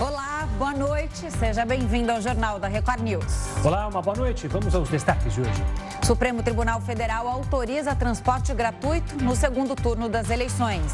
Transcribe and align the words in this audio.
Olá, 0.00 0.48
boa 0.58 0.72
noite. 0.72 1.30
Seja 1.30 1.64
bem-vindo 1.64 2.10
ao 2.10 2.20
Jornal 2.20 2.58
da 2.58 2.66
Record 2.66 3.00
News. 3.00 3.64
Olá, 3.64 3.86
uma 3.86 4.02
boa 4.02 4.16
noite. 4.16 4.48
Vamos 4.48 4.74
aos 4.74 4.88
destaques 4.88 5.32
de 5.32 5.40
hoje. 5.40 5.64
Supremo 6.02 6.42
Tribunal 6.42 6.80
Federal 6.80 7.28
autoriza 7.28 7.94
transporte 7.94 8.52
gratuito 8.52 9.14
no 9.22 9.36
segundo 9.36 9.76
turno 9.76 10.08
das 10.08 10.30
eleições. 10.30 10.92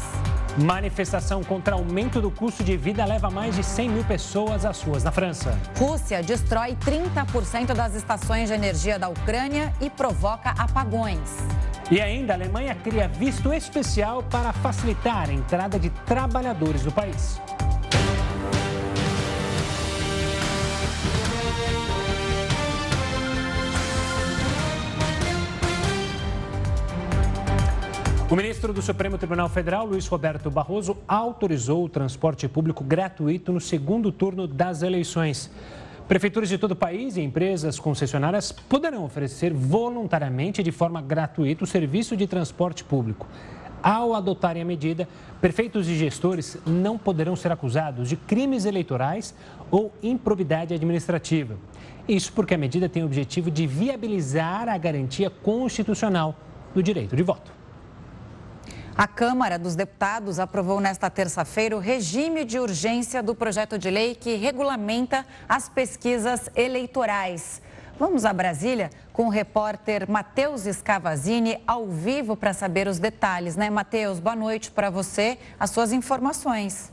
Manifestação 0.55 1.43
contra 1.43 1.73
aumento 1.73 2.21
do 2.21 2.29
custo 2.29 2.63
de 2.63 2.77
vida 2.77 3.03
leva 3.03 3.31
mais 3.31 3.55
de 3.55 3.63
100 3.63 3.89
mil 3.89 4.03
pessoas 4.03 4.65
às 4.65 4.83
ruas 4.83 5.03
na 5.03 5.11
França. 5.11 5.57
Rússia 5.79 6.21
destrói 6.21 6.75
30% 6.75 7.73
das 7.73 7.95
estações 7.95 8.49
de 8.49 8.53
energia 8.53 8.99
da 8.99 9.09
Ucrânia 9.09 9.73
e 9.81 9.89
provoca 9.89 10.51
apagões. 10.51 11.37
E 11.89 11.99
ainda, 11.99 12.33
a 12.33 12.35
Alemanha 12.35 12.75
cria 12.75 13.07
visto 13.07 13.51
especial 13.51 14.21
para 14.23 14.53
facilitar 14.53 15.27
a 15.27 15.33
entrada 15.33 15.79
de 15.79 15.89
trabalhadores 15.89 16.85
no 16.85 16.91
país. 16.91 17.41
O 28.31 28.35
ministro 28.37 28.71
do 28.71 28.81
Supremo 28.81 29.17
Tribunal 29.17 29.49
Federal, 29.49 29.85
Luiz 29.85 30.07
Roberto 30.07 30.49
Barroso, 30.49 30.95
autorizou 31.05 31.83
o 31.83 31.89
transporte 31.89 32.47
público 32.47 32.81
gratuito 32.81 33.51
no 33.51 33.59
segundo 33.59 34.09
turno 34.09 34.47
das 34.47 34.81
eleições. 34.83 35.51
Prefeituras 36.07 36.47
de 36.47 36.57
todo 36.57 36.71
o 36.71 36.75
país 36.77 37.17
e 37.17 37.21
empresas 37.21 37.77
concessionárias 37.77 38.53
poderão 38.53 39.03
oferecer 39.03 39.53
voluntariamente 39.53 40.63
de 40.63 40.71
forma 40.71 41.01
gratuita 41.01 41.65
o 41.65 41.67
serviço 41.67 42.15
de 42.15 42.25
transporte 42.25 42.85
público. 42.85 43.27
Ao 43.83 44.13
adotarem 44.13 44.61
a 44.61 44.65
medida, 44.65 45.09
prefeitos 45.41 45.89
e 45.89 45.97
gestores 45.97 46.57
não 46.65 46.97
poderão 46.97 47.35
ser 47.35 47.51
acusados 47.51 48.07
de 48.07 48.15
crimes 48.15 48.63
eleitorais 48.63 49.35
ou 49.69 49.91
improbidade 50.01 50.73
administrativa. 50.73 51.57
Isso 52.07 52.31
porque 52.31 52.53
a 52.53 52.57
medida 52.57 52.87
tem 52.87 53.03
o 53.03 53.07
objetivo 53.07 53.51
de 53.51 53.67
viabilizar 53.67 54.69
a 54.69 54.77
garantia 54.77 55.29
constitucional 55.29 56.33
do 56.73 56.81
direito 56.81 57.13
de 57.13 57.23
voto. 57.23 57.59
A 58.97 59.07
Câmara 59.07 59.57
dos 59.57 59.73
Deputados 59.73 60.37
aprovou 60.37 60.81
nesta 60.81 61.09
terça-feira 61.09 61.75
o 61.75 61.79
regime 61.79 62.43
de 62.43 62.59
urgência 62.59 63.23
do 63.23 63.33
projeto 63.33 63.77
de 63.77 63.89
lei 63.89 64.13
que 64.13 64.35
regulamenta 64.35 65.25
as 65.47 65.69
pesquisas 65.69 66.49
eleitorais. 66.55 67.61
Vamos 67.97 68.25
a 68.25 68.33
Brasília 68.33 68.89
com 69.13 69.27
o 69.27 69.29
repórter 69.29 70.09
Matheus 70.09 70.63
Scavazini 70.63 71.61
ao 71.65 71.87
vivo 71.87 72.35
para 72.35 72.53
saber 72.53 72.87
os 72.87 72.99
detalhes, 72.99 73.55
né, 73.55 73.69
Matheus? 73.69 74.19
Boa 74.19 74.35
noite 74.35 74.69
para 74.69 74.89
você, 74.89 75.37
as 75.59 75.69
suas 75.69 75.93
informações. 75.93 76.91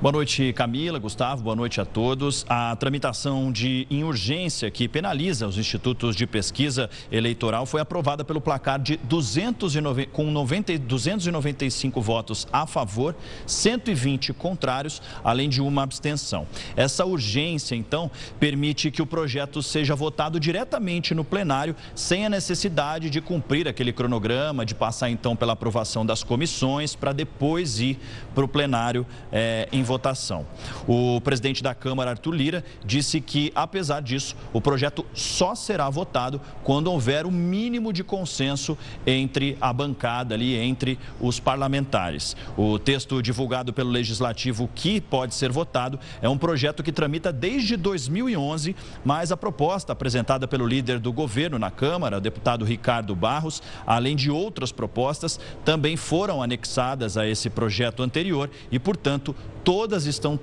Boa 0.00 0.12
noite, 0.12 0.52
Camila, 0.52 0.96
Gustavo, 1.00 1.42
boa 1.42 1.56
noite 1.56 1.80
a 1.80 1.84
todos. 1.84 2.46
A 2.48 2.76
tramitação 2.76 3.50
de 3.50 3.84
em 3.90 4.04
urgência 4.04 4.70
que 4.70 4.86
penaliza 4.86 5.44
os 5.44 5.58
institutos 5.58 6.14
de 6.14 6.24
pesquisa 6.24 6.88
eleitoral 7.10 7.66
foi 7.66 7.80
aprovada 7.80 8.24
pelo 8.24 8.40
placar 8.40 8.78
de 8.78 8.96
209, 8.96 10.06
com 10.06 10.30
90, 10.30 10.78
295 10.78 12.00
votos 12.00 12.46
a 12.52 12.64
favor, 12.64 13.16
120 13.44 14.32
contrários, 14.34 15.02
além 15.24 15.48
de 15.48 15.60
uma 15.60 15.82
abstenção. 15.82 16.46
Essa 16.76 17.04
urgência, 17.04 17.74
então, 17.74 18.08
permite 18.38 18.92
que 18.92 19.02
o 19.02 19.06
projeto 19.06 19.60
seja 19.64 19.96
votado 19.96 20.38
diretamente 20.38 21.12
no 21.12 21.24
plenário, 21.24 21.74
sem 21.96 22.24
a 22.24 22.30
necessidade 22.30 23.10
de 23.10 23.20
cumprir 23.20 23.66
aquele 23.66 23.92
cronograma, 23.92 24.64
de 24.64 24.76
passar 24.76 25.10
então 25.10 25.34
pela 25.34 25.54
aprovação 25.54 26.06
das 26.06 26.22
comissões, 26.22 26.94
para 26.94 27.12
depois 27.12 27.80
ir 27.80 27.98
para 28.32 28.44
o 28.44 28.48
plenário 28.48 29.04
é, 29.32 29.68
em 29.72 29.87
votação. 29.88 30.46
O 30.86 31.18
presidente 31.22 31.62
da 31.62 31.74
Câmara, 31.74 32.10
Arthur 32.10 32.34
Lira, 32.34 32.64
disse 32.84 33.22
que, 33.22 33.50
apesar 33.54 34.02
disso, 34.02 34.36
o 34.52 34.60
projeto 34.60 35.04
só 35.14 35.54
será 35.54 35.88
votado 35.88 36.40
quando 36.62 36.92
houver 36.92 37.24
o 37.24 37.30
mínimo 37.32 37.90
de 37.90 38.04
consenso 38.04 38.76
entre 39.06 39.56
a 39.60 39.72
bancada 39.72 40.34
ali, 40.34 40.54
entre 40.54 40.98
os 41.18 41.40
parlamentares. 41.40 42.36
O 42.56 42.78
texto 42.78 43.22
divulgado 43.22 43.72
pelo 43.72 43.88
Legislativo 43.88 44.68
que 44.74 45.00
pode 45.00 45.34
ser 45.34 45.50
votado 45.50 45.98
é 46.20 46.28
um 46.28 46.36
projeto 46.36 46.82
que 46.82 46.92
tramita 46.92 47.32
desde 47.32 47.74
2011, 47.74 48.76
mas 49.02 49.32
a 49.32 49.36
proposta 49.36 49.94
apresentada 49.94 50.46
pelo 50.46 50.66
líder 50.66 50.98
do 50.98 51.12
governo 51.12 51.58
na 51.58 51.70
Câmara, 51.70 52.18
o 52.18 52.20
deputado 52.20 52.64
Ricardo 52.64 53.16
Barros, 53.16 53.62
além 53.86 54.14
de 54.14 54.30
outras 54.30 54.70
propostas, 54.70 55.40
também 55.64 55.96
foram 55.96 56.42
anexadas 56.42 57.16
a 57.16 57.26
esse 57.26 57.48
projeto 57.48 58.02
anterior 58.02 58.50
e, 58.70 58.78
portanto, 58.78 59.34
todas 59.64 60.06
estão 60.06 60.38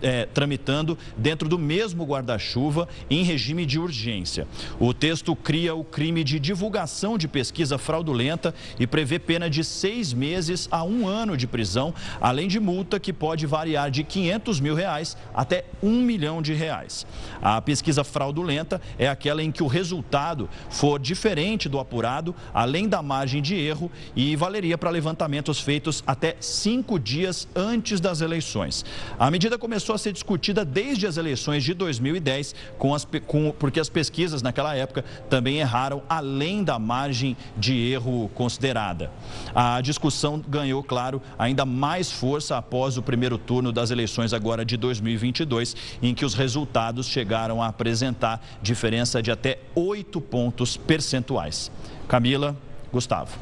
é, 0.00 0.26
tramitando 0.26 0.96
dentro 1.16 1.48
do 1.48 1.58
mesmo 1.58 2.04
guarda-chuva 2.04 2.88
em 3.10 3.22
regime 3.22 3.66
de 3.66 3.78
urgência. 3.78 4.46
O 4.78 4.94
texto 4.94 5.34
cria 5.34 5.74
o 5.74 5.84
crime 5.84 6.24
de 6.24 6.38
divulgação 6.38 7.18
de 7.18 7.28
pesquisa 7.28 7.78
fraudulenta 7.78 8.54
e 8.78 8.86
prevê 8.86 9.18
pena 9.18 9.48
de 9.50 9.64
seis 9.64 10.12
meses 10.12 10.68
a 10.70 10.84
um 10.84 11.06
ano 11.06 11.36
de 11.36 11.46
prisão, 11.46 11.94
além 12.20 12.48
de 12.48 12.60
multa 12.60 13.00
que 13.00 13.12
pode 13.12 13.46
variar 13.46 13.90
de 13.90 14.04
500 14.04 14.60
mil 14.60 14.74
reais 14.74 15.16
até 15.34 15.64
um 15.82 16.02
milhão 16.02 16.40
de 16.40 16.54
reais. 16.54 17.06
A 17.40 17.60
pesquisa 17.60 18.04
fraudulenta 18.04 18.80
é 18.98 19.08
aquela 19.08 19.42
em 19.42 19.50
que 19.50 19.62
o 19.62 19.66
resultado 19.66 20.48
for 20.70 20.98
diferente 20.98 21.68
do 21.68 21.78
apurado, 21.78 22.34
além 22.54 22.88
da 22.88 23.02
margem 23.02 23.42
de 23.42 23.54
erro 23.54 23.90
e 24.14 24.36
valeria 24.36 24.78
para 24.78 24.90
levantamentos 24.90 25.60
feitos 25.60 26.02
até 26.06 26.36
cinco 26.40 26.98
dias 26.98 27.48
antes 27.54 28.00
das 28.00 28.20
eleições 28.20 28.51
eleições. 28.52 28.84
A 29.18 29.30
medida 29.30 29.58
começou 29.58 29.94
a 29.94 29.98
ser 29.98 30.12
discutida 30.12 30.64
desde 30.64 31.06
as 31.06 31.16
eleições 31.16 31.64
de 31.64 31.74
2010, 31.74 32.54
com 32.78 32.94
as, 32.94 33.06
com, 33.26 33.52
porque 33.58 33.80
as 33.80 33.88
pesquisas 33.88 34.42
naquela 34.42 34.74
época 34.74 35.04
também 35.28 35.58
erraram 35.58 36.02
além 36.08 36.62
da 36.62 36.78
margem 36.78 37.36
de 37.56 37.74
erro 37.74 38.30
considerada. 38.34 39.10
A 39.54 39.80
discussão 39.80 40.42
ganhou, 40.46 40.82
claro, 40.82 41.22
ainda 41.38 41.64
mais 41.64 42.10
força 42.10 42.56
após 42.56 42.96
o 42.96 43.02
primeiro 43.02 43.38
turno 43.38 43.72
das 43.72 43.90
eleições 43.90 44.32
agora 44.32 44.64
de 44.64 44.76
2022, 44.76 45.76
em 46.02 46.14
que 46.14 46.24
os 46.24 46.34
resultados 46.34 47.06
chegaram 47.06 47.62
a 47.62 47.68
apresentar 47.68 48.44
diferença 48.60 49.22
de 49.22 49.30
até 49.30 49.60
oito 49.74 50.20
pontos 50.20 50.76
percentuais. 50.76 51.70
Camila, 52.08 52.56
Gustavo. 52.92 53.38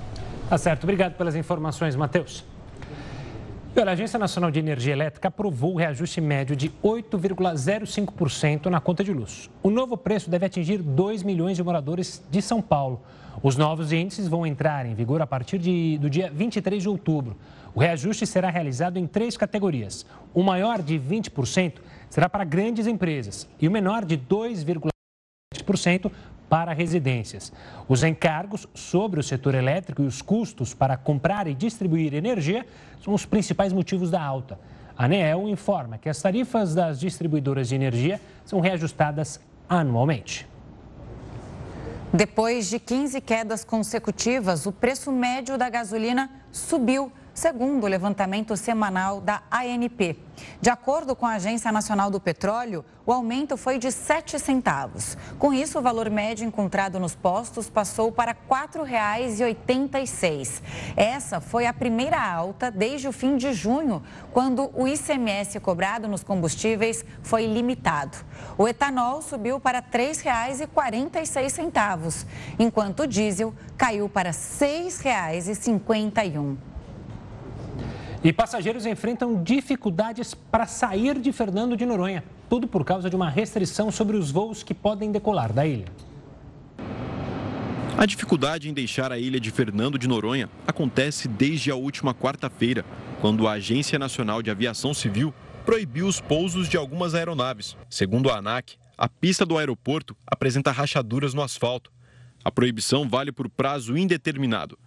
Tá 0.49 0.59
certo. 0.59 0.85
Obrigado 0.85 1.15
pelas 1.15 1.37
informações, 1.37 1.95
Matheus. 1.97 2.50
A 3.77 3.93
Agência 3.93 4.19
Nacional 4.19 4.51
de 4.51 4.59
Energia 4.59 4.93
Elétrica 4.93 5.29
aprovou 5.29 5.73
o 5.75 5.77
reajuste 5.77 6.21
médio 6.21 6.55
de 6.55 6.71
8,05% 6.83 8.67
na 8.67 8.81
conta 8.81 9.03
de 9.03 9.13
luz. 9.13 9.49
O 9.63 9.71
novo 9.71 9.97
preço 9.97 10.29
deve 10.29 10.45
atingir 10.45 10.79
2 10.83 11.23
milhões 11.23 11.57
de 11.57 11.63
moradores 11.63 12.23
de 12.31 12.43
São 12.43 12.61
Paulo. 12.61 13.01
Os 13.43 13.57
novos 13.57 13.91
índices 13.91 14.29
vão 14.29 14.45
entrar 14.45 14.85
em 14.85 14.95
vigor 14.95 15.23
a 15.23 15.27
partir 15.27 15.59
de, 15.59 15.97
do 15.99 16.11
dia 16.11 16.31
23 16.31 16.83
de 16.83 16.89
outubro. 16.89 17.37
O 17.75 17.81
reajuste 17.81 18.27
será 18.27 18.51
realizado 18.51 18.99
em 18.99 19.07
três 19.07 19.37
categorias. 19.37 20.05
O 20.35 20.43
maior, 20.43 20.83
de 20.83 20.99
20%, 20.99 21.75
será 22.11 22.29
para 22.29 22.45
grandes 22.45 22.87
empresas 22.87 23.49
e 23.61 23.67
o 23.67 23.71
menor, 23.71 24.05
de 24.05 24.19
2,7%, 24.19 26.11
para 26.51 26.73
residências. 26.73 27.53
Os 27.89 28.03
encargos 28.03 28.67
sobre 28.75 29.21
o 29.21 29.23
setor 29.23 29.55
elétrico 29.55 30.03
e 30.03 30.07
os 30.07 30.21
custos 30.21 30.75
para 30.75 30.97
comprar 30.97 31.47
e 31.47 31.55
distribuir 31.55 32.13
energia 32.13 32.67
são 33.03 33.15
os 33.15 33.25
principais 33.25 33.73
motivos 33.73 34.11
da 34.11 34.21
alta. 34.21 34.59
A 34.99 35.05
ANEEL 35.05 35.49
informa 35.49 35.97
que 35.97 36.09
as 36.09 36.21
tarifas 36.21 36.75
das 36.75 36.99
distribuidoras 36.99 37.69
de 37.69 37.77
energia 37.77 38.21
são 38.45 38.59
reajustadas 38.59 39.41
anualmente. 39.69 40.47
Depois 42.13 42.69
de 42.69 42.81
15 42.81 43.21
quedas 43.21 43.65
consecutivas, 43.65 44.67
o 44.67 44.73
preço 44.73 45.13
médio 45.13 45.57
da 45.57 45.71
gasolina 45.71 46.29
subiu 46.51 47.13
segundo 47.41 47.85
o 47.85 47.89
levantamento 47.89 48.55
semanal 48.55 49.19
da 49.19 49.43
ANP. 49.51 50.19
De 50.61 50.69
acordo 50.69 51.17
com 51.17 51.25
a 51.25 51.37
Agência 51.37 51.73
Nacional 51.73 52.11
do 52.11 52.21
Petróleo, 52.21 52.85
o 53.07 53.13
aumento 53.13 53.57
foi 53.57 53.79
de 53.79 53.91
7 53.91 54.39
centavos. 54.39 55.17
Com 55.39 55.55
isso, 55.55 55.79
o 55.79 55.83
valor 55.83 56.11
médio 56.11 56.47
encontrado 56.47 57.01
nos 57.01 57.15
postos 57.15 57.71
passou 57.71 58.13
para 58.13 58.33
R$ 58.33 58.39
4,86. 58.47 60.61
Essa 60.95 61.41
foi 61.41 61.65
a 61.65 61.73
primeira 61.73 62.23
alta 62.23 62.71
desde 62.71 63.09
o 63.09 63.13
fim 63.13 63.39
de 63.39 63.55
junho, 63.55 64.03
quando 64.35 64.71
o 64.75 64.87
ICMS 64.87 65.59
cobrado 65.61 66.07
nos 66.07 66.23
combustíveis 66.23 67.03
foi 67.23 67.47
limitado. 67.47 68.19
O 68.59 68.69
etanol 68.69 69.23
subiu 69.23 69.59
para 69.59 69.79
R$ 69.79 69.87
3,46, 69.91 72.27
enquanto 72.59 73.05
o 73.05 73.07
diesel 73.07 73.55
caiu 73.79 74.11
para 74.11 74.29
R$ 74.29 74.37
6,51. 74.37 76.69
E 78.23 78.35
passageiros 78.35 78.85
enfrentam 78.85 79.43
dificuldades 79.43 80.35
para 80.35 80.67
sair 80.67 81.19
de 81.19 81.33
Fernando 81.33 81.75
de 81.75 81.87
Noronha, 81.87 82.23
tudo 82.51 82.69
por 82.69 82.85
causa 82.85 83.09
de 83.09 83.17
uma 83.17 83.31
restrição 83.31 83.91
sobre 83.91 84.15
os 84.15 84.31
voos 84.31 84.63
que 84.63 84.75
podem 84.75 85.11
decolar 85.11 85.53
da 85.55 85.67
ilha. 85.67 85.87
A 87.97 88.05
dificuldade 88.05 88.69
em 88.69 88.75
deixar 88.75 89.11
a 89.11 89.19
ilha 89.19 89.41
de 89.41 89.51
Fernando 89.51 89.99
de 89.99 90.07
Noronha 90.07 90.51
acontece 90.67 91.29
desde 91.29 91.71
a 91.71 91.77
última 91.77 92.15
quarta-feira. 92.15 92.85
quando 93.21 93.47
a 93.47 93.53
Agência 93.53 93.99
Nacional 93.99 94.41
de 94.43 94.51
Aviação 94.51 94.95
Civil 94.95 95.35
proibiu 95.67 96.07
os 96.07 96.23
pousos 96.23 96.71
de 96.71 96.79
algumas 96.79 97.15
aeronaves. 97.15 97.77
Segundo 97.91 98.31
a 98.31 98.39
ANAC, 98.39 98.77
a 98.97 99.09
pista 99.11 99.45
do 99.45 99.59
aeroporto 99.59 100.17
apresenta 100.27 100.71
rachaduras 100.71 101.35
no 101.35 101.43
asfalto. 101.43 101.93
A 102.43 102.51
proibição 102.51 103.07
vale 103.07 103.31
por 103.31 103.51
prazo 103.51 103.99
indeterminado. 103.99 104.79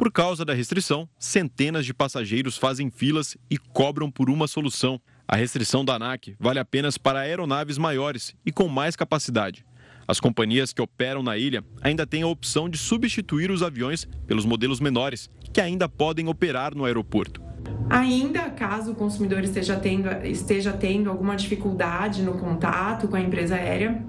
Por 0.00 0.10
causa 0.10 0.46
da 0.46 0.54
restrição, 0.54 1.06
centenas 1.18 1.84
de 1.84 1.92
passageiros 1.92 2.56
fazem 2.56 2.90
filas 2.90 3.36
e 3.50 3.58
cobram 3.58 4.10
por 4.10 4.30
uma 4.30 4.48
solução. 4.48 4.98
A 5.28 5.36
restrição 5.36 5.84
da 5.84 5.96
ANAC 5.96 6.34
vale 6.40 6.58
apenas 6.58 6.96
para 6.96 7.18
aeronaves 7.18 7.76
maiores 7.76 8.34
e 8.46 8.50
com 8.50 8.66
mais 8.66 8.96
capacidade. 8.96 9.62
As 10.08 10.18
companhias 10.18 10.72
que 10.72 10.80
operam 10.80 11.22
na 11.22 11.36
ilha 11.36 11.62
ainda 11.82 12.06
têm 12.06 12.22
a 12.22 12.26
opção 12.28 12.66
de 12.66 12.78
substituir 12.78 13.50
os 13.50 13.62
aviões 13.62 14.08
pelos 14.26 14.46
modelos 14.46 14.80
menores, 14.80 15.28
que 15.52 15.60
ainda 15.60 15.86
podem 15.86 16.28
operar 16.28 16.74
no 16.74 16.86
aeroporto. 16.86 17.42
Ainda 17.90 18.48
caso 18.48 18.92
o 18.92 18.94
consumidor 18.94 19.44
esteja 19.44 19.76
tendo, 19.76 20.08
esteja 20.26 20.72
tendo 20.72 21.10
alguma 21.10 21.36
dificuldade 21.36 22.22
no 22.22 22.38
contato 22.38 23.06
com 23.06 23.16
a 23.16 23.20
empresa 23.20 23.54
aérea, 23.54 24.02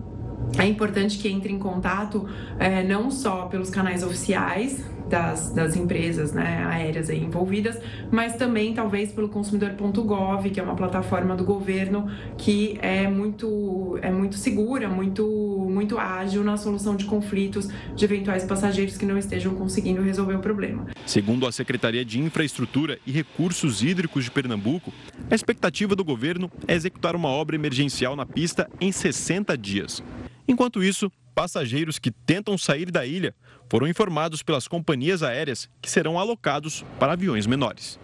é 0.57 0.65
importante 0.65 1.17
que 1.17 1.27
entre 1.27 1.51
em 1.51 1.59
contato 1.59 2.29
é, 2.57 2.81
não 2.81 3.11
só 3.11 3.47
pelos 3.47 3.69
canais 3.69 4.03
oficiais 4.03 4.81
das, 5.11 5.51
das 5.51 5.75
empresas 5.75 6.31
né, 6.31 6.65
aéreas 6.65 7.09
envolvidas, 7.09 7.77
mas 8.09 8.37
também 8.37 8.73
talvez 8.73 9.11
pelo 9.11 9.27
consumidor.gov, 9.27 10.49
que 10.49 10.59
é 10.59 10.63
uma 10.63 10.75
plataforma 10.75 11.35
do 11.35 11.43
governo 11.43 12.09
que 12.37 12.79
é 12.81 13.07
muito, 13.07 13.99
é 14.01 14.09
muito 14.09 14.37
segura, 14.37 14.87
muito, 14.87 15.27
muito 15.69 15.99
ágil 15.99 16.43
na 16.43 16.55
solução 16.55 16.95
de 16.95 17.03
conflitos 17.05 17.67
de 17.93 18.05
eventuais 18.05 18.45
passageiros 18.45 18.97
que 18.97 19.05
não 19.05 19.17
estejam 19.17 19.53
conseguindo 19.53 20.01
resolver 20.01 20.35
o 20.35 20.39
problema. 20.39 20.87
Segundo 21.05 21.45
a 21.45 21.51
Secretaria 21.51 22.05
de 22.05 22.17
Infraestrutura 22.17 22.97
e 23.05 23.11
Recursos 23.11 23.83
Hídricos 23.83 24.23
de 24.23 24.31
Pernambuco, 24.31 24.93
a 25.29 25.35
expectativa 25.35 25.93
do 25.93 26.05
governo 26.05 26.49
é 26.65 26.73
executar 26.73 27.17
uma 27.17 27.27
obra 27.27 27.55
emergencial 27.55 28.15
na 28.15 28.25
pista 28.25 28.69
em 28.79 28.93
60 28.93 29.57
dias. 29.57 30.01
Enquanto 30.47 30.81
isso, 30.81 31.11
passageiros 31.35 31.99
que 31.99 32.11
tentam 32.11 32.57
sair 32.57 32.91
da 32.91 33.05
ilha 33.05 33.33
foram 33.71 33.87
informados 33.87 34.43
pelas 34.43 34.67
companhias 34.67 35.23
aéreas 35.23 35.69
que 35.81 35.89
serão 35.89 36.19
alocados 36.19 36.83
para 36.99 37.13
aviões 37.13 37.47
menores. 37.47 37.97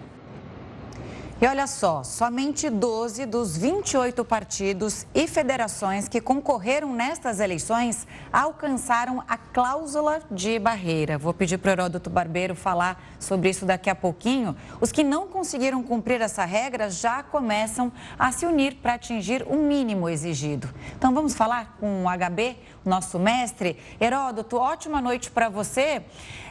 E 1.40 1.46
olha 1.46 1.68
só, 1.68 2.04
somente 2.04 2.68
12 2.68 3.28
dos 3.28 3.56
28 3.56 4.26
partidos 4.26 5.06
e 5.14 5.28
federações 5.28 6.08
que 6.08 6.20
concorreram 6.20 6.96
nestas 6.96 7.40
eleições 7.40 8.08
alcançaram 8.34 9.24
a 9.28 9.38
cláusula 9.38 10.20
de 10.32 10.58
barreira. 10.58 11.16
Vou 11.16 11.32
pedir 11.36 11.60
para 11.60 11.70
o 11.70 11.74
Heródoto 11.74 12.10
Barbeiro 12.10 12.56
falar 12.56 13.00
sobre 13.20 13.52
isso 13.52 13.68
daqui 13.68 13.88
a 13.88 13.94
pouquinho. 13.94 14.56
Os 14.82 14.92
que 14.92 15.04
não 15.04 15.28
conseguiram 15.28 15.84
cumprir 15.84 16.22
essa 16.22 16.44
regra 16.44 16.90
já 16.90 17.22
começam 17.22 17.92
a 18.18 18.32
se 18.32 18.44
unir 18.48 18.78
para 18.78 18.96
atingir 18.96 19.46
o 19.48 19.58
mínimo 19.58 20.10
exigido. 20.10 20.68
Então 20.98 21.14
vamos 21.14 21.36
falar 21.36 21.78
com 21.80 22.06
o 22.06 22.08
HB, 22.08 22.58
nosso 22.88 23.20
mestre. 23.20 23.78
Heródoto, 24.00 24.58
ótima 24.58 25.02
noite 25.02 25.30
para 25.30 25.50
você. 25.50 26.02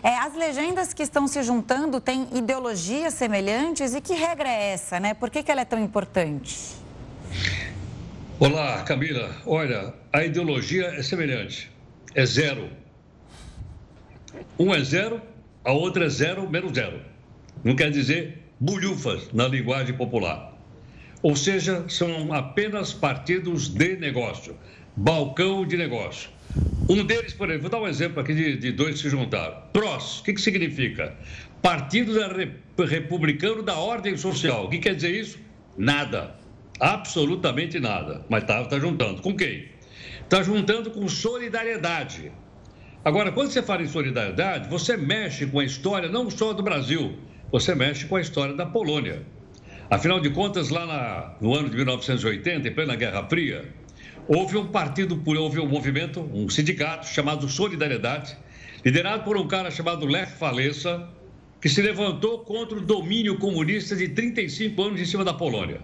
É, 0.02 0.16
as 0.18 0.34
legendas 0.34 0.92
que 0.92 1.02
estão 1.02 1.26
se 1.26 1.42
juntando 1.42 2.00
têm 2.00 2.28
ideologias 2.32 3.14
semelhantes 3.14 3.94
e 3.94 4.00
que 4.00 4.14
regra 4.14 4.48
é 4.48 4.72
essa, 4.72 5.00
né? 5.00 5.14
Por 5.14 5.30
que, 5.30 5.42
que 5.42 5.50
ela 5.50 5.62
é 5.62 5.64
tão 5.64 5.82
importante? 5.82 6.76
Olá, 8.38 8.82
Camila. 8.82 9.34
Olha, 9.46 9.94
a 10.12 10.22
ideologia 10.22 10.88
é 10.88 11.02
semelhante. 11.02 11.72
É 12.14 12.24
zero. 12.24 12.70
Um 14.58 14.74
é 14.74 14.82
zero, 14.84 15.20
a 15.64 15.72
outra 15.72 16.04
é 16.04 16.08
zero 16.08 16.48
menos 16.48 16.72
zero. 16.74 17.00
Não 17.64 17.74
quer 17.74 17.90
dizer 17.90 18.42
bulhufas 18.60 19.32
na 19.32 19.48
linguagem 19.48 19.96
popular. 19.96 20.54
Ou 21.22 21.34
seja, 21.34 21.84
são 21.88 22.32
apenas 22.32 22.92
partidos 22.92 23.68
de 23.68 23.96
negócio 23.96 24.56
balcão 24.96 25.66
de 25.66 25.76
negócio. 25.76 26.31
Um 26.88 27.04
deles, 27.04 27.34
por 27.34 27.48
exemplo, 27.50 27.69
vou 27.69 27.70
dar 27.70 27.84
um 27.84 27.88
exemplo 27.88 28.20
aqui 28.20 28.34
de, 28.34 28.56
de 28.56 28.72
dois 28.72 28.94
que 28.94 29.02
se 29.02 29.10
juntaram. 29.10 29.56
PROS, 29.72 30.20
o 30.20 30.25
que, 30.25 30.32
que 30.32 30.40
significa? 30.40 31.14
Partido 31.60 32.14
da 32.14 32.28
Republicano 32.84 33.62
da 33.62 33.76
Ordem 33.76 34.16
Social. 34.16 34.64
O 34.64 34.70
que 34.70 34.78
quer 34.78 34.94
dizer 34.94 35.10
isso? 35.10 35.38
Nada. 35.76 36.37
Absolutamente 36.81 37.78
nada. 37.78 38.25
Mas 38.28 38.43
está 38.43 38.64
tá 38.64 38.78
juntando. 38.78 39.20
Com 39.20 39.37
quem? 39.37 39.69
Está 40.22 40.43
juntando 40.43 40.90
com 40.90 41.06
solidariedade. 41.08 42.32
Agora, 43.04 43.31
quando 43.32 43.50
você 43.50 43.62
fala 43.62 43.82
em 43.82 43.88
solidariedade, 43.88 44.69
você 44.69 44.96
mexe 44.96 45.46
com 45.46 45.60
a 45.60 45.64
história 45.64 46.08
não 46.08 46.31
só 46.31 46.52
do 46.52 46.62
Brasil, 46.62 47.16
você 47.52 47.75
mexe 47.75 48.06
com 48.06 48.16
a 48.16 48.20
história 48.20 48.54
da 48.54 48.66
Polônia. 48.66 49.22
Afinal 49.90 50.19
de 50.20 50.31
contas, 50.31 50.70
lá 50.70 50.87
na, 50.87 51.34
no 51.40 51.54
ano 51.54 51.69
de 51.69 51.76
1980, 51.76 52.69
em 52.69 52.72
plena 52.72 52.96
Guerra 52.96 53.25
Fria, 53.28 53.64
houve 54.28 54.56
um 54.56 54.67
partido, 54.67 55.20
houve 55.25 55.61
um 55.61 55.67
movimento, 55.67 56.20
um 56.20 56.49
sindicato 56.49 57.06
chamado 57.06 57.49
Solidariedade, 57.49 58.37
liderado 58.84 59.25
por 59.25 59.37
um 59.37 59.46
cara 59.46 59.70
chamado 59.70 60.06
Lech 60.06 60.32
Walesa, 60.40 61.08
que 61.61 61.69
se 61.69 61.81
levantou 61.82 62.40
contra 62.40 62.78
o 62.78 62.81
domínio 62.81 63.38
comunista 63.38 63.96
de 63.96 64.08
35 64.08 64.82
anos 64.82 65.00
em 65.00 65.05
cima 65.05 65.25
da 65.25 65.32
Polônia. 65.32 65.81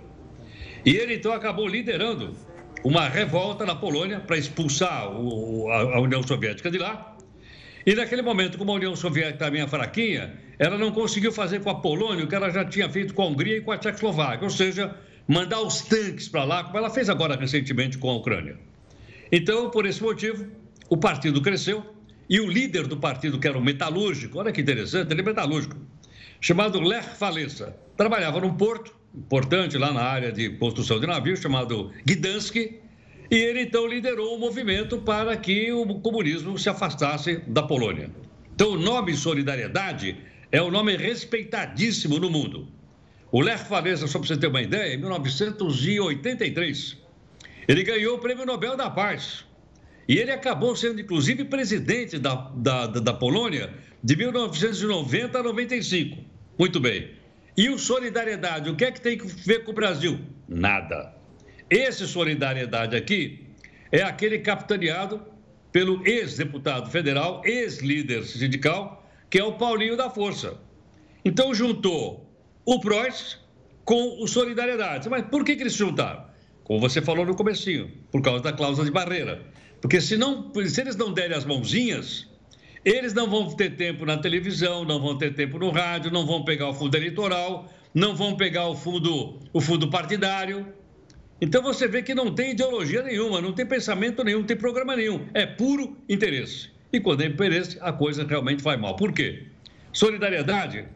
E 0.85 0.97
ele 0.97 1.15
então 1.15 1.33
acabou 1.33 1.67
liderando 1.67 2.37
uma 2.85 3.09
revolta 3.09 3.65
na 3.65 3.75
Polônia 3.75 4.21
para 4.21 4.37
expulsar 4.37 5.11
o, 5.11 5.69
a, 5.71 5.97
a, 5.97 6.01
União 6.01 6.23
Soviética 6.23 6.71
de 6.71 6.79
lá. 6.79 7.17
E 7.87 7.95
naquele 7.95 8.23
momento, 8.23 8.59
como 8.59 8.73
a 8.73 8.75
União 8.75 8.95
Soviética 8.95 9.49
estava 9.49 9.69
fraquinha, 9.69 10.35
ela 10.59 10.77
não 10.77 10.93
conseguiu 10.93 11.33
fazer 11.33 11.61
com 11.61 11.71
a 11.71 11.75
Polônia 11.77 12.25
o 12.25 12.29
que 12.29 12.35
ela 12.35 12.51
já 12.51 12.65
tinha 12.65 12.89
feito 12.89 13.15
com 13.15 13.23
a 13.23 13.27
Hungria 13.27 13.57
e 13.57 13.61
com 13.61 13.73
a 13.73 13.79
Tchecoslováquia, 13.79 14.45
ou 14.45 14.51
seja, 14.51 14.95
mandar 15.27 15.61
os 15.61 15.83
tanques 15.83 16.29
para 16.29 16.45
lá, 16.45 16.65
como 16.65 16.79
ela 16.79 16.91
fez 16.91 17.09
agora 17.09 17.37
recentemente 17.37 17.99
com 17.99 18.11
a 18.11 18.17
Ucrânia. 18.17 18.59
Então, 19.31 19.71
por 19.71 19.87
esse 19.87 20.03
motivo, 20.03 20.47
o 20.89 20.97
partido 20.97 21.41
cresceu 21.41 21.85
e 22.29 22.41
o 22.41 22.51
líder 22.51 22.87
do 22.87 22.97
partido, 22.97 23.39
que 23.39 23.47
era 23.47 23.59
o 23.59 23.63
metalúrgico, 23.63 24.39
olha 24.39 24.53
que 24.53 24.61
interessante, 24.61 25.13
ele 25.13 25.21
é 25.21 25.25
metalúrgico, 25.25 25.77
chamado 26.41 26.81
Lech 26.81 27.09
Walesa, 27.21 27.77
trabalhava 27.97 28.41
num 28.41 28.55
porto 28.55 28.95
importante 29.15 29.77
lá 29.77 29.93
na 29.93 30.03
área 30.03 30.33
de 30.33 30.51
construção 30.51 30.99
de 30.99 31.07
navios, 31.07 31.41
chamado 31.41 31.91
Gdansk, 32.05 32.57
e 32.57 32.81
ele 33.31 33.63
então 33.63 33.87
liderou 33.87 34.35
o 34.35 34.37
um 34.37 34.39
movimento 34.39 34.99
para 34.99 35.37
que 35.37 35.73
o 35.73 36.01
comunismo 36.01 36.59
se 36.59 36.69
afastasse 36.69 37.43
da 37.47 37.63
Polônia. 37.63 38.11
Então, 38.55 38.73
o 38.73 38.79
nome 38.79 39.15
Solidariedade 39.15 40.17
é 40.51 40.63
um 40.63 40.71
nome 40.71 40.97
respeitadíssimo 40.97 42.19
no 42.19 42.29
mundo. 42.31 42.69
O 43.33 43.41
Lech 43.41 43.65
Walesa, 43.71 44.07
só 44.07 44.19
para 44.19 44.29
você 44.29 44.37
ter 44.37 44.49
uma 44.49 44.61
ideia, 44.61 44.93
em 44.93 44.99
1983, 44.99 46.99
ele 47.67 47.83
ganhou 47.83 48.17
o 48.17 48.19
Prêmio 48.19 48.45
Nobel 48.45 48.77
da 48.77 48.91
Paz. 48.91 49.47
E 50.07 50.19
ele 50.19 50.31
acabou 50.31 50.77
sendo, 50.77 51.01
inclusive, 51.01 51.47
presidente 51.47 52.19
da, 52.19 52.35
da, 52.55 52.87
da 52.87 53.15
Polônia 53.15 53.73
de 54.05 54.17
1990 54.17 55.39
a 55.39 55.43
95. 55.43 56.23
Muito 56.59 56.79
bem. 56.79 57.13
E 57.57 57.71
o 57.71 57.79
Solidariedade, 57.79 58.69
o 58.69 58.77
que 58.77 58.85
é 58.85 58.93
que 58.93 59.01
tem 59.01 59.17
que 59.17 59.27
ver 59.27 59.65
com 59.65 59.71
o 59.71 59.75
Brasil? 59.75 60.21
Nada. 60.47 61.15
Esse 61.71 62.07
Solidariedade 62.07 62.95
aqui 62.95 63.47
é 63.91 64.03
aquele 64.03 64.41
capitaneado 64.41 65.23
pelo 65.73 66.07
ex-deputado 66.07 66.91
federal, 66.91 67.41
ex-líder 67.47 68.25
sindical, 68.25 69.09
que 69.31 69.39
é 69.39 69.45
o 69.45 69.55
Paulinho 69.55 69.97
da 69.97 70.11
Força. 70.11 70.59
Então 71.25 71.55
juntou 71.55 72.31
o 72.65 72.81
PROS 72.81 73.39
com 73.85 74.23
o 74.23 74.27
Solidariedade. 74.27 75.09
Mas 75.09 75.25
por 75.27 75.45
que, 75.45 75.57
que 75.57 75.63
eles 75.63 75.73
se 75.73 75.79
juntaram? 75.79 76.25
Como 76.65 76.81
você 76.81 77.03
falou 77.03 77.27
no 77.27 77.35
comecinho, 77.35 77.91
por 78.11 78.23
causa 78.23 78.43
da 78.43 78.53
cláusula 78.53 78.85
de 78.85 78.93
barreira. 78.93 79.43
Porque 79.81 80.01
se, 80.01 80.17
não, 80.17 80.53
se 80.67 80.81
eles 80.81 80.97
não 80.97 81.13
derem 81.13 81.37
as 81.37 81.45
mãozinhas, 81.45 82.29
eles 82.85 83.13
não 83.13 83.29
vão 83.29 83.51
ter 83.51 83.77
tempo 83.77 84.07
na 84.07 84.17
televisão, 84.17 84.85
não 84.85 85.01
vão 85.01 85.19
ter 85.19 85.35
tempo 85.35 85.59
no 85.59 85.71
rádio, 85.71 86.11
não 86.11 86.25
vão 86.25 86.45
pegar 86.45 86.69
o 86.69 86.75
fundo 86.75 86.97
eleitoral, 86.97 87.69
não 87.93 88.15
vão 88.15 88.37
pegar 88.37 88.69
o 88.69 88.77
fundo, 88.77 89.41
o 89.53 89.61
fundo 89.61 89.91
partidário. 89.91 90.67
Então 91.41 91.63
você 91.63 91.89
vê 91.89 92.03
que 92.03 92.15
não 92.15 92.33
tem 92.33 92.53
ideologia 92.53 93.03
nenhuma, 93.03 93.41
não 93.41 93.53
tem 93.53 93.67
pensamento 93.67 94.23
nenhum, 94.23 94.39
não 94.39 94.47
tem 94.47 94.57
programa 94.57 94.95
nenhum. 94.95 95.27
É 95.35 95.45
puro 95.45 95.97
interesse. 96.09 96.71
E 96.93 97.01
quando 97.01 97.23
é 97.23 97.27
interesse, 97.27 97.77
a 97.81 97.93
coisa 97.93 98.25
realmente 98.25 98.63
vai 98.63 98.77
mal. 98.77 98.95
Por 98.95 99.13
quê? 99.13 99.47
Solidariedade 99.93 100.87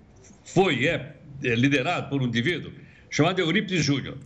foi, 0.44 0.86
é 0.86 1.15
liderado 1.42 2.08
por 2.08 2.22
um 2.22 2.26
indivíduo 2.26 2.72
chamado 3.10 3.40
Eurípides 3.40 3.84
Júnior, 3.84 4.18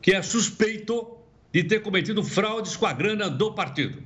que 0.00 0.12
é 0.12 0.22
suspeito 0.22 1.16
de 1.52 1.64
ter 1.64 1.80
cometido 1.80 2.22
fraudes 2.22 2.76
com 2.76 2.86
a 2.86 2.92
grana 2.92 3.28
do 3.28 3.52
partido. 3.52 4.02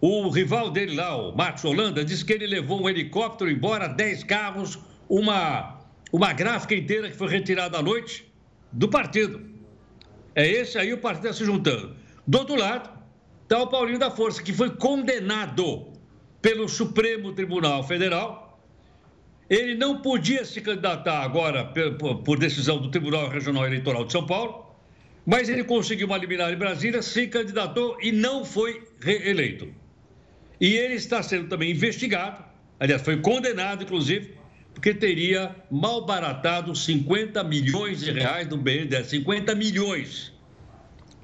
O 0.00 0.28
rival 0.30 0.70
dele 0.70 0.96
lá, 0.96 1.14
o 1.16 1.36
Marcos 1.36 1.64
Holanda, 1.64 2.04
disse 2.04 2.24
que 2.24 2.32
ele 2.32 2.46
levou 2.46 2.82
um 2.82 2.88
helicóptero 2.88 3.50
embora, 3.50 3.86
10 3.86 4.24
carros, 4.24 4.78
uma, 5.08 5.78
uma 6.10 6.32
gráfica 6.32 6.74
inteira 6.74 7.10
que 7.10 7.16
foi 7.16 7.28
retirada 7.28 7.76
à 7.78 7.82
noite 7.82 8.24
do 8.72 8.88
partido. 8.88 9.42
É 10.34 10.48
esse 10.48 10.78
aí 10.78 10.92
o 10.92 10.98
partido 10.98 11.26
está 11.26 11.38
se 11.38 11.44
juntando. 11.44 11.94
Do 12.26 12.38
outro 12.38 12.56
lado, 12.56 12.88
está 13.42 13.60
o 13.60 13.66
Paulinho 13.66 13.98
da 13.98 14.10
Força, 14.10 14.42
que 14.42 14.52
foi 14.52 14.70
condenado 14.70 15.88
pelo 16.40 16.68
Supremo 16.68 17.32
Tribunal 17.32 17.82
Federal 17.82 18.49
ele 19.50 19.74
não 19.74 20.00
podia 20.00 20.44
se 20.44 20.60
candidatar 20.60 21.24
agora 21.24 21.64
por 22.24 22.38
decisão 22.38 22.78
do 22.78 22.88
Tribunal 22.88 23.28
Regional 23.28 23.66
Eleitoral 23.66 24.04
de 24.04 24.12
São 24.12 24.24
Paulo, 24.24 24.64
mas 25.26 25.48
ele 25.48 25.64
conseguiu 25.64 26.06
uma 26.06 26.16
liminar 26.16 26.52
em 26.52 26.56
Brasília, 26.56 27.02
se 27.02 27.26
candidatou 27.26 27.98
e 28.00 28.12
não 28.12 28.44
foi 28.44 28.80
reeleito. 29.00 29.68
E 30.60 30.76
ele 30.76 30.94
está 30.94 31.20
sendo 31.20 31.48
também 31.48 31.72
investigado, 31.72 32.44
aliás, 32.78 33.02
foi 33.02 33.16
condenado, 33.16 33.82
inclusive, 33.82 34.34
porque 34.72 34.94
teria 34.94 35.56
malbaratado 35.68 36.74
50 36.74 37.42
milhões 37.42 38.00
de 38.00 38.12
reais 38.12 38.46
do 38.46 38.56
BNDES, 38.56 39.08
50 39.08 39.52
milhões, 39.56 40.32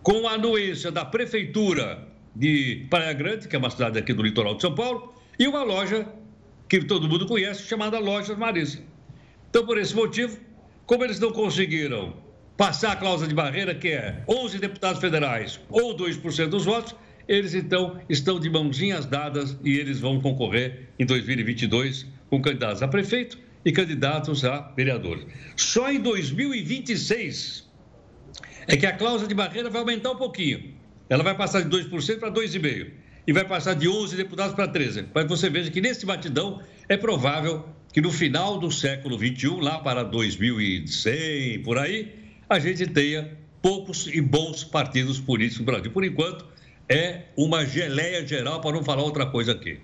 com 0.03 0.27
a 0.27 0.33
anuência 0.33 0.91
da 0.91 1.05
Prefeitura 1.05 2.09
de 2.35 2.87
Praia 2.91 3.13
Grande, 3.13 3.47
que 3.47 3.55
é 3.55 3.59
uma 3.59 3.71
cidade 3.71 3.99
aqui 4.01 4.13
do 4.13 4.23
litoral 4.23 4.57
de 4.57 4.63
São 4.63 4.75
Paulo, 4.75 5.15
e 5.39 5.47
uma 5.47 5.63
loja 5.63 6.07
que 6.69 6.85
todo 6.85 7.09
mundo 7.09 7.27
conhece, 7.27 7.63
chamada 7.63 7.99
Lojas 7.99 8.37
Marisa. 8.37 8.81
Então, 9.51 9.65
por 9.65 9.79
esse 9.79 9.95
motivo, 9.95 10.39
como 10.85 11.05
eles 11.05 11.21
não 11.21 11.33
conseguiram 11.33 12.15
passar 12.57 12.93
a 12.93 12.97
cláusula 12.97 13.29
de 13.29 13.35
barreira, 13.35 13.75
que 13.75 13.89
é 13.89 14.23
11 14.29 14.59
deputados 14.59 15.01
federais 15.01 15.61
ou 15.69 15.97
2% 15.97 16.49
dos 16.49 16.65
votos, 16.65 16.95
eles 17.29 17.55
então 17.55 18.01
estão 18.09 18.39
de 18.39 18.49
mãozinhas 18.49 19.05
dadas 19.05 19.57
e 19.65 19.77
eles 19.79 20.01
vão 20.01 20.21
concorrer 20.21 20.89
em 20.99 21.05
2022 21.05 22.07
com 22.31 22.41
candidatos 22.41 22.83
a 22.83 22.89
prefeito 22.89 23.39
e 23.65 23.73
candidatos 23.73 24.45
a 24.45 24.61
vereadores. 24.77 25.27
Só 25.57 25.91
em 25.91 26.01
2026 26.01 27.69
é 28.69 28.77
que 28.77 28.87
a 28.87 28.93
cláusula 28.93 29.29
de 29.29 29.35
barreira 29.35 29.69
vai 29.69 29.81
aumentar 29.81 30.13
um 30.13 30.17
pouquinho. 30.17 30.75
Ela 31.09 31.23
vai 31.23 31.37
passar 31.37 31.63
de 31.63 31.69
2% 31.69 32.19
para 32.19 32.31
2,5% 32.31 32.91
e 33.27 33.33
vai 33.33 33.45
passar 33.45 33.75
de 33.75 33.89
11 33.89 34.17
deputados 34.17 34.55
para 34.55 34.69
13. 34.69 35.07
Mas 35.13 35.27
você 35.27 35.51
veja 35.51 35.71
que 35.71 35.81
nesse 35.81 36.07
batidão 36.07 36.61
é 36.89 36.97
provável 36.97 37.65
que 37.93 38.01
no 38.01 38.13
final 38.13 38.59
do 38.59 38.71
século 38.71 39.19
21, 39.19 39.59
lá 39.59 39.79
para 39.79 40.03
2100, 40.05 41.63
por 41.63 41.79
aí, 41.79 42.15
a 42.49 42.59
gente 42.59 42.87
tenha 42.87 43.37
poucos 43.61 44.07
e 44.07 44.21
bons 44.21 44.63
partidos 44.63 45.19
políticos 45.19 45.61
no 45.61 45.65
Brasil. 45.65 45.91
Por 45.91 46.05
enquanto, 46.05 46.47
é 46.89 47.23
uma 47.37 47.65
geleia 47.65 48.25
geral, 48.25 48.61
para 48.61 48.73
não 48.73 48.85
falar 48.85 49.03
outra 49.03 49.27
coisa 49.27 49.53
aqui. 49.53 49.81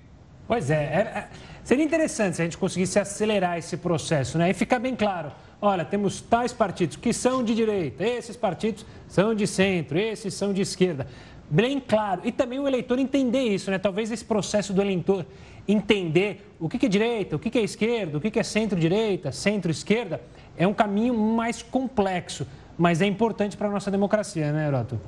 Pois 0.46 0.70
é, 0.70 0.74
é, 0.74 0.98
é, 1.18 1.28
seria 1.64 1.84
interessante 1.84 2.36
se 2.36 2.42
a 2.42 2.44
gente 2.44 2.58
conseguisse 2.58 2.98
acelerar 2.98 3.58
esse 3.58 3.76
processo, 3.76 4.36
né? 4.36 4.50
E 4.50 4.54
ficar 4.54 4.78
bem 4.78 4.94
claro, 4.94 5.32
olha, 5.60 5.84
temos 5.84 6.20
tais 6.20 6.52
partidos 6.52 6.96
que 6.96 7.12
são 7.12 7.42
de 7.42 7.54
direita, 7.54 8.04
esses 8.04 8.36
partidos 8.36 8.84
são 9.08 9.34
de 9.34 9.46
centro, 9.46 9.98
esses 9.98 10.34
são 10.34 10.52
de 10.52 10.60
esquerda 10.60 11.06
bem 11.52 11.78
claro. 11.78 12.22
E 12.24 12.32
também 12.32 12.58
o 12.58 12.66
eleitor 12.66 12.98
entender 12.98 13.42
isso, 13.42 13.70
né? 13.70 13.78
Talvez 13.78 14.10
esse 14.10 14.24
processo 14.24 14.72
do 14.72 14.80
eleitor 14.80 15.26
entender 15.68 16.50
o 16.58 16.68
que 16.68 16.84
é 16.84 16.88
direita, 16.88 17.36
o 17.36 17.38
que 17.38 17.56
é 17.58 17.62
esquerda, 17.62 18.16
o 18.16 18.20
que 18.20 18.38
é 18.38 18.42
centro-direita, 18.42 19.30
centro-esquerda, 19.30 20.20
é 20.56 20.66
um 20.66 20.72
caminho 20.72 21.14
mais 21.14 21.62
complexo. 21.62 22.46
Mas 22.78 23.02
é 23.02 23.06
importante 23.06 23.54
para 23.54 23.68
a 23.68 23.70
nossa 23.70 23.90
democracia, 23.90 24.50
né, 24.50 24.66
Heroto? 24.66 24.98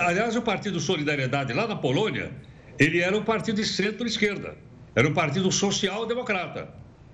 Aliás, 0.00 0.34
o 0.34 0.40
Partido 0.40 0.80
Solidariedade 0.80 1.52
lá 1.52 1.68
na 1.68 1.76
Polônia, 1.76 2.32
ele 2.78 3.00
era 3.00 3.16
um 3.16 3.22
partido 3.22 3.56
de 3.56 3.66
centro-esquerda. 3.66 4.56
Era 4.96 5.06
um 5.06 5.12
partido 5.12 5.52
social-democrata. 5.52 6.68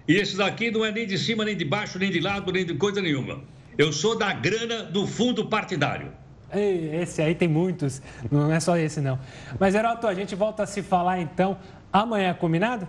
E 0.07 0.15
esse 0.15 0.37
daqui 0.37 0.71
não 0.71 0.85
é 0.85 0.93
nem 0.93 1.07
de 1.07 1.19
cima, 1.19 1.45
nem 1.45 1.57
de 1.57 1.65
baixo, 1.65 1.99
nem 1.99 2.11
de 2.11 2.21
lado, 2.21 2.51
nem 2.53 2.65
de 2.65 2.75
coisa 2.75 3.03
nenhuma. 3.03 3.43
Eu 3.77 3.93
sou 3.93 4.17
da 4.17 4.33
grana 4.33 4.85
do 4.85 5.07
fundo 5.07 5.47
partidário. 5.47 6.13
Esse 6.53 7.21
aí 7.21 7.35
tem 7.35 7.49
muitos, 7.49 8.01
não 8.31 8.51
é 8.53 8.59
só 8.59 8.77
esse 8.77 9.01
não. 9.01 9.19
Mas, 9.59 9.75
Heroto, 9.75 10.07
a 10.07 10.15
gente 10.15 10.35
volta 10.35 10.63
a 10.63 10.67
se 10.67 10.83
falar 10.83 11.21
então 11.21 11.59
amanhã, 11.93 12.33
combinado? 12.35 12.89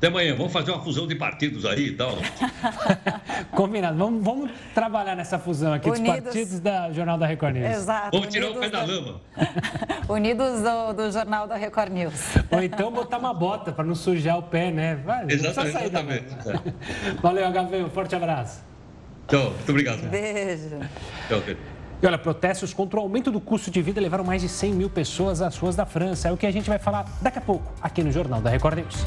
Até 0.00 0.06
amanhã, 0.06 0.34
vamos 0.34 0.50
fazer 0.50 0.70
uma 0.70 0.82
fusão 0.82 1.06
de 1.06 1.14
partidos 1.14 1.66
aí 1.66 1.88
e 1.88 1.92
tal. 1.92 2.16
combinado, 3.52 3.98
vamos, 3.98 4.24
vamos, 4.24 4.50
trabalhar 4.74 5.14
nessa 5.14 5.38
fusão 5.38 5.74
aqui 5.74 5.90
Unidos... 5.90 6.14
dos 6.14 6.24
partidos 6.24 6.60
da 6.60 6.90
Jornal 6.90 7.18
da 7.18 7.26
Record 7.26 7.56
News. 7.56 7.76
Exato. 7.76 8.10
Vamos 8.10 8.32
tirar 8.32 8.46
Unidos 8.46 8.66
o 8.66 8.70
pé 8.70 8.70
da 8.70 8.84
lama. 8.84 9.20
Unidos 10.08 10.62
do, 10.62 10.92
do, 10.94 11.12
Jornal 11.12 11.46
da 11.46 11.56
Record 11.56 11.92
News. 11.92 12.34
Ou 12.50 12.62
então 12.62 12.90
botar 12.90 13.18
uma 13.18 13.34
bota 13.34 13.72
para 13.72 13.84
não 13.84 13.94
sujar 13.94 14.38
o 14.38 14.42
pé, 14.44 14.70
né? 14.70 14.94
Vai, 15.04 15.26
exatamente. 15.28 15.76
exatamente. 15.76 16.36
Valeu, 17.20 17.50
HV, 17.50 17.84
um 17.84 17.90
forte 17.90 18.16
abraço. 18.16 18.64
Tchau, 19.28 19.50
muito 19.50 19.68
obrigado. 19.68 20.08
Beijo. 20.08 20.78
Tchau, 21.28 21.42
querido. 21.42 21.79
E 22.02 22.06
olha, 22.06 22.16
protestos 22.16 22.72
contra 22.72 22.98
o 22.98 23.02
aumento 23.02 23.30
do 23.30 23.38
custo 23.38 23.70
de 23.70 23.82
vida 23.82 24.00
levaram 24.00 24.24
mais 24.24 24.40
de 24.40 24.48
100 24.48 24.72
mil 24.72 24.88
pessoas 24.88 25.42
às 25.42 25.58
ruas 25.58 25.76
da 25.76 25.84
França. 25.84 26.28
É 26.28 26.32
o 26.32 26.36
que 26.36 26.46
a 26.46 26.50
gente 26.50 26.68
vai 26.68 26.78
falar 26.78 27.04
daqui 27.20 27.38
a 27.38 27.42
pouco, 27.42 27.70
aqui 27.82 28.02
no 28.02 28.10
Jornal 28.10 28.40
da 28.40 28.48
Record 28.48 28.78
News. 28.78 29.06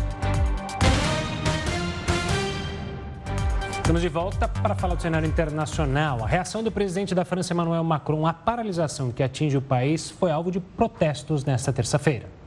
Estamos 3.72 4.00
de 4.00 4.10
volta 4.10 4.48
para 4.48 4.76
falar 4.76 4.94
do 4.94 5.02
cenário 5.02 5.28
internacional. 5.28 6.24
A 6.24 6.28
reação 6.28 6.62
do 6.62 6.72
presidente 6.72 7.16
da 7.16 7.26
França, 7.26 7.52
Emmanuel 7.52 7.84
Macron, 7.84 8.28
à 8.28 8.34
paralisação 8.34 9.12
que 9.12 9.24
atinge 9.24 9.58
o 9.58 9.62
país 9.62 10.12
foi 10.12 10.30
alvo 10.30 10.52
de 10.52 10.60
protestos 10.60 11.44
nesta 11.44 11.74
terça-feira 11.74 12.43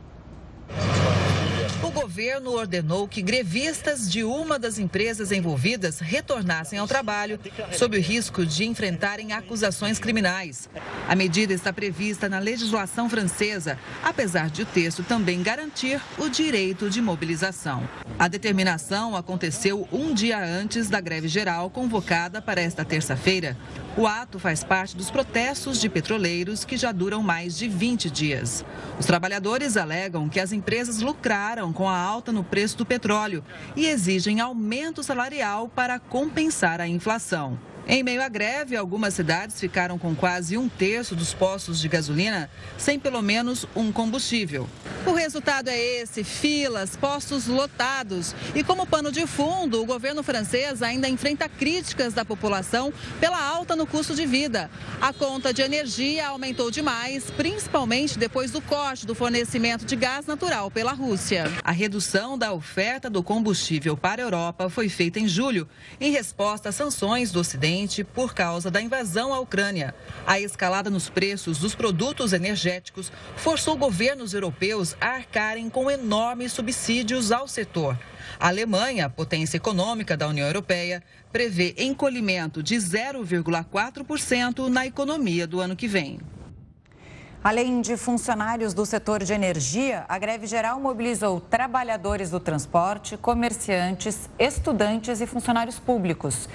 governo 2.16 2.52
ordenou 2.52 3.06
que 3.06 3.20
grevistas 3.20 4.10
de 4.10 4.24
uma 4.24 4.58
das 4.58 4.78
empresas 4.78 5.30
envolvidas 5.30 5.98
retornassem 5.98 6.78
ao 6.78 6.88
trabalho, 6.88 7.38
sob 7.72 7.98
o 7.98 8.00
risco 8.00 8.46
de 8.46 8.64
enfrentarem 8.64 9.34
acusações 9.34 9.98
criminais. 9.98 10.66
A 11.06 11.14
medida 11.14 11.52
está 11.52 11.74
prevista 11.74 12.26
na 12.26 12.38
legislação 12.38 13.10
francesa, 13.10 13.78
apesar 14.02 14.48
de 14.48 14.62
o 14.62 14.64
texto 14.64 15.02
também 15.02 15.42
garantir 15.42 16.00
o 16.16 16.30
direito 16.30 16.88
de 16.88 17.02
mobilização. 17.02 17.86
A 18.18 18.28
determinação 18.28 19.14
aconteceu 19.14 19.86
um 19.92 20.14
dia 20.14 20.42
antes 20.42 20.88
da 20.88 21.02
greve 21.02 21.28
geral 21.28 21.68
convocada 21.68 22.40
para 22.40 22.62
esta 22.62 22.82
terça-feira. 22.82 23.58
O 23.94 24.06
ato 24.06 24.38
faz 24.38 24.64
parte 24.64 24.96
dos 24.96 25.10
protestos 25.10 25.78
de 25.78 25.88
petroleiros 25.90 26.64
que 26.64 26.78
já 26.78 26.92
duram 26.92 27.22
mais 27.22 27.56
de 27.58 27.68
20 27.68 28.10
dias. 28.10 28.64
Os 28.98 29.04
trabalhadores 29.04 29.76
alegam 29.76 30.30
que 30.30 30.40
as 30.40 30.52
empresas 30.52 31.00
lucraram 31.00 31.74
com 31.74 31.86
a 31.88 32.05
alta 32.06 32.32
no 32.32 32.44
preço 32.44 32.78
do 32.78 32.86
petróleo 32.86 33.44
e 33.74 33.86
exigem 33.86 34.40
aumento 34.40 35.02
salarial 35.02 35.68
para 35.68 35.98
compensar 35.98 36.80
a 36.80 36.86
inflação. 36.86 37.58
Em 37.88 38.02
meio 38.02 38.20
à 38.20 38.28
greve, 38.28 38.74
algumas 38.76 39.14
cidades 39.14 39.60
ficaram 39.60 39.96
com 39.96 40.12
quase 40.12 40.58
um 40.58 40.68
terço 40.68 41.14
dos 41.14 41.32
postos 41.32 41.80
de 41.80 41.88
gasolina 41.88 42.50
sem 42.76 42.98
pelo 42.98 43.22
menos 43.22 43.64
um 43.76 43.92
combustível. 43.92 44.68
O 45.06 45.12
resultado 45.12 45.68
é 45.68 45.78
esse: 45.78 46.24
filas, 46.24 46.96
postos 46.96 47.46
lotados. 47.46 48.34
E 48.56 48.64
como 48.64 48.88
pano 48.88 49.12
de 49.12 49.24
fundo, 49.24 49.80
o 49.80 49.86
governo 49.86 50.24
francês 50.24 50.82
ainda 50.82 51.08
enfrenta 51.08 51.48
críticas 51.48 52.12
da 52.12 52.24
população 52.24 52.92
pela 53.20 53.40
alta 53.40 53.76
no 53.76 53.86
custo 53.86 54.16
de 54.16 54.26
vida. 54.26 54.68
A 55.00 55.12
conta 55.12 55.54
de 55.54 55.62
energia 55.62 56.26
aumentou 56.26 56.72
demais, 56.72 57.30
principalmente 57.30 58.18
depois 58.18 58.50
do 58.50 58.60
corte 58.60 59.06
do 59.06 59.14
fornecimento 59.14 59.84
de 59.84 59.94
gás 59.94 60.26
natural 60.26 60.72
pela 60.72 60.92
Rússia. 60.92 61.44
A 61.62 61.70
redução 61.70 62.36
da 62.36 62.52
oferta 62.52 63.08
do 63.08 63.22
combustível 63.22 63.96
para 63.96 64.22
a 64.22 64.26
Europa 64.26 64.68
foi 64.68 64.88
feita 64.88 65.20
em 65.20 65.28
julho, 65.28 65.68
em 66.00 66.10
resposta 66.10 66.70
às 66.70 66.74
sanções 66.74 67.30
do 67.30 67.38
Ocidente 67.38 67.75
por 68.04 68.32
causa 68.34 68.70
da 68.70 68.80
invasão 68.80 69.34
à 69.34 69.40
Ucrânia. 69.40 69.94
A 70.26 70.40
escalada 70.40 70.88
nos 70.88 71.10
preços 71.10 71.58
dos 71.58 71.74
produtos 71.74 72.32
energéticos 72.32 73.12
forçou 73.36 73.76
governos 73.76 74.32
europeus 74.32 74.96
a 75.00 75.08
arcarem 75.08 75.68
com 75.68 75.90
enormes 75.90 76.52
subsídios 76.52 77.30
ao 77.32 77.46
setor. 77.46 77.98
A 78.38 78.48
Alemanha, 78.48 79.10
potência 79.10 79.56
econômica 79.56 80.16
da 80.16 80.28
União 80.28 80.46
Europeia, 80.46 81.02
prevê 81.32 81.74
encolhimento 81.78 82.62
de 82.62 82.76
0,4% 82.76 84.68
na 84.68 84.86
economia 84.86 85.46
do 85.46 85.60
ano 85.60 85.76
que 85.76 85.88
vem. 85.88 86.18
Além 87.46 87.80
de 87.80 87.96
funcionários 87.96 88.74
do 88.74 88.84
setor 88.84 89.22
de 89.22 89.32
energia, 89.32 90.04
a 90.08 90.18
greve 90.18 90.48
geral 90.48 90.80
mobilizou 90.80 91.40
trabalhadores 91.40 92.28
do 92.28 92.40
transporte, 92.40 93.16
comerciantes, 93.16 94.28
estudantes 94.36 95.20
e 95.20 95.26
funcionários 95.28 95.78
públicos. 95.78 96.48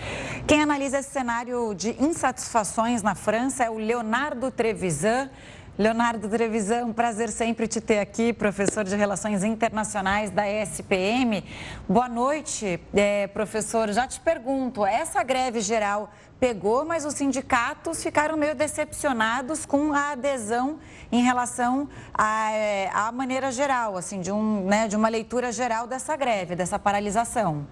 Quem 0.45 0.61
analisa 0.61 0.99
esse 0.99 1.09
cenário 1.09 1.73
de 1.73 1.95
insatisfações 1.97 3.01
na 3.01 3.15
França 3.15 3.63
é 3.63 3.69
o 3.69 3.77
Leonardo 3.77 4.51
Trevisan. 4.51 5.29
Leonardo 5.77 6.27
Trevisan, 6.27 6.83
um 6.83 6.91
prazer 6.91 7.29
sempre 7.29 7.69
te 7.69 7.79
ter 7.79 7.99
aqui, 7.99 8.33
professor 8.33 8.83
de 8.83 8.93
Relações 8.93 9.45
Internacionais 9.45 10.29
da 10.29 10.43
ESPM. 10.45 11.41
Boa 11.87 12.09
noite, 12.09 12.77
é, 12.93 13.27
professor. 13.27 13.89
Já 13.93 14.05
te 14.05 14.19
pergunto, 14.19 14.85
essa 14.85 15.23
greve 15.23 15.61
geral 15.61 16.11
pegou, 16.41 16.83
mas 16.83 17.05
os 17.05 17.13
sindicatos 17.13 18.01
ficaram 18.01 18.35
meio 18.35 18.55
decepcionados 18.55 19.63
com 19.63 19.93
a 19.93 20.13
adesão 20.13 20.79
em 21.11 21.21
relação 21.21 21.87
à, 22.11 22.51
é, 22.51 22.89
à 22.91 23.11
maneira 23.11 23.51
geral, 23.51 23.95
assim, 23.95 24.19
de, 24.19 24.31
um, 24.31 24.65
né, 24.65 24.87
de 24.87 24.95
uma 24.95 25.07
leitura 25.07 25.51
geral 25.51 25.85
dessa 25.85 26.17
greve, 26.17 26.55
dessa 26.55 26.79
paralisação. 26.79 27.67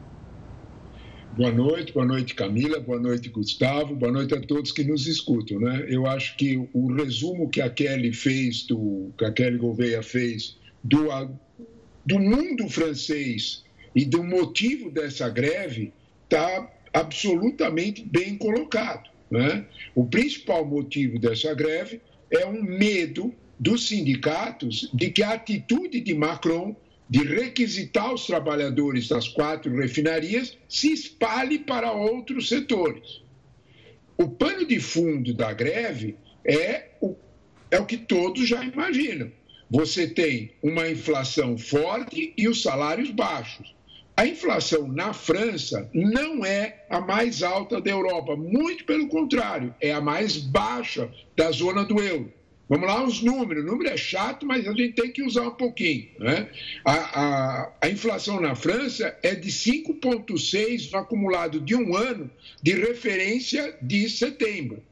Boa 1.36 1.52
noite, 1.52 1.94
boa 1.94 2.06
noite 2.06 2.36
Camila, 2.36 2.80
boa 2.80 3.00
noite 3.00 3.28
Gustavo, 3.30 3.96
boa 3.96 4.12
noite 4.12 4.36
a 4.36 4.42
todos 4.42 4.72
que 4.72 4.84
nos 4.84 5.08
escutam. 5.08 5.60
Né? 5.60 5.88
Eu 5.90 6.06
acho 6.06 6.38
que 6.38 6.70
o 6.72 6.94
resumo 6.94 7.50
que 7.50 7.62
a 7.62 7.72
Kelly 7.72 8.14
fez, 8.14 8.68
do, 8.68 9.12
que 9.18 9.26
a 9.26 9.32
Kelly 9.32 9.58
Gouveia 9.58 10.04
fez 10.04 10.60
do, 10.84 11.08
do 12.06 12.20
mundo 12.20 12.70
francês 12.70 13.64
e 13.96 14.06
do 14.06 14.24
motivo 14.24 14.92
dessa 14.92 15.28
greve 15.28 15.92
está 16.26 16.70
absolutamente 16.94 18.04
bem 18.04 18.38
colocado. 18.38 19.10
Né? 19.30 19.66
O 19.94 20.06
principal 20.06 20.66
motivo 20.66 21.20
dessa 21.20 21.54
greve 21.54 22.02
é 22.32 22.46
um 22.46 22.62
medo 22.62 23.34
dos 23.60 23.88
sindicatos 23.88 24.90
de 24.94 25.10
que 25.12 25.22
a 25.22 25.34
atitude 25.34 26.00
de 26.00 26.14
Macron 26.14 26.76
de 27.10 27.24
requisitar 27.24 28.14
os 28.14 28.28
trabalhadores 28.28 29.08
das 29.08 29.28
quatro 29.28 29.76
refinarias 29.76 30.58
se 30.68 30.94
espalhe 30.94 31.58
para 31.58 31.92
outros 31.92 32.48
setores. 32.48 33.24
O 34.16 34.28
pano 34.30 34.66
de 34.66 34.80
fundo 34.80 35.34
da 35.34 35.52
greve 35.52 36.16
é 36.46 36.90
o, 37.02 37.16
é 37.72 37.80
o 37.80 37.86
que 37.86 37.98
todos 37.98 38.48
já 38.48 38.64
imaginam. 38.64 39.32
Você 39.70 40.08
tem 40.08 40.52
uma 40.62 40.88
inflação 40.88 41.58
forte 41.58 42.34
e 42.38 42.48
os 42.48 42.62
salários 42.62 43.10
baixos. 43.12 43.76
A 44.20 44.28
inflação 44.28 44.86
na 44.86 45.14
França 45.14 45.90
não 45.94 46.44
é 46.44 46.84
a 46.90 47.00
mais 47.00 47.42
alta 47.42 47.80
da 47.80 47.90
Europa, 47.90 48.36
muito 48.36 48.84
pelo 48.84 49.08
contrário, 49.08 49.74
é 49.80 49.94
a 49.94 50.02
mais 50.02 50.36
baixa 50.36 51.10
da 51.38 51.50
zona 51.52 51.86
do 51.86 52.02
euro. 52.02 52.30
Vamos 52.68 52.86
lá, 52.86 53.02
os 53.02 53.22
números. 53.22 53.64
O 53.64 53.68
número 53.68 53.90
é 53.90 53.96
chato, 53.96 54.46
mas 54.46 54.68
a 54.68 54.74
gente 54.74 54.92
tem 55.02 55.10
que 55.10 55.24
usar 55.24 55.44
um 55.44 55.52
pouquinho. 55.52 56.10
Né? 56.20 56.50
A, 56.84 56.94
a, 56.94 57.74
a 57.84 57.90
inflação 57.90 58.42
na 58.42 58.56
França 58.56 59.18
é 59.24 59.34
de 59.34 59.48
5,6 59.48 60.92
no 60.92 60.98
acumulado 60.98 61.62
de 61.62 61.74
um 61.74 61.96
ano 61.96 62.30
de 62.62 62.74
referência 62.74 63.74
de 63.82 64.10
setembro. 64.10 64.84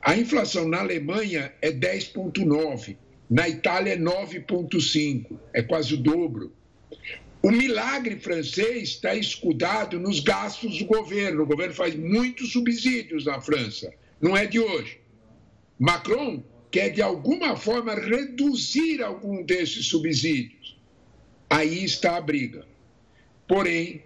A 0.00 0.16
inflação 0.16 0.66
na 0.66 0.80
Alemanha 0.80 1.52
é 1.60 1.70
10,9. 1.70 2.96
Na 3.28 3.50
Itália 3.50 3.92
é 3.92 3.98
9,5. 3.98 5.38
É 5.52 5.60
quase 5.60 5.92
o 5.92 5.98
dobro. 5.98 6.56
O 7.46 7.52
milagre 7.52 8.18
francês 8.18 8.88
está 8.88 9.14
escudado 9.14 10.00
nos 10.00 10.18
gastos 10.18 10.80
do 10.80 10.84
governo. 10.84 11.44
O 11.44 11.46
governo 11.46 11.72
faz 11.72 11.94
muitos 11.94 12.50
subsídios 12.50 13.24
na 13.24 13.40
França. 13.40 13.94
Não 14.20 14.36
é 14.36 14.46
de 14.46 14.58
hoje. 14.58 14.98
Macron 15.78 16.42
quer 16.72 16.88
de 16.88 17.00
alguma 17.00 17.54
forma 17.54 17.94
reduzir 17.94 19.00
algum 19.00 19.44
desses 19.44 19.86
subsídios. 19.86 20.76
Aí 21.48 21.84
está 21.84 22.16
a 22.16 22.20
briga. 22.20 22.66
Porém, 23.46 24.02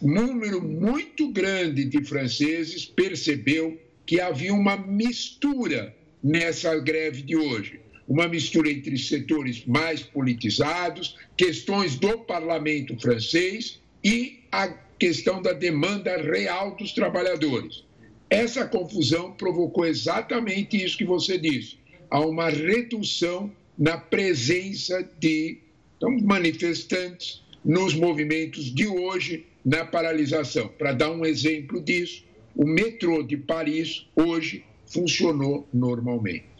número 0.00 0.62
muito 0.62 1.30
grande 1.30 1.84
de 1.84 2.02
franceses 2.04 2.86
percebeu 2.86 3.78
que 4.06 4.18
havia 4.18 4.54
uma 4.54 4.78
mistura 4.78 5.94
nessa 6.24 6.74
greve 6.78 7.20
de 7.20 7.36
hoje. 7.36 7.80
Uma 8.08 8.28
mistura 8.28 8.70
entre 8.70 8.96
setores 8.98 9.64
mais 9.66 10.02
politizados, 10.02 11.16
questões 11.36 11.96
do 11.96 12.18
parlamento 12.18 12.98
francês 13.00 13.80
e 14.04 14.40
a 14.52 14.68
questão 14.98 15.42
da 15.42 15.52
demanda 15.52 16.16
real 16.16 16.76
dos 16.76 16.92
trabalhadores. 16.92 17.84
Essa 18.30 18.66
confusão 18.66 19.32
provocou 19.32 19.84
exatamente 19.84 20.82
isso 20.82 20.96
que 20.96 21.04
você 21.04 21.38
disse. 21.38 21.78
Há 22.10 22.20
uma 22.20 22.48
redução 22.48 23.52
na 23.78 23.98
presença 23.98 25.08
de 25.18 25.58
então, 25.96 26.16
manifestantes 26.20 27.42
nos 27.64 27.94
movimentos 27.94 28.72
de 28.72 28.86
hoje 28.86 29.46
na 29.64 29.84
paralisação. 29.84 30.68
Para 30.68 30.92
dar 30.92 31.10
um 31.10 31.24
exemplo 31.24 31.80
disso, 31.80 32.24
o 32.54 32.64
metrô 32.64 33.22
de 33.22 33.36
Paris 33.36 34.06
hoje 34.14 34.64
funcionou 34.86 35.68
normalmente. 35.72 36.55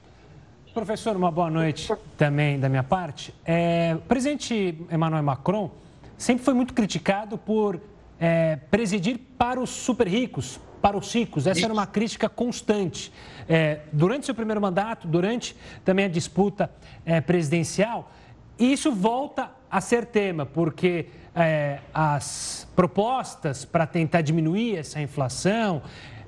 Professor, 0.77 1.17
uma 1.17 1.31
boa 1.31 1.49
noite 1.49 1.91
também 2.19 2.61
da 2.61 2.69
minha 2.69 2.83
parte. 2.83 3.33
É, 3.47 3.95
o 3.97 4.03
presidente 4.03 4.79
Emmanuel 4.93 5.23
Macron 5.23 5.71
sempre 6.19 6.45
foi 6.45 6.53
muito 6.53 6.75
criticado 6.75 7.39
por 7.39 7.81
é, 8.21 8.57
presidir 8.71 9.19
para 9.39 9.59
os 9.59 9.71
super 9.71 10.07
ricos, 10.07 10.61
para 10.83 10.95
os 10.95 11.11
ricos. 11.15 11.47
Essa 11.47 11.65
era 11.65 11.73
uma 11.73 11.87
crítica 11.87 12.29
constante. 12.29 13.11
É, 13.49 13.81
durante 13.91 14.27
seu 14.27 14.35
primeiro 14.35 14.61
mandato, 14.61 15.09
durante 15.09 15.57
também 15.83 16.05
a 16.05 16.09
disputa 16.09 16.71
é, 17.07 17.23
presidencial, 17.23 18.13
e 18.59 18.71
isso 18.71 18.93
volta 18.93 19.53
a 19.71 19.81
ser 19.81 20.05
tema, 20.05 20.45
porque 20.45 21.07
é, 21.35 21.79
as 21.95 22.69
propostas 22.77 23.65
para 23.65 23.87
tentar 23.87 24.21
diminuir 24.21 24.77
essa 24.77 25.01
inflação, 25.01 25.81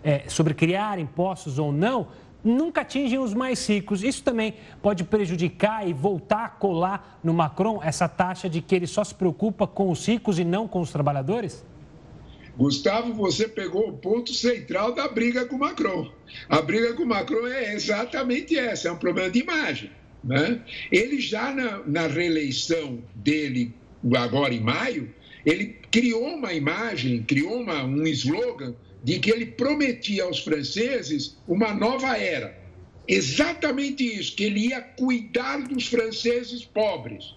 é, 0.02 0.22
sobre 0.26 0.54
criar 0.54 0.98
impostos 0.98 1.58
ou 1.58 1.70
não, 1.70 2.06
nunca 2.42 2.83
atingem 2.83 3.18
os 3.18 3.35
mais 3.35 3.66
ricos. 3.66 4.03
Isso 4.03 4.22
também 4.22 4.55
pode 4.81 5.05
prejudicar 5.05 5.88
e 5.88 5.92
voltar 5.92 6.44
a 6.44 6.48
colar 6.48 7.20
no 7.22 7.35
Macron 7.35 7.81
essa 7.83 8.09
taxa 8.09 8.48
de 8.48 8.61
que 8.61 8.74
ele 8.74 8.87
só 8.87 9.05
se 9.05 9.14
preocupa 9.14 9.66
com 9.66 9.90
os 9.90 10.07
ricos 10.07 10.38
e 10.38 10.44
não 10.44 10.68
com 10.68 10.81
os 10.81 10.90
trabalhadores? 10.92 11.64
Gustavo, 12.57 13.12
você 13.12 13.46
pegou 13.46 13.88
o 13.88 13.92
ponto 13.92 14.35
central 14.35 14.92
da 14.92 15.07
briga 15.07 15.46
com 15.46 15.57
o 15.57 15.61
Macron. 15.61 16.11
A 16.48 16.61
briga 16.61 16.92
com 16.94 17.05
o 17.05 17.07
Macron 17.07 17.46
é 17.46 17.72
exatamente 17.72 18.59
essa, 18.59 18.88
é 18.88 18.92
um 18.92 18.96
problema 18.96 19.31
de 19.31 19.38
imagem. 19.38 19.90
Né? 20.24 20.61
Ele 20.90 21.20
já 21.20 21.55
na, 21.55 21.79
na 21.87 22.07
reeleição 22.09 22.98
dele, 23.14 23.72
agora 24.16 24.53
em 24.53 24.61
maio, 24.61 25.14
ele 25.46 25.77
criou 25.90 26.35
uma 26.35 26.53
imagem, 26.53 27.22
criou 27.22 27.61
uma, 27.61 27.85
um 27.85 28.05
slogan 28.09 28.74
de 29.02 29.18
que 29.18 29.30
ele 29.30 29.46
prometia 29.46 30.24
aos 30.24 30.40
franceses 30.40 31.37
uma 31.46 31.72
nova 31.72 32.16
era. 32.16 32.56
Exatamente 33.06 34.04
isso, 34.04 34.37
que 34.37 34.44
ele 34.44 34.68
ia 34.68 34.80
cuidar 34.80 35.66
dos 35.66 35.87
franceses 35.87 36.64
pobres. 36.64 37.34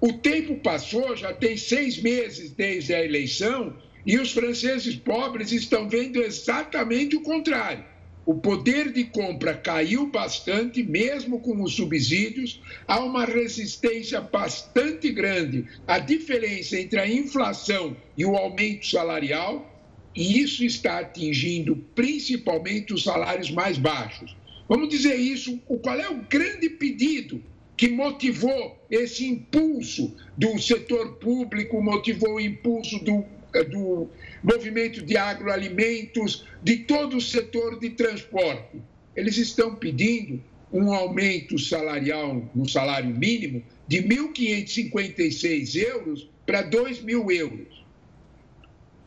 O 0.00 0.14
tempo 0.14 0.56
passou, 0.56 1.14
já 1.14 1.34
tem 1.34 1.56
seis 1.56 2.00
meses 2.00 2.52
desde 2.52 2.94
a 2.94 3.04
eleição, 3.04 3.76
e 4.06 4.18
os 4.18 4.32
franceses 4.32 4.96
pobres 4.96 5.52
estão 5.52 5.88
vendo 5.88 6.22
exatamente 6.22 7.16
o 7.16 7.20
contrário. 7.20 7.84
O 8.24 8.34
poder 8.34 8.92
de 8.92 9.04
compra 9.04 9.54
caiu 9.54 10.06
bastante, 10.06 10.82
mesmo 10.82 11.40
com 11.40 11.62
os 11.62 11.74
subsídios. 11.74 12.62
Há 12.86 13.00
uma 13.00 13.24
resistência 13.24 14.20
bastante 14.20 15.10
grande 15.10 15.66
à 15.86 15.98
diferença 15.98 16.78
entre 16.78 17.00
a 17.00 17.08
inflação 17.08 17.96
e 18.16 18.24
o 18.24 18.36
aumento 18.36 18.86
salarial, 18.86 19.69
e 20.14 20.40
isso 20.40 20.64
está 20.64 20.98
atingindo 20.98 21.76
principalmente 21.94 22.92
os 22.92 23.04
salários 23.04 23.50
mais 23.50 23.78
baixos. 23.78 24.36
Vamos 24.68 24.88
dizer 24.88 25.16
isso: 25.16 25.58
qual 25.82 25.98
é 25.98 26.08
o 26.08 26.22
grande 26.28 26.68
pedido 26.68 27.42
que 27.76 27.88
motivou 27.88 28.78
esse 28.90 29.26
impulso 29.26 30.14
do 30.36 30.58
setor 30.58 31.14
público, 31.14 31.80
motivou 31.82 32.34
o 32.34 32.40
impulso 32.40 32.98
do 33.02 33.24
eh, 33.52 33.64
do 33.64 34.08
movimento 34.42 35.02
de 35.02 35.16
agroalimentos, 35.16 36.46
de 36.62 36.78
todo 36.78 37.16
o 37.16 37.20
setor 37.20 37.78
de 37.78 37.90
transporte. 37.90 38.80
Eles 39.16 39.36
estão 39.36 39.74
pedindo 39.74 40.42
um 40.72 40.92
aumento 40.92 41.58
salarial 41.58 42.48
no 42.54 42.68
salário 42.68 43.10
mínimo 43.10 43.62
de 43.88 44.02
1.556 44.02 45.74
euros 45.74 46.28
para 46.46 46.62
2.000 46.62 47.30
euros. 47.32 47.79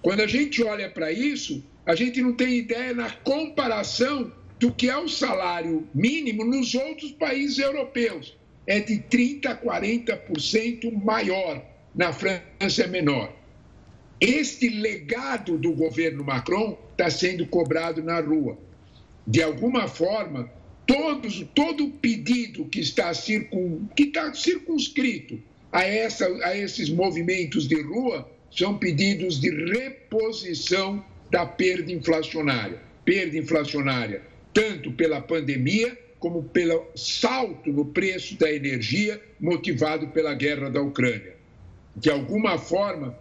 Quando 0.03 0.19
a 0.19 0.27
gente 0.27 0.61
olha 0.61 0.89
para 0.89 1.13
isso, 1.13 1.63
a 1.85 1.95
gente 1.95 2.21
não 2.21 2.33
tem 2.33 2.57
ideia 2.57 2.93
na 2.93 3.09
comparação 3.09 4.31
do 4.59 4.71
que 4.71 4.89
é 4.89 4.97
o 4.97 5.07
salário 5.07 5.87
mínimo 5.95 6.43
nos 6.43 6.75
outros 6.75 7.11
países 7.13 7.57
europeus. 7.57 8.37
É 8.67 8.81
de 8.81 8.97
30% 8.97 9.45
a 9.45 9.55
40% 9.55 10.91
maior. 11.03 11.63
Na 11.95 12.11
França 12.11 12.83
é 12.83 12.87
menor. 12.87 13.33
Este 14.19 14.67
legado 14.67 15.57
do 15.57 15.71
governo 15.71 16.23
Macron 16.23 16.77
está 16.91 17.09
sendo 17.09 17.45
cobrado 17.47 18.03
na 18.03 18.19
rua. 18.19 18.57
De 19.25 19.41
alguma 19.41 19.87
forma, 19.87 20.51
todos, 20.85 21.45
todo 21.55 21.89
pedido 21.89 22.65
que 22.65 22.81
está, 22.81 23.13
circun, 23.13 23.87
que 23.95 24.03
está 24.03 24.33
circunscrito 24.33 25.41
a, 25.71 25.83
essa, 25.85 26.25
a 26.45 26.57
esses 26.57 26.89
movimentos 26.89 27.67
de 27.67 27.81
rua 27.81 28.29
são 28.55 28.77
pedidos 28.77 29.39
de 29.39 29.49
reposição 29.49 31.03
da 31.29 31.45
perda 31.45 31.91
inflacionária. 31.91 32.79
Perda 33.03 33.37
inflacionária, 33.37 34.21
tanto 34.53 34.91
pela 34.91 35.19
pandemia 35.19 35.97
como 36.19 36.43
pelo 36.43 36.87
salto 36.95 37.71
no 37.73 37.85
preço 37.85 38.37
da 38.37 38.51
energia 38.51 39.21
motivado 39.39 40.07
pela 40.07 40.33
guerra 40.33 40.69
da 40.69 40.81
Ucrânia. 40.81 41.35
De 41.95 42.09
alguma 42.09 42.57
forma, 42.57 43.17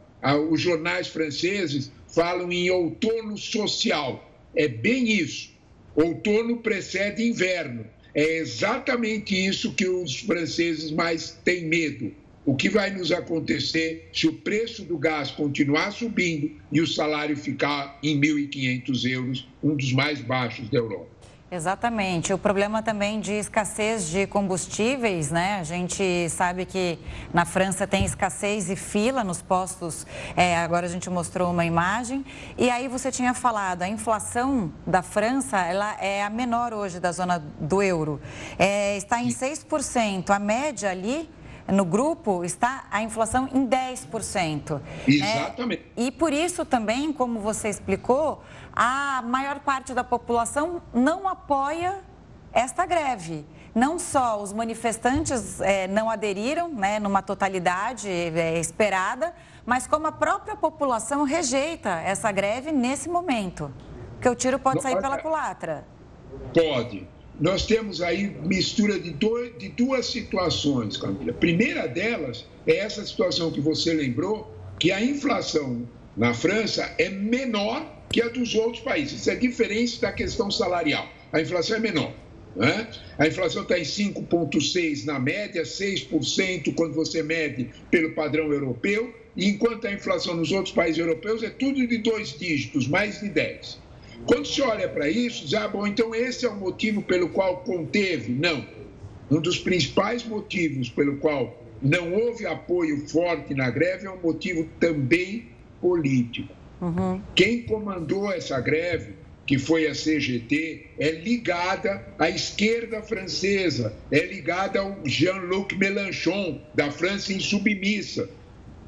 os 0.51 0.61
jornais 0.61 1.09
franceses 1.09 1.91
falam 2.07 2.53
em 2.53 2.71
outono 2.71 3.37
social. 3.37 4.31
É 4.55 4.69
bem 4.69 5.09
isso. 5.09 5.51
Outono 5.97 6.59
precede 6.59 7.25
inverno. 7.25 7.85
É 8.15 8.37
exatamente 8.37 9.35
isso 9.35 9.75
que 9.75 9.89
os 9.89 10.21
franceses 10.21 10.91
mais 10.91 11.39
têm 11.45 11.65
medo. 11.65 12.13
O 12.45 12.57
que 12.57 12.69
vai 12.69 12.91
nos 12.91 13.13
acontecer 13.13 14.09
se 14.13 14.27
o 14.27 14.33
preço 14.33 14.85
do 14.85 14.99
gás 14.99 15.31
continuar 15.31 15.93
subindo 15.93 16.51
e 16.73 16.81
o 16.81 16.87
salário 16.87 17.37
ficar 17.37 17.99
em 18.03 18.21
1.500 18.21 19.11
euros, 19.13 19.49
um 19.63 19.77
dos 19.77 19.93
mais 19.93 20.21
baixos 20.21 20.69
da 20.69 20.79
Europa? 20.79 21.07
Exatamente. 21.53 22.33
O 22.33 22.39
problema 22.39 22.83
também 22.83 23.21
de 23.21 23.35
escassez 23.35 24.09
de 24.09 24.27
combustíveis, 24.27 25.31
né? 25.31 25.61
A 25.61 25.63
gente 25.63 26.29
sabe 26.31 26.65
que 26.65 26.99
na 27.33 27.45
França 27.45 27.87
tem 27.87 28.05
escassez 28.07 28.71
e 28.71 28.75
fila 28.75 29.23
nos 29.23 29.41
postos. 29.41 30.05
É, 30.35 30.57
agora 30.57 30.87
a 30.87 30.89
gente 30.89 31.09
mostrou 31.11 31.51
uma 31.51 31.65
imagem. 31.65 32.25
E 32.59 32.71
aí 32.71 32.89
você 32.89 33.13
tinha 33.13 33.35
falado, 33.35 33.83
a 33.83 33.89
inflação 33.89 34.73
da 34.85 35.03
França 35.03 35.59
ela 35.59 35.95
é 36.01 36.25
a 36.25 36.31
menor 36.31 36.73
hoje 36.73 36.99
da 36.99 37.13
zona 37.13 37.39
do 37.39 37.83
euro. 37.83 38.19
É, 38.59 38.97
está 38.97 39.23
em 39.23 39.29
6%. 39.29 40.31
A 40.31 40.39
média 40.39 40.91
ali 40.91 41.29
no 41.69 41.85
grupo 41.85 42.45
está 42.45 42.85
a 42.91 43.03
inflação 43.03 43.49
em 43.53 43.67
10%. 43.67 44.81
Exatamente. 45.07 45.83
É, 45.97 46.03
e 46.03 46.11
por 46.11 46.33
isso 46.33 46.65
também, 46.65 47.13
como 47.13 47.41
você 47.41 47.69
explicou, 47.69 48.43
a 48.75 49.23
maior 49.23 49.61
parte 49.61 49.95
da 49.95 50.03
população 50.03 50.83
não 50.93 51.29
apoia 51.29 52.01
esta 52.53 52.85
greve. 52.87 53.47
Não 53.75 53.99
só 53.99 54.43
os 54.43 54.53
manifestantes 54.53 55.61
é, 55.61 55.89
não 55.89 56.11
aderiram 56.11 56.69
né, 56.69 56.99
numa 56.99 57.23
totalidade 57.23 58.09
é, 58.09 58.59
esperada, 58.59 59.35
mas 59.65 59.87
como 59.87 60.07
a 60.07 60.13
própria 60.13 60.55
população 60.57 61.25
rejeita 61.25 61.89
essa 62.01 62.31
greve 62.31 62.71
nesse 62.71 63.09
momento. 63.09 63.73
Porque 64.15 64.29
o 64.29 64.35
tiro 64.35 64.59
pode 64.59 64.83
sair 64.83 65.01
pela 65.01 65.19
culatra. 65.19 65.87
Pode. 66.55 67.09
Nós 67.41 67.67
temos 67.67 68.03
aí 68.03 68.37
mistura 68.45 68.99
de, 68.99 69.11
dois, 69.11 69.57
de 69.59 69.69
duas 69.71 70.07
situações, 70.07 70.97
Camila. 70.97 71.31
A 71.31 71.35
primeira 71.35 71.87
delas 71.87 72.45
é 72.67 72.77
essa 72.77 73.05
situação 73.05 73.51
que 73.51 73.61
você 73.61 73.95
lembrou, 73.95 74.55
que 74.79 74.93
a 74.93 75.03
inflação 75.03 75.89
na 76.17 76.35
França 76.35 76.95
é 76.99 77.09
menor 77.09 78.03
que 78.11 78.21
a 78.21 78.29
dos 78.29 78.55
outros 78.55 78.83
países. 78.83 79.21
Isso 79.21 79.31
é 79.31 79.35
diferente 79.35 80.01
da 80.01 80.13
questão 80.13 80.51
salarial. 80.51 81.09
A 81.33 81.41
inflação 81.41 81.77
é 81.77 81.81
menor. 81.81 82.13
Né? 82.55 82.87
A 83.19 83.27
inflação 83.27 83.63
está 83.63 83.79
em 83.79 83.83
5,6% 83.83 85.05
na 85.07 85.19
média, 85.19 85.63
6% 85.63 86.75
quando 86.75 86.95
você 86.95 87.23
mede 87.23 87.71
pelo 87.91 88.15
padrão 88.15 88.53
europeu, 88.53 89.15
enquanto 89.35 89.87
a 89.87 89.93
inflação 89.93 90.35
nos 90.35 90.53
outros 90.53 90.75
países 90.75 90.99
europeus 90.99 91.43
é 91.43 91.49
tudo 91.49 91.87
de 91.87 91.99
dois 91.99 92.39
dígitos, 92.39 92.87
mais 92.87 93.21
de 93.21 93.29
10%. 93.31 93.79
Quando 94.27 94.47
se 94.47 94.63
olha 94.63 94.89
para 94.89 95.09
isso, 95.09 95.45
diz, 95.45 95.55
ah, 95.55 95.69
bom, 95.69 95.87
então 95.87 96.15
esse 96.15 96.47
é 96.47 96.49
o 96.49 96.57
motivo 96.57 97.03
pelo 97.03 97.29
qual 97.29 97.59
conteve. 97.59 98.33
Não. 98.33 98.65
Um 99.31 99.41
dos 99.41 99.59
principais 99.59 100.25
motivos 100.25 100.89
pelo 100.89 101.17
qual 101.17 101.63
não 101.81 102.15
houve 102.15 102.47
apoio 102.47 103.09
forte 103.09 103.55
na 103.55 103.71
greve 103.71 104.07
é 104.07 104.11
um 104.11 104.21
motivo 104.21 104.69
também 104.79 105.47
político. 105.81 106.55
Uhum. 106.81 107.21
Quem 107.35 107.63
comandou 107.63 108.31
essa 108.31 108.61
greve, 108.61 109.15
que 109.47 109.59
foi 109.59 109.89
a 109.89 109.93
CGT, 109.93 110.87
é 110.99 111.11
ligada 111.11 112.07
à 112.19 112.29
esquerda 112.29 113.03
francesa, 113.03 113.95
é 114.11 114.25
ligada 114.25 114.81
ao 114.81 114.99
Jean-Luc 115.05 115.77
Mélenchon, 115.77 116.61
da 116.75 116.91
França 116.91 117.33
insubmissa, 117.33 118.29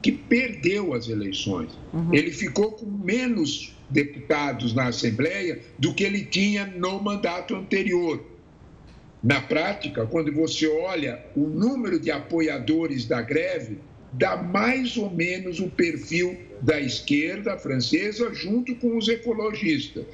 que 0.00 0.12
perdeu 0.12 0.94
as 0.94 1.08
eleições. 1.08 1.72
Uhum. 1.92 2.12
Ele 2.12 2.30
ficou 2.30 2.72
com 2.72 2.86
menos 2.86 3.73
deputados 3.90 4.74
na 4.74 4.88
Assembleia 4.88 5.60
do 5.78 5.94
que 5.94 6.04
ele 6.04 6.24
tinha 6.24 6.66
no 6.66 7.00
mandato 7.02 7.54
anterior. 7.54 8.24
Na 9.22 9.40
prática, 9.40 10.04
quando 10.06 10.32
você 10.32 10.66
olha 10.66 11.24
o 11.34 11.46
número 11.46 11.98
de 11.98 12.10
apoiadores 12.10 13.06
da 13.06 13.22
greve, 13.22 13.78
dá 14.12 14.36
mais 14.36 14.96
ou 14.96 15.10
menos 15.10 15.60
o 15.60 15.68
perfil 15.68 16.38
da 16.60 16.80
esquerda 16.80 17.56
francesa 17.56 18.32
junto 18.34 18.74
com 18.76 18.96
os 18.96 19.08
ecologistas. 19.08 20.04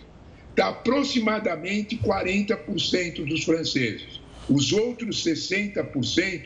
Dá 0.54 0.68
aproximadamente 0.68 1.96
40% 1.98 3.26
dos 3.26 3.44
franceses. 3.44 4.20
Os 4.48 4.72
outros 4.72 5.24
60% 5.24 6.42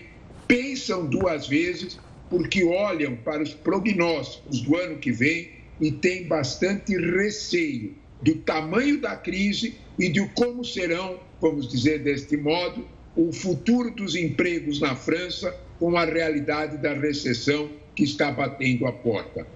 pensam 0.46 1.06
duas 1.06 1.46
vezes 1.46 1.98
porque 2.28 2.64
olham 2.64 3.16
para 3.16 3.42
os 3.42 3.54
prognósticos 3.54 4.60
do 4.60 4.76
ano 4.76 4.98
que 4.98 5.12
vem 5.12 5.50
e 5.80 5.90
tem 5.90 6.26
bastante 6.26 6.96
receio 6.96 7.94
do 8.22 8.36
tamanho 8.36 9.00
da 9.00 9.16
crise 9.16 9.74
e 9.98 10.08
de 10.08 10.26
como 10.28 10.64
serão, 10.64 11.20
vamos 11.40 11.68
dizer 11.68 12.02
deste 12.02 12.36
modo, 12.36 12.86
o 13.16 13.32
futuro 13.32 13.90
dos 13.90 14.16
empregos 14.16 14.80
na 14.80 14.96
França 14.96 15.54
com 15.78 15.96
a 15.96 16.04
realidade 16.04 16.78
da 16.78 16.94
recessão 16.94 17.70
que 17.94 18.04
está 18.04 18.30
batendo 18.32 18.86
a 18.86 18.92
porta. 18.92 19.46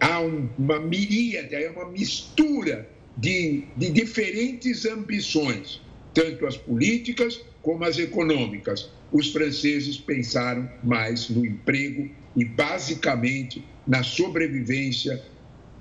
Há 0.00 0.20
uma 0.20 0.80
miríade, 0.80 1.54
é 1.54 1.70
uma 1.70 1.90
mistura 1.90 2.88
de, 3.16 3.64
de 3.76 3.90
diferentes 3.90 4.84
ambições, 4.84 5.80
tanto 6.12 6.46
as 6.46 6.56
políticas 6.56 7.40
como 7.62 7.84
as 7.84 7.98
econômicas. 7.98 8.90
Os 9.12 9.32
franceses 9.32 9.96
pensaram 9.96 10.68
mais 10.82 11.28
no 11.28 11.44
emprego 11.44 12.10
e, 12.36 12.44
basicamente, 12.44 13.64
na 13.86 14.02
sobrevivência 14.02 15.22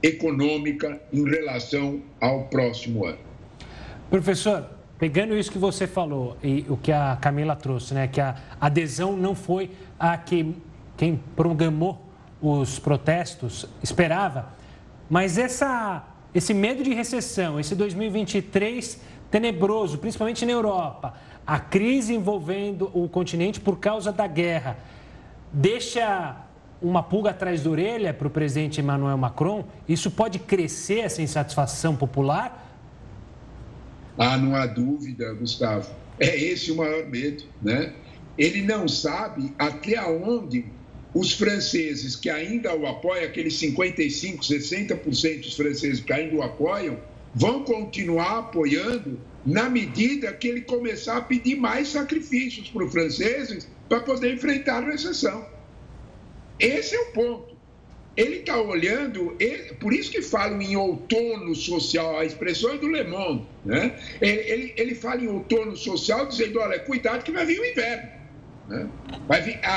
econômica 0.04 1.02
em 1.14 1.24
relação 1.24 2.02
ao 2.20 2.44
próximo 2.44 3.06
ano. 3.06 3.20
Professor, 4.10 4.70
pegando 5.00 5.36
isso 5.36 5.50
que 5.50 5.58
você 5.58 5.88
falou 5.88 6.38
e 6.44 6.66
o 6.68 6.76
que 6.76 6.92
a 6.92 7.18
Camila 7.20 7.56
trouxe, 7.56 7.94
né, 7.94 8.08
que 8.08 8.20
a 8.20 8.36
adesão 8.60 9.16
não 9.16 9.34
foi 9.34 9.72
a 9.98 10.18
que 10.18 10.54
quem 10.98 11.20
programou 11.36 12.06
os 12.42 12.78
protestos 12.78 13.66
esperava, 13.82 14.50
mas 15.10 15.38
essa, 15.38 16.06
esse 16.36 16.54
medo 16.54 16.84
de 16.84 16.94
recessão, 16.94 17.58
esse 17.60 17.74
2023 17.74 19.02
tenebroso, 19.32 19.98
principalmente 19.98 20.46
na 20.46 20.52
Europa, 20.52 21.14
a 21.48 21.60
crise 21.60 22.14
envolvendo 22.14 22.92
o 22.94 23.08
continente 23.08 23.60
por 23.60 23.80
causa 23.80 24.12
da 24.12 24.28
guerra, 24.28 24.78
deixa 25.52 26.38
uma 26.84 27.02
pulga 27.02 27.30
atrás 27.30 27.64
da 27.64 27.70
orelha 27.70 28.14
para 28.14 28.28
o 28.28 28.30
presidente 28.30 28.82
Emmanuel 28.82 29.18
Macron? 29.18 29.66
Isso 29.88 30.12
pode 30.12 30.38
crescer 30.38 31.00
essa 31.00 31.22
insatisfação 31.22 31.96
popular? 31.96 32.78
Ah, 34.18 34.38
não 34.38 34.56
há 34.56 34.68
dúvida, 34.68 35.34
Gustavo. 35.34 35.90
É 36.20 36.38
esse 36.38 36.72
o 36.72 36.76
maior 36.76 37.08
medo, 37.08 37.46
né? 37.62 37.94
Ele 38.38 38.62
não 38.62 38.88
sabe 38.88 39.54
até 39.58 40.04
onde 40.04 40.66
os 41.14 41.32
franceses 41.32 42.16
que 42.16 42.30
ainda 42.30 42.76
o 42.76 42.86
apoiam, 42.86 43.26
aqueles 43.26 43.56
55, 43.56 44.44
60% 44.44 45.42
dos 45.42 45.56
franceses 45.56 46.00
que 46.02 46.12
ainda 46.12 46.36
o 46.36 46.44
apoiam, 46.44 46.98
vão 47.34 47.64
continuar 47.64 48.40
apoiando 48.40 49.20
na 49.46 49.70
medida 49.70 50.32
que 50.34 50.48
ele 50.48 50.62
começar 50.62 51.18
a 51.18 51.22
pedir 51.22 51.56
mais 51.56 51.90
sacrifícios 51.90 52.70
para 52.70 52.86
os 52.86 52.92
franceses 52.92 53.68
para 53.88 54.02
poder 54.02 54.34
enfrentar 54.34 54.84
a 54.84 54.92
recessão. 54.92 55.46
Esse 56.60 56.96
é 56.96 57.00
o 57.00 57.06
ponto. 57.12 57.54
Ele 58.16 58.38
está 58.38 58.62
olhando, 58.62 59.36
ele, 59.40 59.74
por 59.76 59.92
isso 59.92 60.12
que 60.12 60.22
falam 60.22 60.62
em 60.62 60.76
outono 60.76 61.56
social, 61.56 62.20
a 62.20 62.26
expressão 62.26 62.74
é 62.74 62.78
do 62.78 62.88
Le 62.88 63.04
Monde, 63.06 63.44
né? 63.66 63.98
Ele, 64.22 64.42
ele, 64.42 64.74
ele 64.78 64.96
fala 64.96 65.22
em 65.22 65.28
outono 65.28 65.76
social 65.76 66.28
dizendo, 66.28 66.60
olha, 66.60 66.78
cuidado 66.80 67.24
que 67.24 67.32
vai 67.32 67.44
vir 67.44 67.60
o 67.60 67.66
inverno. 67.66 68.08
Né? 68.68 68.88
Vai 69.28 69.42
vir, 69.42 69.60
a, 69.64 69.74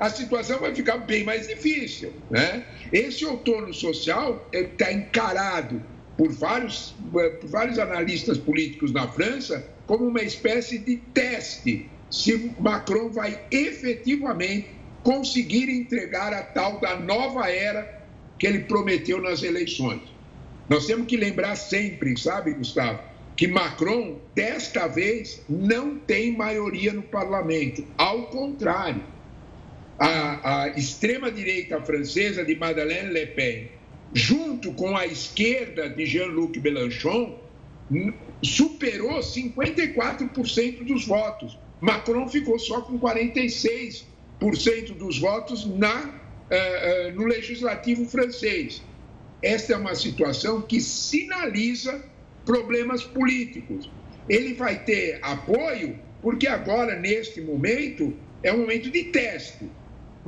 a, 0.00 0.06
a 0.06 0.10
situação 0.10 0.58
vai 0.60 0.74
ficar 0.74 0.96
bem 0.98 1.24
mais 1.24 1.46
difícil. 1.46 2.12
Né? 2.30 2.64
Esse 2.90 3.24
outono 3.26 3.72
social 3.74 4.48
está 4.50 4.90
encarado 4.90 5.82
por 6.16 6.30
vários, 6.30 6.94
por 7.12 7.48
vários 7.48 7.78
analistas 7.78 8.38
políticos 8.38 8.92
na 8.92 9.06
França 9.08 9.66
como 9.86 10.06
uma 10.06 10.22
espécie 10.22 10.78
de 10.78 10.96
teste 10.96 11.88
se 12.10 12.52
Macron 12.60 13.10
vai 13.10 13.40
efetivamente 13.50 14.68
conseguir 15.04 15.68
entregar 15.68 16.32
a 16.32 16.42
tal 16.42 16.80
da 16.80 16.98
nova 16.98 17.48
era 17.48 18.02
que 18.38 18.46
ele 18.46 18.60
prometeu 18.60 19.20
nas 19.20 19.42
eleições. 19.42 20.00
Nós 20.68 20.86
temos 20.86 21.06
que 21.06 21.16
lembrar 21.16 21.54
sempre, 21.56 22.18
sabe, 22.18 22.54
Gustavo, 22.54 22.98
que 23.36 23.46
Macron, 23.46 24.18
desta 24.34 24.88
vez, 24.88 25.42
não 25.48 25.98
tem 25.98 26.34
maioria 26.34 26.92
no 26.92 27.02
parlamento. 27.02 27.84
Ao 27.98 28.28
contrário, 28.28 29.02
a, 29.98 30.62
a 30.62 30.68
extrema-direita 30.70 31.80
francesa 31.82 32.42
de 32.44 32.56
Madeleine 32.56 33.10
Le 33.10 33.26
Pen, 33.26 33.68
junto 34.14 34.72
com 34.72 34.96
a 34.96 35.06
esquerda 35.06 35.88
de 35.90 36.06
Jean-Luc 36.06 36.58
Mélenchon, 36.60 37.38
superou 38.42 39.20
54% 39.20 40.84
dos 40.84 41.06
votos. 41.06 41.58
Macron 41.80 42.26
ficou 42.28 42.58
só 42.58 42.80
com 42.80 42.98
46% 42.98 44.13
dos 44.94 45.18
votos 45.18 45.64
na, 45.66 46.04
uh, 46.04 46.08
uh, 46.08 47.14
no 47.14 47.26
legislativo 47.26 48.04
francês. 48.06 48.82
Esta 49.42 49.74
é 49.74 49.76
uma 49.76 49.94
situação 49.94 50.62
que 50.62 50.80
sinaliza 50.80 52.02
problemas 52.44 53.04
políticos. 53.04 53.90
Ele 54.28 54.54
vai 54.54 54.82
ter 54.84 55.18
apoio 55.22 55.98
porque 56.22 56.46
agora, 56.46 56.98
neste 56.98 57.42
momento, 57.42 58.14
é 58.42 58.52
um 58.52 58.60
momento 58.60 58.90
de 58.90 59.04
teste. 59.04 59.68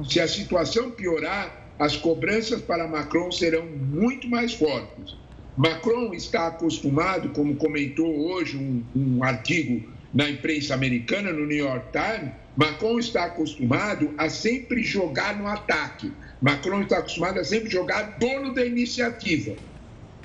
Se 0.07 0.20
a 0.20 0.29
situação 0.29 0.90
piorar, 0.90 1.72
as 1.79 1.96
cobranças 1.96 2.61
para 2.61 2.87
Macron 2.87 3.31
serão 3.33 3.64
muito 3.66 4.29
mais 4.29 4.52
fortes. 4.52 5.16
Macron 5.57 6.12
está 6.12 6.48
acostumado, 6.48 7.31
como 7.31 7.57
comentou 7.57 8.31
hoje 8.31 8.59
um, 8.59 8.85
um 8.94 9.24
artigo 9.24 9.90
na 10.12 10.29
imprensa 10.29 10.74
americana, 10.74 11.33
no 11.33 11.46
New 11.46 11.57
York 11.57 11.87
Times, 11.92 12.33
Macron 12.57 12.99
está 12.99 13.27
acostumado 13.27 14.14
a 14.16 14.31
sempre 14.31 14.83
jogar 14.83 15.38
no 15.38 15.47
ataque. 15.47 16.11
Macron 16.40 16.83
está 16.83 16.99
acostumado 16.99 17.38
a 17.38 17.45
sempre 17.45 17.69
jogar 17.69 18.19
dono 18.19 18.55
da 18.55 18.64
iniciativa. 18.64 19.55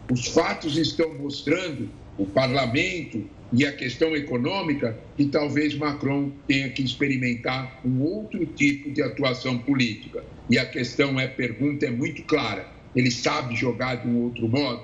Os 0.09 0.27
fatos 0.27 0.77
estão 0.77 1.13
mostrando, 1.13 1.89
o 2.17 2.25
parlamento 2.25 3.21
e 3.51 3.65
a 3.65 3.73
questão 3.73 4.15
econômica, 4.15 4.97
que 5.17 5.25
talvez 5.25 5.75
Macron 5.75 6.31
tenha 6.47 6.69
que 6.69 6.81
experimentar 6.81 7.81
um 7.83 8.01
outro 8.01 8.45
tipo 8.45 8.91
de 8.91 9.01
atuação 9.01 9.57
política. 9.57 10.23
E 10.49 10.57
a 10.57 10.65
questão 10.65 11.19
é, 11.19 11.27
pergunta 11.27 11.85
é 11.85 11.91
muito 11.91 12.23
clara: 12.23 12.65
ele 12.95 13.11
sabe 13.11 13.55
jogar 13.55 13.95
de 13.95 14.07
um 14.07 14.23
outro 14.23 14.47
modo? 14.47 14.83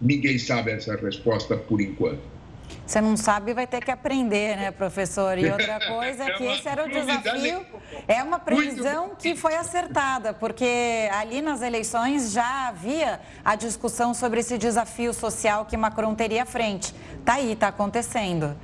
Ninguém 0.00 0.38
sabe 0.38 0.70
essa 0.70 0.94
resposta 0.94 1.56
por 1.56 1.80
enquanto. 1.80 2.37
Você 2.86 3.00
não 3.00 3.16
sabe, 3.16 3.52
vai 3.52 3.66
ter 3.66 3.84
que 3.84 3.90
aprender, 3.90 4.56
né, 4.56 4.70
professor? 4.70 5.36
E 5.38 5.50
outra 5.50 5.78
coisa 5.86 6.24
é 6.24 6.32
que 6.32 6.46
é 6.46 6.56
esse 6.56 6.68
era 6.68 6.84
o 6.84 6.88
desafio. 6.88 7.66
É 8.06 8.22
uma 8.22 8.38
previsão 8.38 9.14
que 9.18 9.36
foi 9.36 9.54
acertada, 9.54 10.32
porque 10.32 11.08
ali 11.12 11.42
nas 11.42 11.60
eleições 11.60 12.32
já 12.32 12.68
havia 12.68 13.20
a 13.44 13.54
discussão 13.54 14.14
sobre 14.14 14.40
esse 14.40 14.56
desafio 14.56 15.12
social 15.12 15.66
que 15.66 15.76
Macron 15.76 16.14
teria 16.14 16.44
à 16.44 16.46
frente. 16.46 16.94
Está 17.18 17.34
aí, 17.34 17.52
está 17.52 17.68
acontecendo. 17.68 18.56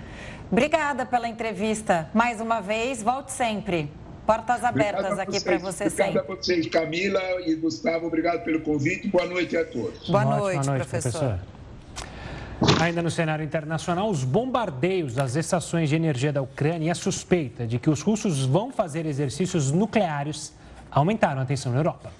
Obrigada 0.50 1.04
pela 1.04 1.28
entrevista. 1.28 2.08
Mais 2.14 2.40
uma 2.40 2.60
vez, 2.60 3.02
volte 3.02 3.32
sempre. 3.32 3.90
Portas 4.26 4.64
abertas 4.64 5.18
aqui 5.18 5.38
para 5.40 5.58
você 5.58 5.90
sempre. 5.90 6.18
Obrigado 6.18 6.32
a 6.32 6.36
vocês, 6.36 6.66
Camila 6.68 7.20
e 7.44 7.54
Gustavo. 7.56 8.06
Obrigado 8.06 8.42
pelo 8.42 8.60
convite. 8.60 9.08
Boa 9.08 9.26
noite 9.26 9.56
a 9.56 9.64
todos. 9.64 10.08
Boa 10.08 10.24
noite, 10.24 10.66
noite 10.66 10.88
professor. 10.88 11.20
professor. 11.20 11.53
Ainda 12.80 13.02
no 13.02 13.10
cenário 13.10 13.44
internacional, 13.44 14.10
os 14.10 14.24
bombardeios 14.24 15.14
das 15.14 15.36
estações 15.36 15.88
de 15.88 15.96
energia 15.96 16.32
da 16.32 16.42
Ucrânia 16.42 16.88
e 16.88 16.90
a 16.90 16.94
suspeita 16.94 17.66
de 17.66 17.78
que 17.78 17.88
os 17.88 18.02
russos 18.02 18.44
vão 18.44 18.72
fazer 18.72 19.06
exercícios 19.06 19.70
nucleares 19.70 20.54
aumentaram 20.90 21.40
a 21.40 21.44
tensão 21.44 21.72
na 21.72 21.78
Europa. 21.78 22.12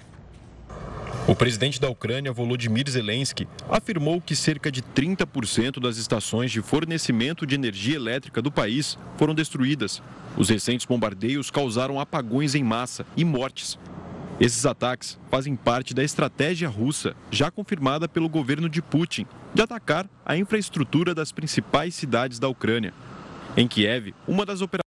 O 1.27 1.35
presidente 1.35 1.81
da 1.81 1.89
Ucrânia, 1.89 2.31
Volodymyr 2.31 2.87
Zelensky, 2.87 3.47
afirmou 3.69 4.21
que 4.21 4.35
cerca 4.35 4.71
de 4.71 4.81
30% 4.83 5.79
das 5.79 5.97
estações 5.97 6.51
de 6.51 6.61
fornecimento 6.61 7.47
de 7.47 7.55
energia 7.55 7.95
elétrica 7.95 8.41
do 8.41 8.51
país 8.51 8.97
foram 9.17 9.33
destruídas. 9.33 10.03
Os 10.37 10.49
recentes 10.49 10.85
bombardeios 10.85 11.49
causaram 11.49 11.99
apagões 11.99 12.53
em 12.53 12.63
massa 12.63 13.05
e 13.17 13.25
mortes. 13.25 13.79
Esses 14.39 14.65
ataques 14.65 15.17
fazem 15.31 15.55
parte 15.55 15.93
da 15.93 16.03
estratégia 16.03 16.69
russa, 16.69 17.15
já 17.31 17.49
confirmada 17.49 18.07
pelo 18.07 18.29
governo 18.29 18.69
de 18.69 18.81
Putin, 18.81 19.25
de 19.55 19.61
atacar 19.61 20.05
a 20.25 20.35
infraestrutura 20.35 21.15
das 21.15 21.31
principais 21.31 21.95
cidades 21.95 22.39
da 22.39 22.49
Ucrânia. 22.49 22.93
Em 23.55 23.69
Kiev, 23.69 24.13
uma 24.27 24.45
das 24.45 24.59
operações 24.59 24.83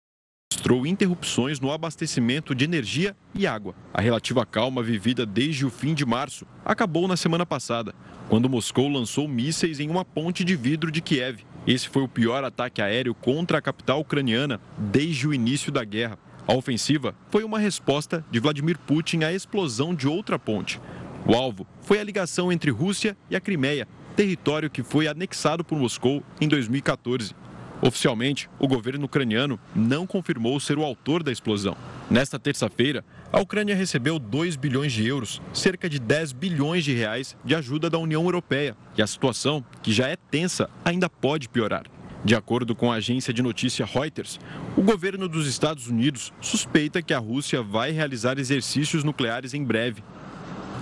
registrou 0.51 0.87
interrupções 0.87 1.59
no 1.59 1.71
abastecimento 1.71 2.55
de 2.55 2.65
energia 2.65 3.15
e 3.35 3.45
água. 3.45 3.75
A 3.93 4.01
relativa 4.01 4.43
calma 4.43 4.81
vivida 4.81 5.23
desde 5.23 5.67
o 5.67 5.69
fim 5.69 5.93
de 5.93 6.03
março 6.03 6.47
acabou 6.65 7.07
na 7.07 7.15
semana 7.15 7.45
passada, 7.45 7.93
quando 8.27 8.49
Moscou 8.49 8.89
lançou 8.89 9.27
mísseis 9.27 9.79
em 9.79 9.87
uma 9.87 10.03
ponte 10.03 10.43
de 10.43 10.55
vidro 10.55 10.89
de 10.89 10.99
Kiev. 10.99 11.45
Esse 11.67 11.87
foi 11.87 12.01
o 12.01 12.07
pior 12.07 12.43
ataque 12.43 12.81
aéreo 12.81 13.13
contra 13.13 13.59
a 13.59 13.61
capital 13.61 13.99
ucraniana 13.99 14.59
desde 14.79 15.27
o 15.27 15.33
início 15.33 15.71
da 15.71 15.83
guerra. 15.83 16.17
A 16.47 16.55
ofensiva 16.55 17.13
foi 17.29 17.43
uma 17.43 17.59
resposta 17.59 18.25
de 18.31 18.39
Vladimir 18.39 18.79
Putin 18.79 19.25
à 19.25 19.31
explosão 19.31 19.93
de 19.93 20.07
outra 20.07 20.39
ponte. 20.39 20.81
O 21.27 21.35
alvo 21.35 21.67
foi 21.81 21.99
a 21.99 22.03
ligação 22.03 22.51
entre 22.51 22.71
Rússia 22.71 23.15
e 23.29 23.35
a 23.35 23.41
Crimeia, 23.41 23.87
território 24.15 24.69
que 24.69 24.81
foi 24.81 25.07
anexado 25.07 25.63
por 25.63 25.77
Moscou 25.77 26.23
em 26.39 26.47
2014. 26.47 27.35
Oficialmente, 27.81 28.49
o 28.57 28.67
governo 28.67 29.05
ucraniano 29.05 29.59
não 29.75 30.07
confirmou 30.07 30.59
ser 30.59 30.77
o 30.77 30.83
autor 30.83 31.21
da 31.21 31.31
explosão. 31.31 31.75
Nesta 32.09 32.39
terça-feira, 32.39 33.03
a 33.31 33.39
Ucrânia 33.39 33.75
recebeu 33.75 34.17
2 34.17 34.55
bilhões 34.55 34.93
de 34.93 35.05
euros, 35.05 35.41
cerca 35.53 35.89
de 35.89 35.99
10 35.99 36.31
bilhões 36.31 36.85
de 36.85 36.93
reais 36.93 37.35
de 37.43 37.53
ajuda 37.53 37.89
da 37.89 37.97
União 37.99 38.23
Europeia, 38.23 38.77
e 38.97 39.01
a 39.01 39.07
situação, 39.07 39.63
que 39.83 39.91
já 39.91 40.07
é 40.07 40.15
tensa, 40.15 40.69
ainda 40.85 41.09
pode 41.09 41.49
piorar. 41.49 41.83
De 42.23 42.33
acordo 42.33 42.73
com 42.73 42.91
a 42.91 42.95
agência 42.95 43.31
de 43.31 43.43
notícia 43.43 43.85
Reuters, 43.85 44.39
o 44.75 44.81
governo 44.81 45.27
dos 45.27 45.45
Estados 45.45 45.87
Unidos 45.87 46.33
suspeita 46.41 47.01
que 47.01 47.13
a 47.13 47.19
Rússia 47.19 47.61
vai 47.61 47.91
realizar 47.91 48.39
exercícios 48.39 49.03
nucleares 49.03 49.53
em 49.53 49.63
breve. 49.63 50.03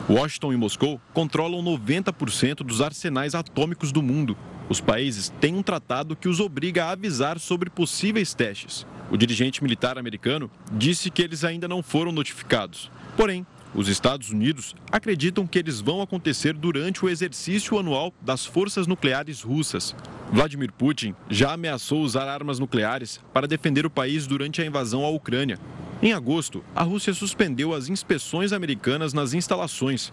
Washington 0.10 0.52
e 0.52 0.58
Moscou 0.58 1.00
controlam 1.13 1.63
90% 1.63 2.58
dos 2.58 2.82
arsenais 2.82 3.34
atômicos 3.34 3.92
do 3.92 4.02
mundo. 4.02 4.38
Os 4.68 4.82
países 4.82 5.32
têm 5.39 5.56
um 5.56 5.63
tratado 5.63 6.16
que 6.16 6.28
os 6.28 6.39
obriga 6.39 6.86
a 6.86 6.92
avisar 6.92 7.39
sobre 7.39 7.70
possíveis 7.70 8.34
testes. 8.34 8.86
O 9.10 9.18
dirigente 9.18 9.63
militar 9.63 9.98
americano 9.98 10.52
disse 10.72 11.10
que 11.10 11.22
eles 11.22 11.44
ainda 11.44 11.68
não 11.68 11.82
foram 11.82 12.12
notificados. 12.12 12.92
Porém, 13.16 13.46
os 13.74 13.88
Estados 13.88 14.30
Unidos 14.30 14.76
acreditam 14.92 15.48
que 15.48 15.58
eles 15.58 15.80
vão 15.80 16.02
acontecer 16.02 16.54
durante 16.54 17.04
o 17.04 17.10
exercício 17.10 17.80
anual 17.80 18.13
das 18.22 18.46
forças 18.46 18.86
nucleares 18.86 19.42
russas. 19.42 19.96
Vladimir 20.32 20.72
Putin 20.72 21.16
já 21.30 21.54
ameaçou 21.54 22.02
usar 22.02 22.28
armas 22.28 22.60
nucleares 22.60 23.20
para 23.34 23.48
defender 23.48 23.86
o 23.86 23.89
país 23.89 24.28
durante 24.28 24.62
a 24.62 24.66
invasão 24.66 25.04
à 25.04 25.10
Ucrânia. 25.10 25.58
Em 26.04 26.12
agosto, 26.12 26.62
a 26.76 26.84
Rússia 26.84 27.13
suspendeu 27.13 27.74
as 27.74 27.88
inspeções 27.88 28.52
americanas 28.52 29.13
nas 29.13 29.34
instalações. 29.34 30.12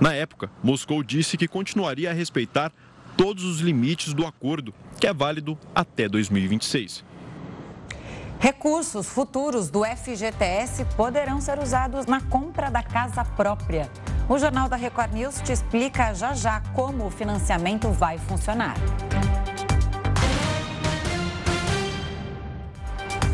Na 0.00 0.12
época, 0.12 0.50
Moscou 0.64 1.00
disse 1.00 1.36
que 1.36 1.46
continuaria 1.46 2.10
a 2.10 2.12
respeitar 2.12 2.72
todos 3.16 3.44
os 3.44 3.60
limites 3.60 4.12
do 4.12 4.26
acordo, 4.26 4.74
que 4.98 5.06
é 5.06 5.14
válido 5.14 5.56
até 5.72 6.08
2026. 6.08 7.04
Recursos 8.40 9.06
futuros 9.06 9.70
do 9.70 9.84
FGTS 9.84 10.84
poderão 10.96 11.40
ser 11.40 11.60
usados 11.60 12.06
na 12.06 12.20
compra 12.20 12.68
da 12.68 12.82
casa 12.82 13.24
própria. 13.24 13.88
O 14.28 14.40
Jornal 14.40 14.68
da 14.68 14.74
Record 14.74 15.12
News 15.12 15.40
te 15.40 15.52
explica 15.52 16.14
já 16.14 16.34
já 16.34 16.60
como 16.74 17.06
o 17.06 17.10
financiamento 17.12 17.88
vai 17.92 18.18
funcionar. 18.18 18.74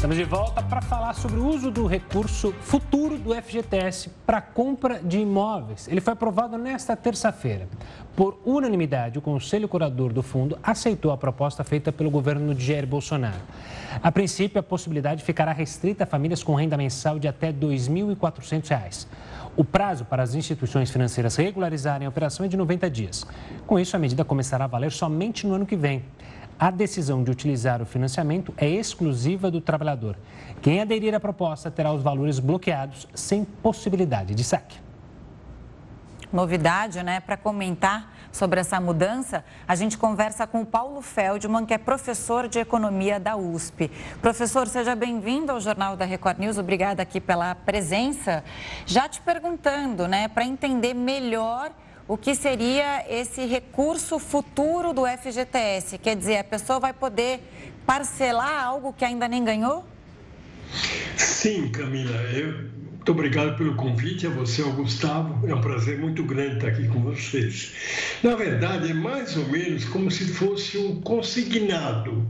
Estamos 0.05 0.19
de 0.19 0.25
volta 0.25 0.63
para 0.63 0.83
falar 0.83 1.15
sobre 1.15 1.41
o 1.41 1.47
uso 1.47 1.71
do 1.71 1.87
recurso 1.87 2.53
futuro 2.61 3.17
do 3.17 3.35
FGTS 3.35 4.11
para 4.27 4.39
compra 4.39 5.01
de 5.03 5.19
imóveis. 5.19 5.89
Ele 5.89 5.99
foi 5.99 6.13
aprovado 6.13 6.59
nesta 6.59 6.95
terça-feira. 6.95 7.67
Por 8.15 8.39
unanimidade, 8.45 9.19
o 9.19 9.23
Conselho 9.23 9.67
Curador 9.67 10.13
do 10.13 10.23
Fundo 10.23 10.59
aceitou 10.63 11.11
a 11.11 11.17
proposta 11.17 11.65
feita 11.65 11.91
pelo 11.91 12.11
governo 12.11 12.55
de 12.55 12.67
Jair 12.67 12.87
Bolsonaro. 12.87 13.41
A 14.03 14.13
princípio, 14.13 14.61
a 14.61 14.63
possibilidade 14.63 15.25
ficará 15.25 15.53
restrita 15.53 16.05
a 16.05 16.07
famílias 16.07 16.43
com 16.43 16.55
renda 16.55 16.77
mensal 16.77 17.19
de 17.19 17.27
até 17.27 17.47
R$ 17.47 17.55
2.400. 17.55 19.07
O 19.57 19.65
prazo 19.65 20.05
para 20.05 20.23
as 20.23 20.35
instituições 20.35 20.91
financeiras 20.91 21.35
regularizarem 21.37 22.05
a 22.05 22.11
operação 22.11 22.45
é 22.45 22.49
de 22.51 22.59
90 22.59 22.91
dias. 22.91 23.27
Com 23.67 23.81
isso, 23.81 23.97
a 23.97 23.99
medida 23.99 24.23
começará 24.23 24.65
a 24.65 24.69
valer 24.69 24.93
somente 24.93 25.47
no 25.47 25.55
ano 25.55 25.65
que 25.65 25.77
vem 25.77 26.03
a 26.59 26.71
decisão 26.71 27.23
de 27.23 27.31
utilizar 27.31 27.83
o 27.83 27.87
financiamento 27.87 28.55
é 28.57 28.69
exclusiva 28.69 29.51
do 29.51 29.61
trabalhador. 29.61 30.17
Quem 30.63 30.81
aderir 30.81 31.15
à 31.15 31.21
proposta 31.21 31.71
terá 31.71 31.93
os 31.93 32.03
valores 32.03 32.39
bloqueados 32.39 33.07
sem 33.15 33.45
possibilidade 33.45 34.35
de 34.35 34.45
saque. 34.45 34.79
Novidade, 36.33 37.03
né? 37.03 37.21
Para 37.21 37.37
comentar 37.37 38.13
sobre 38.33 38.59
essa 38.59 38.81
mudança, 38.81 39.45
a 39.69 39.77
gente 39.77 39.97
conversa 39.97 40.47
com 40.47 40.63
o 40.63 40.67
Paulo 40.67 41.01
Feldman, 41.01 41.65
que 41.65 41.73
é 41.73 41.79
professor 41.79 42.49
de 42.49 42.59
economia 42.59 43.21
da 43.21 43.37
USP. 43.37 43.89
Professor, 44.21 44.67
seja 44.67 44.97
bem-vindo 44.97 45.53
ao 45.53 45.61
Jornal 45.61 45.97
da 45.97 46.05
Record 46.05 46.41
News. 46.41 46.59
Obrigada 46.59 47.01
aqui 47.01 47.21
pela 47.21 47.55
presença. 47.55 48.43
Já 48.85 49.09
te 49.09 49.21
perguntando, 49.21 50.09
né, 50.09 50.27
para 50.27 50.45
entender 50.45 50.95
melhor 50.95 51.71
o 52.07 52.17
que 52.17 52.35
seria 52.35 53.05
esse 53.09 53.47
recurso 53.47 54.19
futuro 54.19 54.93
do 54.93 55.03
FGTS? 55.07 55.99
Quer 55.99 56.17
dizer, 56.17 56.39
a 56.39 56.45
pessoa 56.45 56.79
vai 56.79 56.93
poder 56.93 57.41
parcelar 57.87 58.65
algo 58.65 58.93
que 58.93 59.05
ainda 59.05 59.27
nem 59.27 59.43
ganhou? 59.43 59.85
Sim, 61.17 61.69
Camila. 61.69 62.17
Eu, 62.33 62.53
muito 62.53 63.13
obrigado 63.13 63.57
pelo 63.57 63.75
convite, 63.75 64.27
a 64.27 64.31
você, 64.31 64.63
ao 64.63 64.73
Gustavo. 64.73 65.47
É 65.47 65.55
um 65.55 65.61
prazer 65.61 65.99
muito 65.99 66.23
grande 66.25 66.57
estar 66.57 66.69
aqui 66.69 66.89
com 66.89 67.01
vocês. 67.01 67.73
Na 68.23 68.35
verdade, 68.35 68.91
é 68.91 68.95
mais 68.95 69.37
ou 69.37 69.47
menos 69.49 69.85
como 69.85 70.11
se 70.11 70.27
fosse 70.27 70.77
um 70.79 71.01
consignado. 71.01 72.27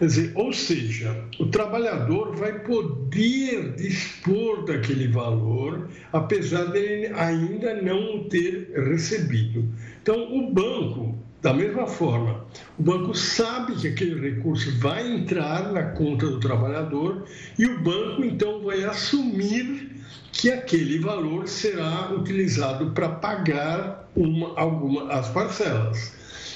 Dizer, 0.00 0.32
ou 0.34 0.50
seja, 0.50 1.14
o 1.38 1.46
trabalhador 1.46 2.34
vai 2.34 2.60
poder 2.60 3.74
dispor 3.76 4.64
daquele 4.64 5.08
valor, 5.08 5.90
apesar 6.10 6.64
dele 6.66 7.12
ainda 7.14 7.74
não 7.82 8.24
ter 8.24 8.72
recebido. 8.74 9.68
Então, 10.00 10.34
o 10.34 10.50
banco, 10.50 11.18
da 11.42 11.52
mesma 11.52 11.86
forma, 11.86 12.46
o 12.78 12.82
banco 12.82 13.14
sabe 13.14 13.76
que 13.76 13.88
aquele 13.88 14.30
recurso 14.30 14.74
vai 14.78 15.06
entrar 15.06 15.70
na 15.70 15.82
conta 15.90 16.26
do 16.26 16.40
trabalhador 16.40 17.26
e 17.58 17.66
o 17.66 17.80
banco 17.80 18.24
então 18.24 18.62
vai 18.62 18.82
assumir 18.84 19.90
que 20.32 20.50
aquele 20.50 20.98
valor 20.98 21.46
será 21.46 22.10
utilizado 22.10 22.92
para 22.92 23.10
pagar 23.10 24.10
uma, 24.16 24.58
alguma 24.58 25.12
as 25.12 25.28
parcelas. 25.28 26.14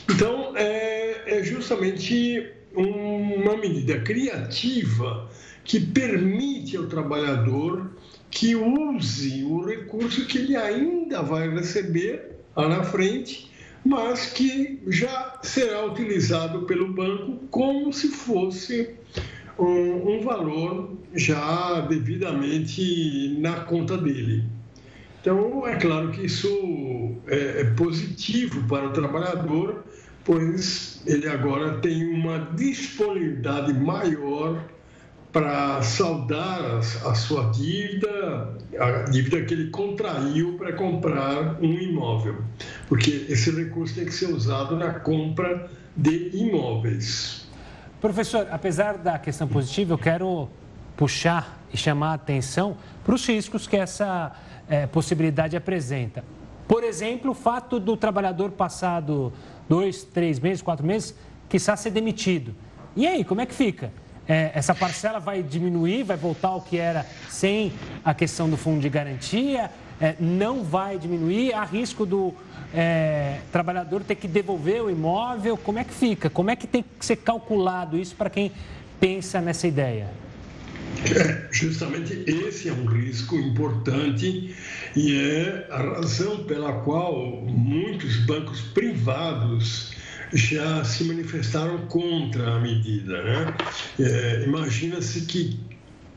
Então, 0.08 0.56
é, 0.56 1.38
é 1.38 1.42
justamente 1.42 2.63
uma 2.74 3.56
medida 3.56 4.00
criativa 4.00 5.28
que 5.64 5.80
permite 5.80 6.76
ao 6.76 6.86
trabalhador 6.86 7.90
que 8.30 8.54
use 8.56 9.44
o 9.44 9.64
recurso 9.64 10.26
que 10.26 10.38
ele 10.38 10.56
ainda 10.56 11.22
vai 11.22 11.48
receber 11.48 12.32
lá 12.56 12.68
na 12.68 12.82
frente, 12.82 13.50
mas 13.84 14.26
que 14.26 14.82
já 14.88 15.38
será 15.42 15.86
utilizado 15.86 16.62
pelo 16.62 16.92
banco 16.92 17.38
como 17.50 17.92
se 17.92 18.08
fosse 18.08 18.90
um, 19.58 20.16
um 20.16 20.20
valor 20.22 20.96
já 21.14 21.80
devidamente 21.82 23.36
na 23.38 23.60
conta 23.60 23.96
dele. 23.96 24.44
Então, 25.20 25.66
é 25.66 25.76
claro 25.76 26.10
que 26.10 26.26
isso 26.26 27.16
é, 27.26 27.60
é 27.60 27.64
positivo 27.76 28.66
para 28.68 28.88
o 28.88 28.92
trabalhador, 28.92 29.84
pois 30.24 31.02
ele 31.06 31.28
agora 31.28 31.78
tem 31.78 32.06
uma 32.08 32.38
disponibilidade 32.54 33.72
maior 33.74 34.64
para 35.34 35.82
saldar 35.82 36.78
a, 37.04 37.14
sua 37.14 37.50
dívida, 37.50 38.56
a 38.78 39.02
dívida 39.10 39.44
que 39.44 39.52
ele 39.52 39.68
contraiu 39.68 40.56
para 40.56 40.72
comprar 40.74 41.60
um 41.60 41.72
imóvel, 41.72 42.36
porque 42.88 43.26
esse 43.28 43.50
recurso 43.50 43.96
tem 43.96 44.04
que 44.04 44.14
ser 44.14 44.26
usado 44.26 44.76
na 44.76 44.94
compra 45.00 45.68
de 45.96 46.30
imóveis. 46.34 47.48
Professor, 48.00 48.46
apesar 48.50 48.96
da 48.96 49.18
questão 49.18 49.48
positiva, 49.48 49.94
eu 49.94 49.98
quero 49.98 50.48
puxar 50.96 51.58
e 51.72 51.76
chamar 51.76 52.10
a 52.10 52.14
atenção 52.14 52.76
para 53.02 53.16
os 53.16 53.26
riscos 53.26 53.66
que 53.66 53.76
essa 53.76 54.32
é, 54.68 54.86
possibilidade 54.86 55.56
apresenta. 55.56 56.22
Por 56.68 56.84
exemplo, 56.84 57.32
o 57.32 57.34
fato 57.34 57.80
do 57.80 57.96
trabalhador 57.96 58.52
passado 58.52 59.32
dois, 59.68 60.04
três 60.04 60.38
meses, 60.38 60.62
quatro 60.62 60.86
meses, 60.86 61.14
quiçá 61.48 61.76
ser 61.76 61.90
demitido. 61.90 62.54
E 62.96 63.06
aí, 63.06 63.24
como 63.24 63.40
é 63.40 63.46
que 63.46 63.54
fica? 63.54 63.92
É, 64.26 64.52
essa 64.54 64.74
parcela 64.74 65.18
vai 65.18 65.42
diminuir, 65.42 66.02
vai 66.02 66.16
voltar 66.16 66.48
ao 66.48 66.60
que 66.60 66.78
era 66.78 67.06
sem 67.28 67.72
a 68.04 68.14
questão 68.14 68.48
do 68.48 68.56
fundo 68.56 68.80
de 68.80 68.88
garantia? 68.88 69.70
É, 70.00 70.14
não 70.18 70.62
vai 70.62 70.98
diminuir? 70.98 71.52
Há 71.52 71.64
risco 71.64 72.06
do 72.06 72.32
é, 72.72 73.38
trabalhador 73.52 74.02
ter 74.02 74.14
que 74.14 74.26
devolver 74.26 74.82
o 74.82 74.90
imóvel? 74.90 75.56
Como 75.56 75.78
é 75.78 75.84
que 75.84 75.92
fica? 75.92 76.30
Como 76.30 76.50
é 76.50 76.56
que 76.56 76.66
tem 76.66 76.82
que 76.82 77.04
ser 77.04 77.16
calculado 77.16 77.98
isso 77.98 78.16
para 78.16 78.30
quem 78.30 78.50
pensa 78.98 79.40
nessa 79.40 79.66
ideia? 79.66 80.23
É, 81.14 81.48
justamente 81.50 82.24
esse 82.26 82.68
é 82.68 82.72
um 82.72 82.86
risco 82.86 83.36
importante 83.36 84.54
e 84.96 85.18
é 85.18 85.66
a 85.70 85.78
razão 85.78 86.44
pela 86.44 86.72
qual 86.80 87.42
muitos 87.42 88.16
bancos 88.26 88.60
privados 88.60 89.92
já 90.32 90.84
se 90.84 91.04
manifestaram 91.04 91.78
contra 91.86 92.54
a 92.54 92.60
medida. 92.60 93.22
Né? 93.22 93.54
É, 94.00 94.44
Imagina-se 94.44 95.22
que 95.22 95.58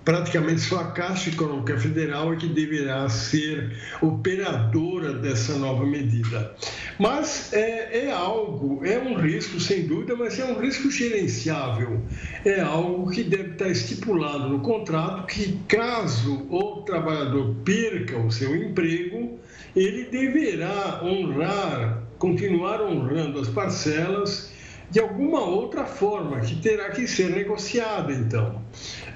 praticamente 0.07 0.61
só 0.61 0.79
a 0.79 0.91
Caixa 0.91 1.29
Econômica 1.29 1.77
Federal 1.77 2.31
é 2.31 2.37
que 2.37 2.47
deverá 2.47 3.09
ser 3.09 3.75
operadora 4.01 5.11
dessa 5.11 5.57
nova 5.57 5.85
medida. 5.85 6.55
Mas 6.97 7.51
é, 7.51 8.05
é, 8.05 8.11
algo, 8.13 8.85
é 8.85 8.97
um 8.97 9.15
risco 9.15 9.59
sem 9.59 9.85
dúvida, 9.85 10.15
mas 10.15 10.39
é 10.39 10.45
um 10.45 10.61
risco 10.61 10.89
gerenciável. 10.89 12.01
É 12.45 12.61
algo 12.61 13.11
que 13.11 13.21
deve 13.21 13.51
estar 13.51 13.67
estipulado 13.67 14.47
no 14.47 14.61
contrato 14.61 15.27
que 15.27 15.59
caso 15.67 16.47
o 16.49 16.83
trabalhador 16.83 17.53
perca 17.65 18.17
o 18.17 18.31
seu 18.31 18.55
emprego, 18.55 19.37
ele 19.75 20.05
deverá 20.05 21.01
honrar, 21.03 22.01
continuar 22.17 22.81
honrando 22.81 23.41
as 23.41 23.49
parcelas 23.49 24.55
de 24.89 25.01
alguma 25.01 25.41
outra 25.41 25.85
forma, 25.85 26.39
que 26.39 26.55
terá 26.55 26.89
que 26.91 27.05
ser 27.07 27.29
negociada, 27.29 28.13
então. 28.13 28.61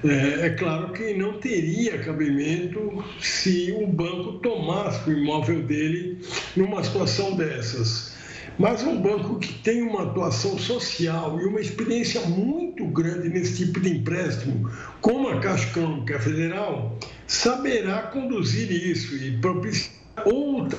É, 0.04 0.46
é, 0.46 0.50
claro 0.50 0.92
que 0.92 1.14
não 1.14 1.38
teria 1.38 1.98
cabimento 1.98 3.04
se 3.20 3.72
o 3.72 3.86
banco 3.86 4.34
tomasse 4.40 5.08
o 5.08 5.12
imóvel 5.12 5.62
dele 5.62 6.20
numa 6.56 6.82
situação 6.82 7.36
dessas. 7.36 8.12
Mas 8.58 8.82
um 8.82 9.00
banco 9.00 9.38
que 9.38 9.52
tem 9.60 9.82
uma 9.82 10.02
atuação 10.02 10.58
social 10.58 11.40
e 11.40 11.46
uma 11.46 11.60
experiência 11.60 12.20
muito 12.22 12.84
grande 12.86 13.28
nesse 13.28 13.64
tipo 13.64 13.80
de 13.80 13.96
empréstimo, 13.96 14.70
como 15.00 15.28
a 15.28 15.40
Caixa 15.40 15.68
Econômica 15.68 16.18
Federal, 16.18 16.98
saberá 17.26 18.02
conduzir 18.02 18.70
isso 18.70 19.14
e 19.16 19.38
propiciar 19.38 19.92
outra 20.26 20.78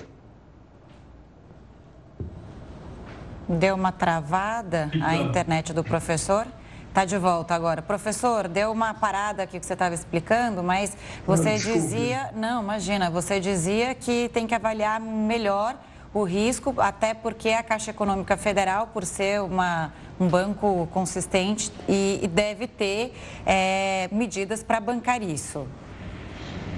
Deu 3.48 3.76
uma 3.76 3.92
travada 3.92 4.90
a 5.02 5.16
então. 5.16 5.30
internet 5.30 5.74
do 5.74 5.84
professor. 5.84 6.48
Está 6.94 7.06
de 7.06 7.18
volta 7.18 7.56
agora. 7.56 7.82
Professor, 7.82 8.48
deu 8.48 8.72
uma 8.72 8.94
parada 8.94 9.42
aqui 9.42 9.60
que 9.60 9.66
você 9.66 9.74
estava 9.74 9.96
explicando, 9.96 10.62
mas 10.62 10.96
você 11.26 11.54
não, 11.54 11.58
dizia. 11.58 12.30
Não, 12.36 12.62
imagina, 12.62 13.10
você 13.10 13.40
dizia 13.40 13.96
que 13.96 14.30
tem 14.32 14.46
que 14.46 14.54
avaliar 14.54 15.02
melhor 15.02 15.76
o 16.14 16.24
risco, 16.24 16.76
até 16.78 17.16
porque 17.16 17.50
a 17.50 17.64
Caixa 17.64 17.90
Econômica 17.90 18.38
Federal, 18.38 18.92
por 18.94 19.06
ser 19.06 19.42
uma, 19.42 19.92
um 20.20 20.28
banco 20.28 20.88
consistente, 20.94 21.72
e, 21.90 22.20
e 22.22 22.28
deve 22.28 22.68
ter 22.68 23.16
é, 23.44 24.08
medidas 24.12 24.62
para 24.62 24.80
bancar 24.80 25.24
isso. 25.24 25.66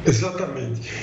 Exatamente. 0.05 0.93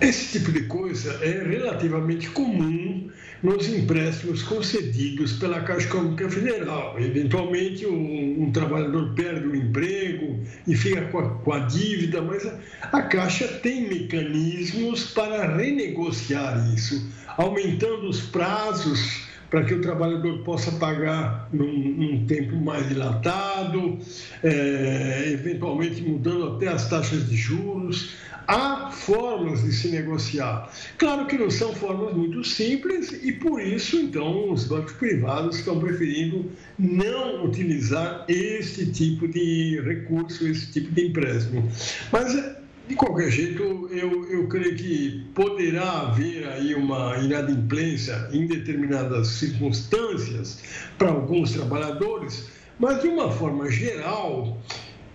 Esse 0.00 0.38
tipo 0.38 0.52
de 0.52 0.64
coisa 0.64 1.18
é 1.24 1.42
relativamente 1.42 2.28
comum 2.30 3.10
nos 3.42 3.66
empréstimos 3.68 4.42
concedidos 4.42 5.34
pela 5.34 5.60
Caixa 5.62 5.86
Econômica 5.86 6.28
Federal. 6.28 6.98
Eventualmente, 6.98 7.86
um, 7.86 8.50
trabalhador 8.52 9.14
perde 9.14 9.46
o 9.46 9.56
emprego 9.56 10.40
e 10.66 10.76
fica 10.76 11.02
com 11.06 11.18
a, 11.18 11.30
com 11.36 11.52
a 11.52 11.60
dívida, 11.60 12.20
mas 12.20 12.46
a 12.82 13.02
Caixa 13.02 13.48
tem 13.48 13.88
mecanismos 13.88 15.12
para 15.12 15.56
renegociar 15.56 16.74
isso, 16.74 17.10
aumentando 17.38 18.08
os 18.08 18.20
prazos 18.20 19.26
para 19.50 19.64
que 19.64 19.74
o 19.74 19.80
trabalhador 19.80 20.38
possa 20.42 20.72
pagar 20.72 21.48
num, 21.52 21.72
num 21.72 22.26
tempo 22.26 22.56
mais 22.56 22.88
dilatado, 22.88 23.98
é, 24.42 25.30
eventualmente 25.32 26.02
mudando 26.02 26.56
até 26.56 26.68
as 26.68 26.88
taxas 26.88 27.28
de 27.28 27.36
juros 27.36 28.14
há 28.48 28.90
formas 28.90 29.62
de 29.62 29.72
se 29.72 29.88
negociar. 29.88 30.70
Claro 30.98 31.26
que 31.26 31.36
não 31.36 31.50
são 31.50 31.74
formas 31.74 32.14
muito 32.14 32.44
simples 32.44 33.12
e 33.22 33.32
por 33.32 33.60
isso, 33.60 33.96
então, 33.96 34.52
os 34.52 34.64
bancos 34.64 34.92
privados 34.92 35.58
estão 35.58 35.78
preferindo 35.80 36.50
não 36.78 37.44
utilizar 37.44 38.24
esse 38.28 38.86
tipo 38.92 39.26
de 39.26 39.80
recurso, 39.84 40.46
esse 40.46 40.72
tipo 40.72 40.92
de 40.92 41.06
empréstimo. 41.08 41.68
Mas 42.12 42.55
de 42.88 42.94
qualquer 42.94 43.30
jeito, 43.30 43.88
eu, 43.90 44.30
eu 44.30 44.46
creio 44.48 44.76
que 44.76 45.26
poderá 45.34 46.02
haver 46.02 46.46
aí 46.48 46.74
uma 46.74 47.16
inadimplência 47.18 48.28
em 48.32 48.46
determinadas 48.46 49.28
circunstâncias 49.28 50.62
para 50.96 51.08
alguns 51.08 51.52
trabalhadores, 51.52 52.48
mas 52.78 53.02
de 53.02 53.08
uma 53.08 53.30
forma 53.30 53.68
geral, 53.70 54.56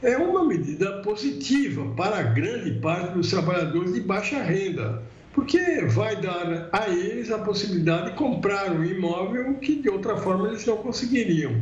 é 0.01 0.17
uma 0.17 0.45
medida 0.45 1.01
positiva 1.01 1.85
para 1.95 2.23
grande 2.23 2.71
parte 2.79 3.13
dos 3.13 3.29
trabalhadores 3.29 3.93
de 3.93 4.01
baixa 4.01 4.41
renda, 4.41 5.01
porque 5.33 5.85
vai 5.85 6.19
dar 6.19 6.69
a 6.73 6.89
eles 6.89 7.31
a 7.31 7.39
possibilidade 7.39 8.11
de 8.11 8.17
comprar 8.17 8.71
um 8.71 8.83
imóvel 8.83 9.53
que 9.55 9.75
de 9.75 9.89
outra 9.89 10.17
forma 10.17 10.49
eles 10.49 10.65
não 10.65 10.77
conseguiriam. 10.77 11.61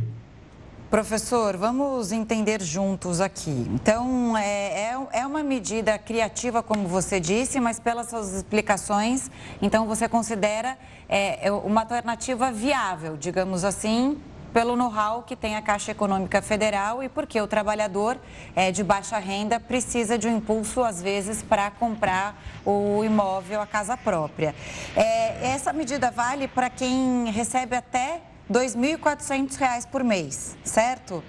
Professor, 0.90 1.56
vamos 1.56 2.10
entender 2.10 2.60
juntos 2.60 3.20
aqui. 3.20 3.64
Então, 3.72 4.36
é, 4.36 4.90
é, 4.90 5.20
é, 5.20 5.24
uma 5.24 5.40
medida 5.40 5.96
criativa, 5.96 6.64
como 6.64 6.88
você 6.88 7.20
disse, 7.20 7.60
mas 7.60 7.78
pelas 7.78 8.10
suas 8.10 8.34
explicações, 8.34 9.30
então 9.62 9.86
você 9.86 10.08
considera 10.08 10.76
é, 11.08 11.46
é 11.46 11.52
uma 11.52 11.82
alternativa 11.82 12.50
viável, 12.50 13.16
digamos 13.16 13.62
assim, 13.62 14.20
pelo 14.52 14.74
know-how 14.74 15.22
que 15.22 15.36
tem 15.36 15.54
a 15.54 15.62
Caixa 15.62 15.92
Econômica 15.92 16.42
Federal 16.42 17.04
e 17.04 17.08
porque 17.08 17.40
o 17.40 17.46
trabalhador 17.46 18.18
é, 18.56 18.72
de 18.72 18.82
baixa 18.82 19.16
renda 19.16 19.60
precisa 19.60 20.18
de 20.18 20.26
um 20.26 20.38
impulso, 20.38 20.82
às 20.82 21.00
vezes, 21.00 21.40
para 21.40 21.70
comprar 21.70 22.36
o 22.66 23.04
imóvel, 23.04 23.60
a 23.60 23.66
casa 23.66 23.96
própria. 23.96 24.56
É, 24.96 25.52
essa 25.52 25.72
medida 25.72 26.10
vale 26.10 26.48
para 26.48 26.68
quem 26.68 27.30
recebe 27.30 27.76
até 27.76 28.22
R$ 28.50 28.54
2.400 28.54 29.86
por 29.86 30.02
mês, 30.02 30.56
certo? 30.64 31.22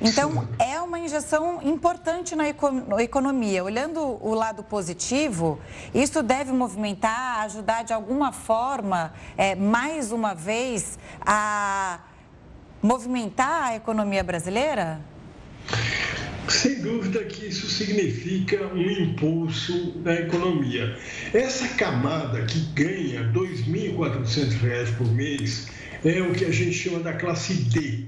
Então, 0.00 0.48
é 0.60 0.80
uma 0.80 1.00
injeção 1.00 1.60
importante 1.60 2.36
na 2.36 2.44
economia. 3.02 3.64
Olhando 3.64 4.00
o 4.00 4.32
lado 4.32 4.62
positivo, 4.62 5.58
isso 5.92 6.22
deve 6.22 6.52
movimentar, 6.52 7.40
ajudar 7.40 7.82
de 7.82 7.92
alguma 7.92 8.30
forma, 8.30 9.12
é, 9.36 9.56
mais 9.56 10.12
uma 10.12 10.34
vez, 10.34 11.00
a 11.20 11.98
movimentar 12.80 13.70
a 13.70 13.74
economia 13.74 14.22
brasileira? 14.22 15.00
Sem 16.48 16.80
dúvida 16.80 17.24
que 17.24 17.48
isso 17.48 17.68
significa 17.68 18.68
um 18.68 18.80
impulso 18.80 19.90
da 19.98 20.14
economia. 20.14 20.96
Essa 21.34 21.66
camada 21.74 22.40
que 22.46 22.60
ganha 22.72 23.22
R$ 23.22 23.32
2.400 23.32 24.96
por 24.96 25.08
mês 25.12 25.66
é 26.04 26.20
o 26.22 26.32
que 26.32 26.44
a 26.44 26.50
gente 26.50 26.72
chama 26.72 27.00
da 27.00 27.12
classe 27.12 27.54
D. 27.54 28.04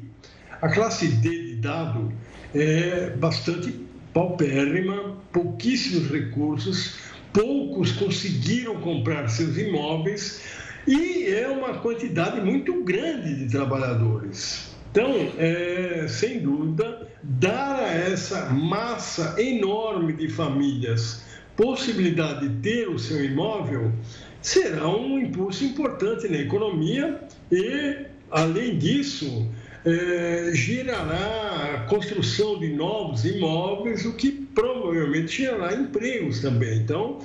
A 0.60 0.68
classe 0.68 1.08
D 1.08 1.28
de 1.28 1.54
dado 1.56 2.12
é 2.54 3.10
bastante 3.10 3.74
paupérrima, 4.12 5.16
pouquíssimos 5.32 6.10
recursos, 6.10 6.96
poucos 7.32 7.92
conseguiram 7.92 8.80
comprar 8.80 9.28
seus 9.28 9.56
imóveis 9.56 10.42
e 10.86 11.26
é 11.26 11.48
uma 11.48 11.78
quantidade 11.78 12.40
muito 12.40 12.82
grande 12.84 13.34
de 13.36 13.50
trabalhadores. 13.50 14.70
Então, 14.90 15.12
é, 15.38 16.06
sem 16.08 16.40
dúvida, 16.40 17.08
dar 17.22 17.78
a 17.78 17.92
essa 17.92 18.50
massa 18.50 19.36
enorme 19.40 20.12
de 20.12 20.28
famílias 20.28 21.22
possibilidade 21.60 22.48
de 22.48 22.62
ter 22.62 22.88
o 22.88 22.98
seu 22.98 23.22
imóvel 23.22 23.92
será 24.40 24.88
um 24.88 25.18
impulso 25.18 25.62
importante 25.62 26.26
na 26.26 26.38
economia 26.38 27.20
e, 27.50 28.06
além 28.30 28.78
disso, 28.78 29.48
é, 29.84 30.50
gerará 30.52 31.74
a 31.74 31.86
construção 31.88 32.58
de 32.58 32.68
novos 32.68 33.24
imóveis, 33.24 34.04
o 34.04 34.12
que 34.12 34.30
provavelmente 34.54 35.42
gerará 35.42 35.74
empregos 35.74 36.40
também. 36.40 36.78
Então, 36.78 37.18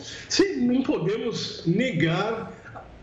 não 0.58 0.82
podemos 0.82 1.64
negar 1.66 2.54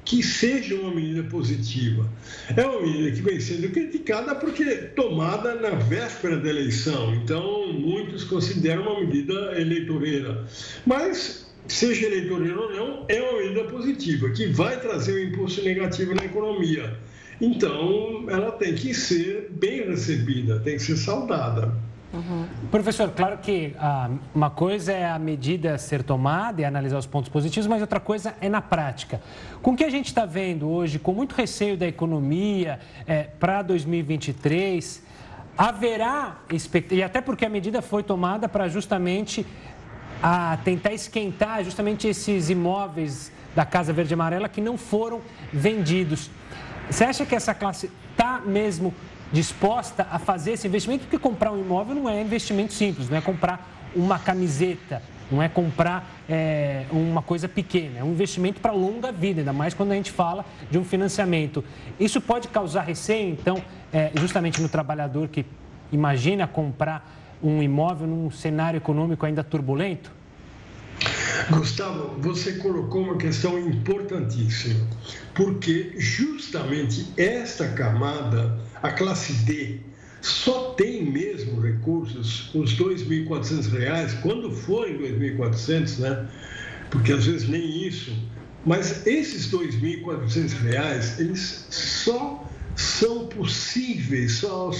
que 0.05 0.23
seja 0.23 0.75
uma 0.75 0.95
medida 0.95 1.23
positiva. 1.25 2.09
É 2.57 2.65
uma 2.67 2.81
medida 2.83 3.13
que 3.13 3.23
vem 3.23 3.39
sendo 3.39 3.69
criticada 3.69 4.35
porque 4.35 4.65
tomada 4.97 5.55
na 5.55 5.71
véspera 5.71 6.39
da 6.39 6.49
eleição. 6.49 7.15
Então, 7.15 7.73
muitos 7.73 8.25
consideram 8.25 8.83
uma 8.83 9.01
medida 9.01 9.61
eleitoreira. 9.61 10.45
Mas 10.85 11.47
seja 11.69 12.07
eleitoreira 12.07 12.61
ou 12.61 12.75
não, 12.75 13.07
é 13.09 13.21
uma 13.23 13.41
medida 13.41 13.65
positiva, 13.65 14.31
que 14.31 14.47
vai 14.47 14.81
trazer 14.81 15.15
um 15.15 15.29
impulso 15.31 15.63
negativo 15.63 16.15
na 16.15 16.25
economia. 16.25 16.97
Então, 17.43 18.27
ela 18.29 18.53
tem 18.53 18.73
que 18.73 18.95
ser 18.95 19.51
bem 19.51 19.85
recebida, 19.89 20.61
tem 20.61 20.77
que 20.77 20.83
ser 20.83 20.97
saudada. 20.97 21.75
Uhum. 22.13 22.47
Professor, 22.71 23.11
claro 23.11 23.39
que 23.39 23.75
ah, 23.81 24.09
uma 24.33 24.49
coisa 24.49 24.93
é 24.93 25.11
a 25.11 25.19
medida 25.19 25.77
ser 25.77 26.05
tomada 26.05 26.61
e 26.61 26.65
analisar 26.65 26.99
os 26.99 27.07
pontos 27.07 27.29
positivos, 27.29 27.67
mas 27.67 27.81
outra 27.81 27.99
coisa 27.99 28.37
é 28.41 28.49
na 28.49 28.61
prática. 28.61 29.21
Com 29.61 29.73
o 29.73 29.77
que 29.77 29.83
a 29.83 29.91
gente 29.91 30.07
está 30.07 30.25
vendo 30.25 30.69
hoje, 30.69 31.01
com 31.01 31.13
muito 31.13 31.35
receio 31.35 31.77
da 31.77 31.89
economia 31.89 32.79
é, 33.09 33.25
para 33.25 33.63
2023, 33.63 35.03
haverá, 35.59 36.37
e 36.93 37.03
até 37.03 37.21
porque 37.21 37.45
a 37.45 37.49
medida 37.49 37.83
foi 37.83 38.05
tomada 38.05 38.49
para 38.49 38.69
justamente 38.69 39.45
a 40.23 40.59
tentar 40.59 40.93
esquentar 40.93 41.65
justamente 41.65 42.07
esses 42.07 42.51
imóveis 42.51 43.33
da 43.53 43.65
Casa 43.65 43.93
Verde 43.93 44.13
e 44.13 44.15
Amarela 44.15 44.49
que 44.49 44.61
não 44.61 44.77
foram 44.77 45.21
vendidos. 45.53 46.31
Você 46.91 47.05
acha 47.05 47.25
que 47.25 47.35
essa 47.35 47.55
classe 47.55 47.91
está 48.11 48.41
mesmo 48.45 48.95
disposta 49.33 50.07
a 50.11 50.19
fazer 50.19 50.53
esse 50.53 50.67
investimento? 50.67 51.05
Porque 51.05 51.19
comprar 51.19 51.53
um 51.53 51.61
imóvel 51.61 51.95
não 51.95 52.09
é 52.09 52.21
investimento 52.21 52.73
simples, 52.73 53.09
não 53.09 53.17
é 53.17 53.21
comprar 53.21 53.91
uma 53.95 54.19
camiseta, 54.19 55.03
não 55.31 55.43
é 55.43 55.49
comprar 55.49 56.07
é, 56.29 56.85
uma 56.91 57.23
coisa 57.23 57.49
pequena, 57.49 58.01
é 58.01 58.05
um 58.05 58.13
investimento 58.13 58.61
para 58.61 58.73
longa 58.73 59.11
vida, 59.11 59.41
ainda 59.41 59.53
mais 59.53 59.75
quando 59.75 59.93
a 59.93 59.95
gente 59.95 60.11
fala 60.11 60.45
de 60.71 60.79
um 60.79 60.85
financiamento. 60.85 61.65
Isso 61.99 62.21
pode 62.21 62.49
causar 62.49 62.83
receio, 62.83 63.31
então, 63.31 63.63
é, 63.93 64.11
justamente 64.17 64.61
no 64.61 64.69
trabalhador 64.69 65.29
que 65.29 65.47
imagina 65.91 66.47
comprar 66.47 67.11
um 67.43 67.63
imóvel 67.63 68.07
num 68.07 68.31
cenário 68.31 68.77
econômico 68.77 69.25
ainda 69.27 69.43
turbulento? 69.43 70.13
Gustavo, 71.51 72.15
você 72.21 72.53
colocou 72.53 73.03
uma 73.03 73.17
questão 73.17 73.59
importantíssima, 73.59 74.87
porque 75.35 75.93
justamente 75.97 77.07
esta 77.17 77.69
camada, 77.69 78.59
a 78.83 78.91
classe 78.91 79.33
D, 79.45 79.81
só 80.21 80.71
tem 80.75 81.05
mesmo 81.05 81.61
recursos, 81.61 82.55
os 82.55 82.73
R$ 82.79 82.85
2.400, 82.85 84.21
quando 84.21 84.51
forem 84.53 84.97
R$ 84.97 85.35
2.400, 85.37 85.99
né? 85.99 86.29
Porque 86.91 87.13
às 87.13 87.27
vezes 87.27 87.49
nem 87.49 87.87
isso. 87.87 88.17
Mas 88.65 89.07
esses 89.07 89.51
R$ 89.53 89.67
2.400, 89.67 91.19
eles 91.19 91.67
só 91.71 92.49
são 92.77 93.27
possíveis, 93.27 94.33
só, 94.33 94.71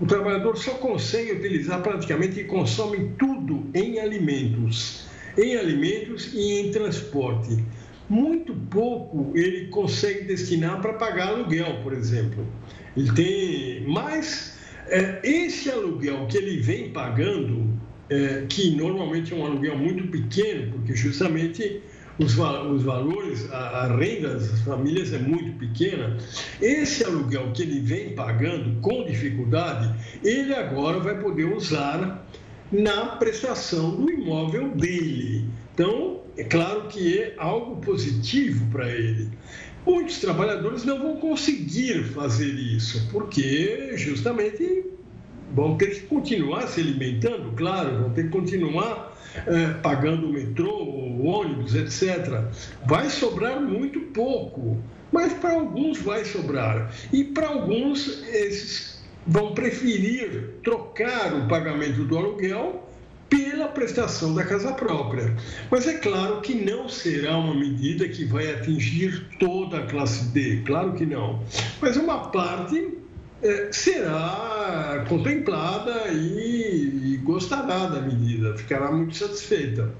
o 0.00 0.06
trabalhador 0.06 0.56
só 0.56 0.72
consegue 0.74 1.32
utilizar 1.32 1.80
praticamente 1.82 2.40
e 2.40 2.44
consome 2.44 3.12
tudo 3.18 3.66
em 3.74 3.98
alimentos, 3.98 5.06
em 5.36 5.56
alimentos 5.56 6.32
e 6.34 6.60
em 6.60 6.70
transporte. 6.70 7.64
Muito 8.08 8.52
pouco 8.70 9.32
ele 9.34 9.68
consegue 9.68 10.24
destinar 10.24 10.80
para 10.80 10.94
pagar 10.94 11.28
aluguel, 11.28 11.80
por 11.82 11.92
exemplo. 11.92 12.46
Ele 12.96 13.10
tem 13.12 13.86
mais 13.86 14.58
é, 14.88 15.20
esse 15.22 15.70
aluguel 15.70 16.26
que 16.26 16.36
ele 16.36 16.60
vem 16.60 16.90
pagando, 16.90 17.72
é, 18.10 18.44
que 18.48 18.70
normalmente 18.76 19.32
é 19.32 19.36
um 19.36 19.46
aluguel 19.46 19.78
muito 19.78 20.08
pequeno, 20.08 20.72
porque 20.72 20.94
justamente 20.94 21.80
os, 22.18 22.36
os 22.36 22.82
valores, 22.82 23.50
a, 23.50 23.56
a, 23.56 23.96
renda 23.96 24.34
das 24.34 24.60
famílias 24.60 25.12
é 25.12 25.18
muito 25.18 25.58
pequena, 25.58 26.18
esse 26.60 27.04
aluguel 27.04 27.52
que 27.52 27.62
ele 27.62 27.80
vem 27.80 28.14
pagando 28.14 28.78
com 28.80 29.04
dificuldade, 29.04 29.90
ele 30.22 30.54
agora 30.54 31.00
vai 31.00 31.18
poder 31.18 31.44
usar 31.44 32.26
na 32.72 33.16
prestação 33.16 33.90
do 33.96 34.10
imóvel 34.10 34.70
dele. 34.70 35.44
Então, 35.74 36.22
é 36.36 36.44
claro 36.44 36.88
que 36.88 37.18
é 37.18 37.34
algo 37.36 37.76
positivo 37.76 38.66
para 38.70 38.88
ele. 38.88 39.28
Muitos 39.84 40.18
trabalhadores 40.18 40.84
não 40.84 40.98
vão 40.98 41.16
conseguir 41.16 42.04
fazer 42.04 42.52
isso, 42.54 43.08
porque 43.10 43.92
justamente 43.96 44.84
vão 45.54 45.76
ter 45.76 45.88
que 45.88 46.00
continuar 46.06 46.66
se 46.68 46.80
alimentando, 46.80 47.52
claro, 47.56 47.98
vão 47.98 48.10
ter 48.10 48.24
que 48.24 48.30
continuar 48.30 49.12
é, 49.46 49.74
pagando 49.82 50.26
o 50.26 50.32
metrô, 50.32 50.82
o 50.82 51.24
ônibus, 51.24 51.74
etc. 51.74 52.44
Vai 52.86 53.10
sobrar 53.10 53.60
muito 53.60 54.00
pouco, 54.12 54.78
mas 55.10 55.32
para 55.34 55.54
alguns 55.54 55.98
vai 55.98 56.24
sobrar. 56.24 56.94
E 57.12 57.24
para 57.24 57.48
alguns, 57.48 58.22
esses 58.28 59.01
vão 59.26 59.54
preferir 59.54 60.54
trocar 60.62 61.34
o 61.34 61.48
pagamento 61.48 62.04
do 62.04 62.16
aluguel 62.16 62.88
pela 63.28 63.68
prestação 63.68 64.34
da 64.34 64.44
casa 64.44 64.72
própria. 64.72 65.34
Mas 65.70 65.86
é 65.86 65.94
claro 65.94 66.42
que 66.42 66.54
não 66.54 66.88
será 66.88 67.38
uma 67.38 67.54
medida 67.54 68.06
que 68.06 68.26
vai 68.26 68.52
atingir 68.52 69.26
toda 69.38 69.78
a 69.78 69.86
classe 69.86 70.26
D, 70.26 70.62
claro 70.66 70.92
que 70.92 71.06
não. 71.06 71.42
Mas 71.80 71.96
uma 71.96 72.28
parte 72.28 72.98
é, 73.42 73.72
será 73.72 75.04
contemplada 75.08 76.08
e, 76.12 77.14
e 77.14 77.16
gostará 77.24 77.86
da 77.86 78.00
medida, 78.02 78.56
ficará 78.56 78.92
muito 78.92 79.16
satisfeita. 79.16 79.90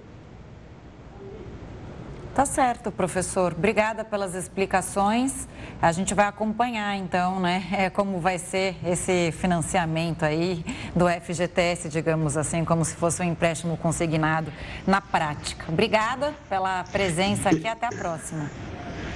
Tá 2.35 2.47
certo, 2.47 2.91
professor. 2.91 3.53
Obrigada 3.53 4.05
pelas 4.05 4.35
explicações. 4.35 5.47
A 5.83 5.93
gente 5.93 6.14
vai 6.14 6.26
acompanhar, 6.26 6.97
então, 6.97 7.39
né, 7.39 7.62
é, 7.70 7.91
como 7.91 8.20
vai 8.20 8.39
ser 8.39 8.74
esse 8.87 9.30
financiamento 9.33 10.24
aí 10.24 10.64
do 10.97 11.07
FGTS, 11.09 11.91
digamos 11.91 12.39
assim, 12.39 12.64
como 12.64 12.87
se 12.87 12.95
fosse 12.95 13.20
um 13.20 13.26
empréstimo 13.26 13.76
consignado 13.76 14.51
na 14.87 15.03
prática. 15.03 15.66
Obrigada 15.68 16.33
pela 16.49 16.85
presença 16.85 17.51
aqui. 17.51 17.68
Até 17.68 17.87
a 17.87 17.91
próxima. 17.91 18.51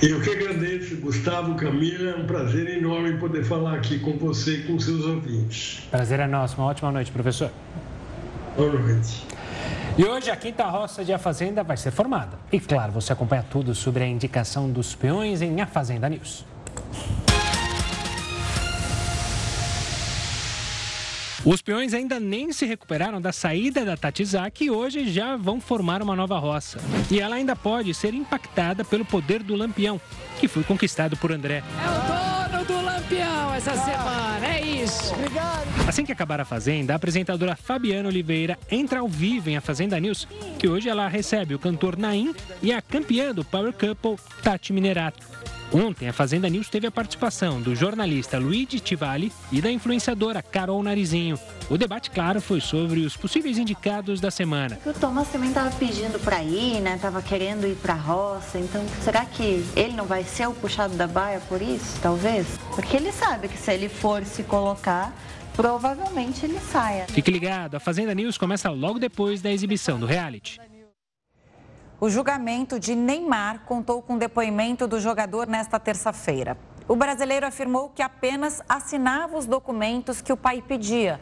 Eu 0.02 0.20
que 0.20 0.28
agradeço, 0.28 0.96
Gustavo, 0.96 1.54
Camila, 1.54 2.10
é 2.10 2.16
um 2.16 2.26
prazer 2.26 2.68
enorme 2.68 3.16
poder 3.16 3.44
falar 3.44 3.76
aqui 3.76 3.98
com 3.98 4.12
você 4.18 4.58
e 4.58 4.62
com 4.64 4.78
seus 4.78 5.06
ouvintes. 5.06 5.86
Prazer 5.90 6.20
é 6.20 6.26
nosso, 6.26 6.58
uma 6.58 6.66
ótima 6.66 6.92
noite, 6.92 7.10
professor. 7.10 7.50
Boa 8.56 8.72
noite. 8.72 9.35
E 9.98 10.04
hoje 10.04 10.30
a 10.30 10.36
quinta 10.36 10.64
roça 10.64 11.04
de 11.04 11.12
A 11.12 11.18
Fazenda 11.18 11.62
vai 11.62 11.76
ser 11.76 11.90
formada. 11.90 12.38
E 12.52 12.60
claro, 12.60 12.92
você 12.92 13.12
acompanha 13.12 13.44
tudo 13.48 13.74
sobre 13.74 14.04
a 14.04 14.06
indicação 14.06 14.70
dos 14.70 14.94
peões 14.94 15.40
em 15.40 15.60
A 15.60 15.66
Fazenda 15.66 16.08
News. 16.08 16.44
Os 21.46 21.62
peões 21.62 21.94
ainda 21.94 22.18
nem 22.18 22.52
se 22.52 22.66
recuperaram 22.66 23.20
da 23.20 23.32
saída 23.32 23.84
da 23.84 23.96
Tatizak 23.96 24.64
e 24.64 24.68
hoje 24.68 25.08
já 25.08 25.36
vão 25.36 25.60
formar 25.60 26.02
uma 26.02 26.16
nova 26.16 26.36
roça. 26.40 26.80
E 27.08 27.20
ela 27.20 27.36
ainda 27.36 27.54
pode 27.54 27.94
ser 27.94 28.12
impactada 28.14 28.84
pelo 28.84 29.04
poder 29.04 29.44
do 29.44 29.54
Lampião, 29.54 30.00
que 30.40 30.48
foi 30.48 30.64
conquistado 30.64 31.16
por 31.16 31.30
André. 31.30 31.62
É 31.84 31.88
o 31.88 32.58
dono 32.58 32.64
do 32.64 32.85
Lampião 32.96 33.54
essa 33.54 33.76
semana, 33.76 34.46
é 34.46 34.62
isso. 34.62 35.12
Obrigado. 35.12 35.66
Assim 35.86 36.02
que 36.02 36.12
acabar 36.12 36.40
a 36.40 36.46
Fazenda, 36.46 36.94
a 36.94 36.96
apresentadora 36.96 37.54
Fabiana 37.54 38.08
Oliveira 38.08 38.58
entra 38.70 39.00
ao 39.00 39.08
vivo 39.08 39.50
em 39.50 39.56
A 39.56 39.60
Fazenda 39.60 40.00
News, 40.00 40.26
que 40.58 40.66
hoje 40.66 40.88
ela 40.88 41.06
recebe 41.06 41.54
o 41.54 41.58
cantor 41.58 41.98
Naim 41.98 42.34
e 42.62 42.72
a 42.72 42.80
campeã 42.80 43.34
do 43.34 43.44
Power 43.44 43.74
Couple, 43.74 44.16
Tati 44.42 44.72
Minerato. 44.72 45.26
Ontem, 45.76 46.08
a 46.08 46.12
Fazenda 46.12 46.48
News 46.48 46.70
teve 46.70 46.86
a 46.86 46.90
participação 46.90 47.60
do 47.60 47.74
jornalista 47.76 48.38
Luigi 48.38 48.80
Tivali 48.80 49.30
e 49.52 49.60
da 49.60 49.70
influenciadora 49.70 50.40
Carol 50.42 50.82
Narizinho. 50.82 51.38
O 51.68 51.76
debate, 51.76 52.10
claro, 52.10 52.40
foi 52.40 52.62
sobre 52.62 53.00
os 53.00 53.14
possíveis 53.14 53.58
indicados 53.58 54.18
da 54.18 54.30
semana. 54.30 54.78
O 54.86 54.92
Thomas 54.94 55.28
também 55.28 55.50
estava 55.50 55.70
pedindo 55.76 56.18
para 56.18 56.42
ir, 56.42 56.80
né? 56.80 56.98
Tava 56.98 57.20
querendo 57.20 57.66
ir 57.66 57.76
para 57.76 57.92
a 57.92 57.96
roça. 57.96 58.58
Então, 58.58 58.82
será 59.04 59.26
que 59.26 59.62
ele 59.76 59.92
não 59.92 60.06
vai 60.06 60.24
ser 60.24 60.48
o 60.48 60.54
puxado 60.54 60.94
da 60.94 61.06
baia 61.06 61.40
por 61.40 61.60
isso, 61.60 61.98
talvez? 62.00 62.46
Porque 62.74 62.96
ele 62.96 63.12
sabe 63.12 63.46
que 63.46 63.58
se 63.58 63.70
ele 63.70 63.90
for 63.90 64.24
se 64.24 64.44
colocar, 64.44 65.14
provavelmente 65.54 66.46
ele 66.46 66.58
saia. 66.58 67.04
Fique 67.08 67.30
ligado, 67.30 67.74
a 67.74 67.80
Fazenda 67.80 68.14
News 68.14 68.38
começa 68.38 68.70
logo 68.70 68.98
depois 68.98 69.42
da 69.42 69.52
exibição 69.52 70.00
do 70.00 70.06
reality. 70.06 70.58
O 71.98 72.10
julgamento 72.10 72.78
de 72.78 72.94
Neymar 72.94 73.60
contou 73.64 74.02
com 74.02 74.18
depoimento 74.18 74.86
do 74.86 75.00
jogador 75.00 75.46
nesta 75.46 75.80
terça-feira. 75.80 76.58
O 76.86 76.94
brasileiro 76.94 77.46
afirmou 77.46 77.88
que 77.88 78.02
apenas 78.02 78.62
assinava 78.68 79.38
os 79.38 79.46
documentos 79.46 80.20
que 80.20 80.30
o 80.30 80.36
pai 80.36 80.60
pedia. 80.60 81.18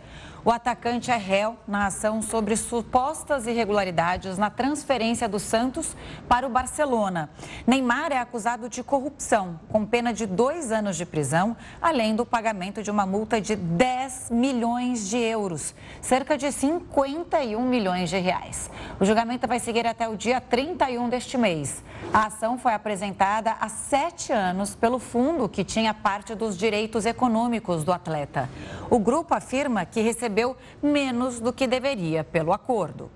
O 0.47 0.51
atacante 0.51 1.11
é 1.11 1.17
réu 1.17 1.57
na 1.67 1.87
ação 1.87 2.21
sobre 2.21 2.55
supostas 2.55 3.47
irregularidades 3.47 4.37
na 4.37 4.51
transferência 4.51 5.27
do 5.27 5.41
Santos 5.41 5.97
para 6.29 6.47
o 6.47 6.51
Barcelona. 6.51 7.31
Neymar 7.67 8.13
é 8.13 8.19
acusado 8.19 8.69
de 8.69 8.83
corrupção, 8.83 9.59
com 9.71 9.87
pena 9.87 10.13
de 10.13 10.27
dois 10.27 10.71
anos 10.71 10.99
de 10.99 11.07
prisão, 11.07 11.57
além 11.81 12.15
do 12.15 12.27
pagamento 12.27 12.83
de 12.83 12.91
uma 12.91 13.07
multa 13.07 13.41
de 13.41 13.57
10 13.57 14.29
milhões 14.33 15.09
de 15.09 15.17
euros, 15.17 15.75
cerca 16.03 16.37
de 16.37 16.53
51 16.53 17.63
milhões 17.63 18.11
de 18.11 18.19
reais. 18.19 18.71
O 19.01 19.05
julgamento 19.07 19.49
vai 19.49 19.59
seguir 19.59 19.87
até 19.87 20.07
o 20.07 20.15
dia 20.15 20.43
31 20.43 21.09
deste 21.09 21.39
mês. 21.39 21.83
A 22.13 22.27
ação 22.27 22.59
foi 22.59 22.75
apresentada 22.75 23.57
há 23.59 23.69
sete 23.71 24.31
anos 24.31 24.75
pelo 24.75 24.99
fundo 24.99 25.49
que 25.49 25.65
tinha 25.65 25.95
parte 25.95 26.35
dos 26.35 26.55
direitos 26.55 27.07
econômicos 27.07 27.83
do 27.83 27.93
atleta. 27.95 28.51
O 28.91 28.99
grupo 28.99 29.35
afirma 29.35 29.87
que 29.87 30.03
recebeu 30.03 30.34
recebeu 30.35 30.57
menos 30.83 31.39
do 31.39 31.53
que 31.53 31.67
deveria 31.67 32.25
pelo 32.25 32.53
acordo. 32.53 33.09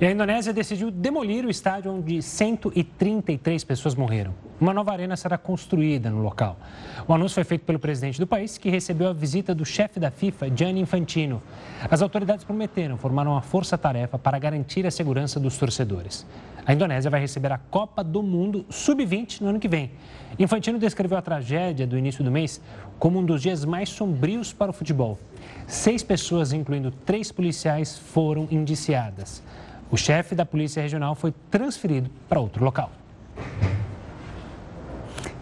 E 0.00 0.06
a 0.06 0.12
Indonésia 0.12 0.52
decidiu 0.52 0.92
demolir 0.92 1.44
o 1.44 1.50
estádio 1.50 1.92
onde 1.92 2.22
133 2.22 3.64
pessoas 3.64 3.96
morreram. 3.96 4.32
Uma 4.60 4.72
nova 4.72 4.92
arena 4.92 5.16
será 5.16 5.36
construída 5.36 6.08
no 6.08 6.22
local. 6.22 6.56
O 7.06 7.12
anúncio 7.12 7.34
foi 7.34 7.44
feito 7.44 7.64
pelo 7.64 7.80
presidente 7.80 8.20
do 8.20 8.26
país, 8.26 8.58
que 8.58 8.70
recebeu 8.70 9.08
a 9.08 9.12
visita 9.12 9.52
do 9.52 9.64
chefe 9.64 9.98
da 9.98 10.10
FIFA, 10.10 10.50
Gianni 10.54 10.80
Infantino. 10.80 11.42
As 11.90 12.00
autoridades 12.00 12.44
prometeram 12.44 12.96
formar 12.96 13.26
uma 13.26 13.42
força-tarefa 13.42 14.18
para 14.18 14.38
garantir 14.38 14.86
a 14.86 14.90
segurança 14.90 15.40
dos 15.40 15.56
torcedores. 15.56 16.24
A 16.68 16.74
Indonésia 16.74 17.10
vai 17.10 17.18
receber 17.18 17.50
a 17.50 17.56
Copa 17.56 18.04
do 18.04 18.22
Mundo 18.22 18.66
Sub-20 18.68 19.40
no 19.40 19.48
ano 19.48 19.58
que 19.58 19.66
vem. 19.66 19.90
Infantino 20.38 20.78
descreveu 20.78 21.16
a 21.16 21.22
tragédia 21.22 21.86
do 21.86 21.96
início 21.96 22.22
do 22.22 22.30
mês 22.30 22.60
como 22.98 23.18
um 23.18 23.24
dos 23.24 23.40
dias 23.40 23.64
mais 23.64 23.88
sombrios 23.88 24.52
para 24.52 24.70
o 24.70 24.74
futebol. 24.74 25.18
Seis 25.66 26.02
pessoas, 26.02 26.52
incluindo 26.52 26.90
três 26.90 27.32
policiais, 27.32 27.98
foram 27.98 28.46
indiciadas. 28.50 29.42
O 29.90 29.96
chefe 29.96 30.34
da 30.34 30.44
Polícia 30.44 30.82
Regional 30.82 31.14
foi 31.14 31.32
transferido 31.50 32.10
para 32.28 32.38
outro 32.38 32.62
local. 32.62 32.92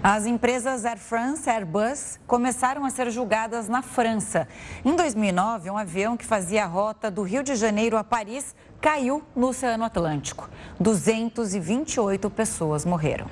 As 0.09 0.25
empresas 0.25 0.85
Air 0.85 0.99
France 0.99 1.49
e 1.49 1.53
Airbus 1.53 2.21
começaram 2.29 2.85
a 2.85 2.91
ser 2.91 3.11
julgadas 3.11 3.69
na 3.69 3.83
França. 3.83 4.47
Em 4.85 4.95
2009, 4.95 5.69
um 5.69 5.77
avião 5.77 6.17
que 6.17 6.25
fazia 6.25 6.63
a 6.63 6.67
rota 6.69 7.11
do 7.11 7.23
Rio 7.23 7.43
de 7.43 7.57
Janeiro 7.57 7.97
a 7.97 8.05
Paris 8.05 8.55
caiu 8.81 9.25
no 9.35 9.49
Oceano 9.49 9.83
Atlântico. 9.83 10.49
228 10.79 12.31
pessoas 12.31 12.85
morreram. 12.85 13.27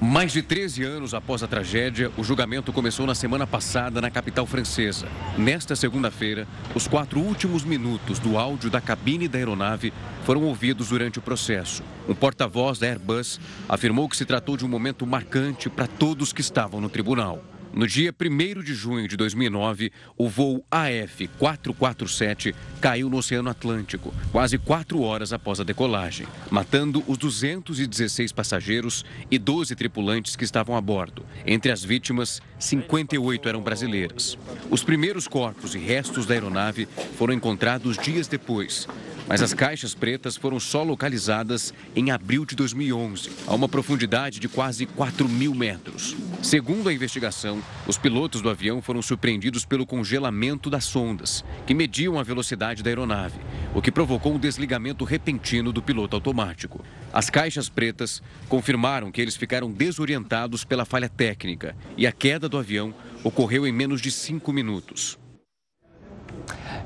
Mais 0.00 0.32
de 0.32 0.42
13 0.42 0.84
anos 0.84 1.12
após 1.12 1.42
a 1.42 1.48
tragédia, 1.48 2.12
o 2.16 2.22
julgamento 2.22 2.72
começou 2.72 3.04
na 3.04 3.16
semana 3.16 3.48
passada 3.48 4.00
na 4.00 4.08
capital 4.08 4.46
francesa. 4.46 5.08
Nesta 5.36 5.74
segunda-feira, 5.74 6.46
os 6.72 6.86
quatro 6.86 7.18
últimos 7.18 7.64
minutos 7.64 8.20
do 8.20 8.38
áudio 8.38 8.70
da 8.70 8.80
cabine 8.80 9.26
da 9.26 9.38
aeronave 9.38 9.92
foram 10.22 10.44
ouvidos 10.44 10.90
durante 10.90 11.18
o 11.18 11.22
processo. 11.22 11.82
Um 12.08 12.14
porta-voz 12.14 12.78
da 12.78 12.86
Airbus 12.86 13.40
afirmou 13.68 14.08
que 14.08 14.16
se 14.16 14.24
tratou 14.24 14.56
de 14.56 14.64
um 14.64 14.68
momento 14.68 15.04
marcante 15.04 15.68
para 15.68 15.88
todos 15.88 16.32
que 16.32 16.42
estavam 16.42 16.80
no 16.80 16.88
tribunal. 16.88 17.42
No 17.78 17.86
dia 17.86 18.12
1 18.12 18.60
de 18.64 18.74
junho 18.74 19.06
de 19.06 19.16
2009, 19.16 19.92
o 20.16 20.28
voo 20.28 20.64
AF447 20.68 22.52
caiu 22.80 23.08
no 23.08 23.18
Oceano 23.18 23.48
Atlântico, 23.48 24.12
quase 24.32 24.58
quatro 24.58 25.00
horas 25.02 25.32
após 25.32 25.60
a 25.60 25.62
decolagem, 25.62 26.26
matando 26.50 27.04
os 27.06 27.16
216 27.16 28.32
passageiros 28.32 29.04
e 29.30 29.38
12 29.38 29.76
tripulantes 29.76 30.34
que 30.34 30.42
estavam 30.42 30.76
a 30.76 30.80
bordo. 30.80 31.24
Entre 31.46 31.70
as 31.70 31.84
vítimas, 31.84 32.42
58 32.58 33.48
eram 33.48 33.62
brasileiras. 33.62 34.36
Os 34.68 34.82
primeiros 34.82 35.28
corpos 35.28 35.76
e 35.76 35.78
restos 35.78 36.26
da 36.26 36.34
aeronave 36.34 36.88
foram 37.16 37.32
encontrados 37.32 37.96
dias 37.96 38.26
depois, 38.26 38.88
mas 39.28 39.42
as 39.42 39.52
caixas 39.52 39.94
pretas 39.94 40.36
foram 40.36 40.58
só 40.58 40.82
localizadas 40.82 41.74
em 41.94 42.10
abril 42.10 42.46
de 42.46 42.56
2011, 42.56 43.30
a 43.46 43.54
uma 43.54 43.68
profundidade 43.68 44.40
de 44.40 44.48
quase 44.48 44.86
4 44.86 45.28
mil 45.28 45.54
metros. 45.54 46.16
Segundo 46.42 46.88
a 46.88 46.92
investigação, 46.92 47.62
os 47.86 47.98
pilotos 47.98 48.40
do 48.40 48.48
avião 48.48 48.80
foram 48.80 49.02
surpreendidos 49.02 49.66
pelo 49.66 49.84
congelamento 49.84 50.70
das 50.70 50.84
sondas, 50.84 51.44
que 51.66 51.74
mediam 51.74 52.18
a 52.18 52.22
velocidade 52.22 52.82
da 52.82 52.90
aeronave, 52.90 53.38
o 53.74 53.82
que 53.82 53.92
provocou 53.92 54.34
um 54.34 54.38
desligamento 54.38 55.04
repentino 55.04 55.72
do 55.72 55.82
piloto 55.82 56.16
automático. 56.16 56.82
As 57.12 57.28
caixas 57.28 57.68
pretas 57.68 58.22
confirmaram 58.48 59.12
que 59.12 59.20
eles 59.20 59.36
ficaram 59.36 59.70
desorientados 59.70 60.64
pela 60.64 60.86
falha 60.86 61.08
técnica 61.08 61.76
e 61.96 62.06
a 62.06 62.12
queda 62.12 62.48
do 62.48 62.56
avião 62.56 62.94
ocorreu 63.22 63.66
em 63.66 63.72
menos 63.72 64.00
de 64.00 64.10
cinco 64.10 64.52
minutos. 64.52 65.18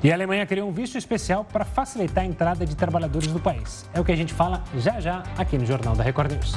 E 0.04 0.10
a 0.10 0.14
Alemanha 0.16 0.44
criou 0.44 0.68
um 0.68 0.72
visto 0.72 0.98
especial 0.98 1.44
para 1.44 1.64
facilitar 1.64 2.24
a 2.24 2.26
entrada 2.26 2.66
de 2.66 2.74
trabalhadores 2.74 3.28
do 3.28 3.38
país. 3.38 3.88
É 3.94 4.00
o 4.00 4.04
que 4.04 4.10
a 4.10 4.16
gente 4.16 4.34
fala 4.34 4.64
já 4.76 4.98
já 4.98 5.22
aqui 5.38 5.56
no 5.56 5.64
Jornal 5.64 5.94
da 5.94 6.02
Record 6.02 6.32
News. 6.32 6.54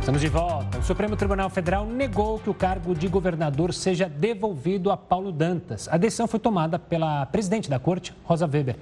Estamos 0.00 0.20
de 0.20 0.26
volta. 0.26 0.76
O 0.76 0.82
Supremo 0.82 1.14
Tribunal 1.14 1.48
Federal 1.50 1.86
negou 1.86 2.40
que 2.40 2.50
o 2.50 2.54
cargo 2.54 2.96
de 2.96 3.06
governador 3.06 3.72
seja 3.72 4.08
devolvido 4.08 4.90
a 4.90 4.96
Paulo 4.96 5.30
Dantas. 5.30 5.88
A 5.88 5.96
decisão 5.96 6.26
foi 6.26 6.40
tomada 6.40 6.76
pela 6.76 7.24
presidente 7.26 7.70
da 7.70 7.78
corte, 7.78 8.12
Rosa 8.24 8.48
Weber. 8.52 8.74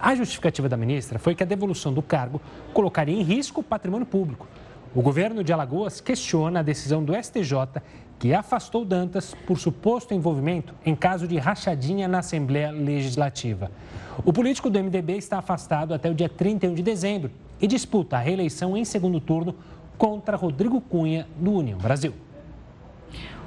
A 0.00 0.14
justificativa 0.14 0.70
da 0.70 0.76
ministra 0.78 1.18
foi 1.18 1.34
que 1.34 1.42
a 1.42 1.46
devolução 1.46 1.92
do 1.92 2.00
cargo 2.00 2.40
colocaria 2.72 3.14
em 3.14 3.22
risco 3.22 3.60
o 3.60 3.62
patrimônio 3.62 4.06
público. 4.06 4.48
O 4.94 5.02
governo 5.02 5.44
de 5.44 5.52
Alagoas 5.52 6.00
questiona 6.00 6.60
a 6.60 6.62
decisão 6.62 7.04
do 7.04 7.14
STJ 7.14 7.82
que 8.22 8.32
afastou 8.32 8.84
Dantas 8.84 9.34
por 9.48 9.58
suposto 9.58 10.14
envolvimento 10.14 10.72
em 10.86 10.94
caso 10.94 11.26
de 11.26 11.36
rachadinha 11.38 12.06
na 12.06 12.20
Assembleia 12.20 12.70
Legislativa. 12.70 13.68
O 14.24 14.32
político 14.32 14.70
do 14.70 14.78
MDB 14.78 15.16
está 15.16 15.38
afastado 15.38 15.92
até 15.92 16.08
o 16.08 16.14
dia 16.14 16.28
31 16.28 16.72
de 16.72 16.84
dezembro 16.84 17.32
e 17.60 17.66
disputa 17.66 18.16
a 18.16 18.20
reeleição 18.20 18.76
em 18.76 18.84
segundo 18.84 19.18
turno 19.18 19.56
contra 19.98 20.36
Rodrigo 20.36 20.80
Cunha, 20.80 21.26
do 21.36 21.50
União 21.50 21.80
Brasil. 21.80 22.14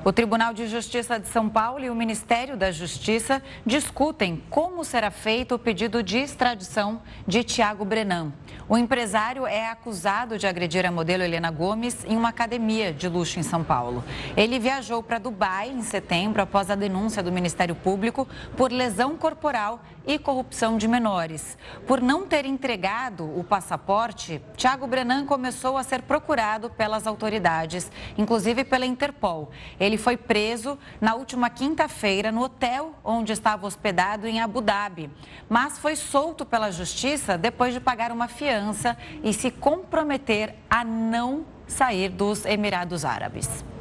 O 0.05 0.13
Tribunal 0.13 0.53
de 0.53 0.67
Justiça 0.67 1.19
de 1.19 1.27
São 1.27 1.49
Paulo 1.49 1.83
e 1.83 1.89
o 1.89 1.95
Ministério 1.95 2.55
da 2.55 2.71
Justiça 2.71 3.41
discutem 3.65 4.43
como 4.51 4.85
será 4.85 5.09
feito 5.09 5.55
o 5.55 5.59
pedido 5.59 6.03
de 6.03 6.19
extradição 6.19 7.01
de 7.27 7.43
Tiago 7.43 7.83
Brenan. 7.83 8.31
O 8.69 8.77
empresário 8.77 9.47
é 9.47 9.67
acusado 9.67 10.37
de 10.37 10.45
agredir 10.45 10.85
a 10.85 10.91
modelo 10.91 11.23
Helena 11.23 11.49
Gomes 11.49 12.05
em 12.05 12.15
uma 12.15 12.29
academia 12.29 12.93
de 12.93 13.09
luxo 13.09 13.39
em 13.39 13.43
São 13.43 13.63
Paulo. 13.63 14.03
Ele 14.37 14.59
viajou 14.59 15.01
para 15.01 15.17
Dubai 15.17 15.69
em 15.69 15.81
setembro 15.81 16.39
após 16.39 16.69
a 16.69 16.75
denúncia 16.75 17.23
do 17.23 17.31
Ministério 17.31 17.73
Público 17.73 18.27
por 18.55 18.71
lesão 18.71 19.17
corporal 19.17 19.81
e 20.07 20.19
corrupção 20.19 20.77
de 20.77 20.87
menores. 20.87 21.57
Por 21.87 22.01
não 22.01 22.25
ter 22.25 22.45
entregado 22.45 23.23
o 23.23 23.43
passaporte, 23.43 24.41
Tiago 24.55 24.87
Brenan 24.87 25.25
começou 25.25 25.77
a 25.77 25.83
ser 25.83 26.01
procurado 26.03 26.69
pelas 26.69 27.07
autoridades, 27.07 27.91
inclusive 28.17 28.63
pela 28.63 28.85
Interpol. 28.85 29.51
Ele 29.79 29.97
foi 29.97 30.17
preso 30.17 30.77
na 31.01 31.15
última 31.15 31.49
quinta-feira 31.49 32.31
no 32.31 32.43
hotel 32.43 32.93
onde 33.03 33.31
estava 33.31 33.67
hospedado 33.67 34.27
em 34.27 34.39
Abu 34.39 34.61
Dhabi, 34.61 35.09
mas 35.49 35.77
foi 35.77 35.95
solto 35.95 36.45
pela 36.45 36.71
justiça 36.71 37.37
depois 37.37 37.73
de 37.73 37.79
pagar 37.79 38.11
uma 38.11 38.27
fiança 38.27 38.97
e 39.23 39.33
se 39.33 39.51
comprometer 39.51 40.55
a 40.69 40.83
não 40.83 41.45
sair 41.67 42.09
dos 42.09 42.45
Emirados 42.45 43.03
Árabes. 43.03 43.74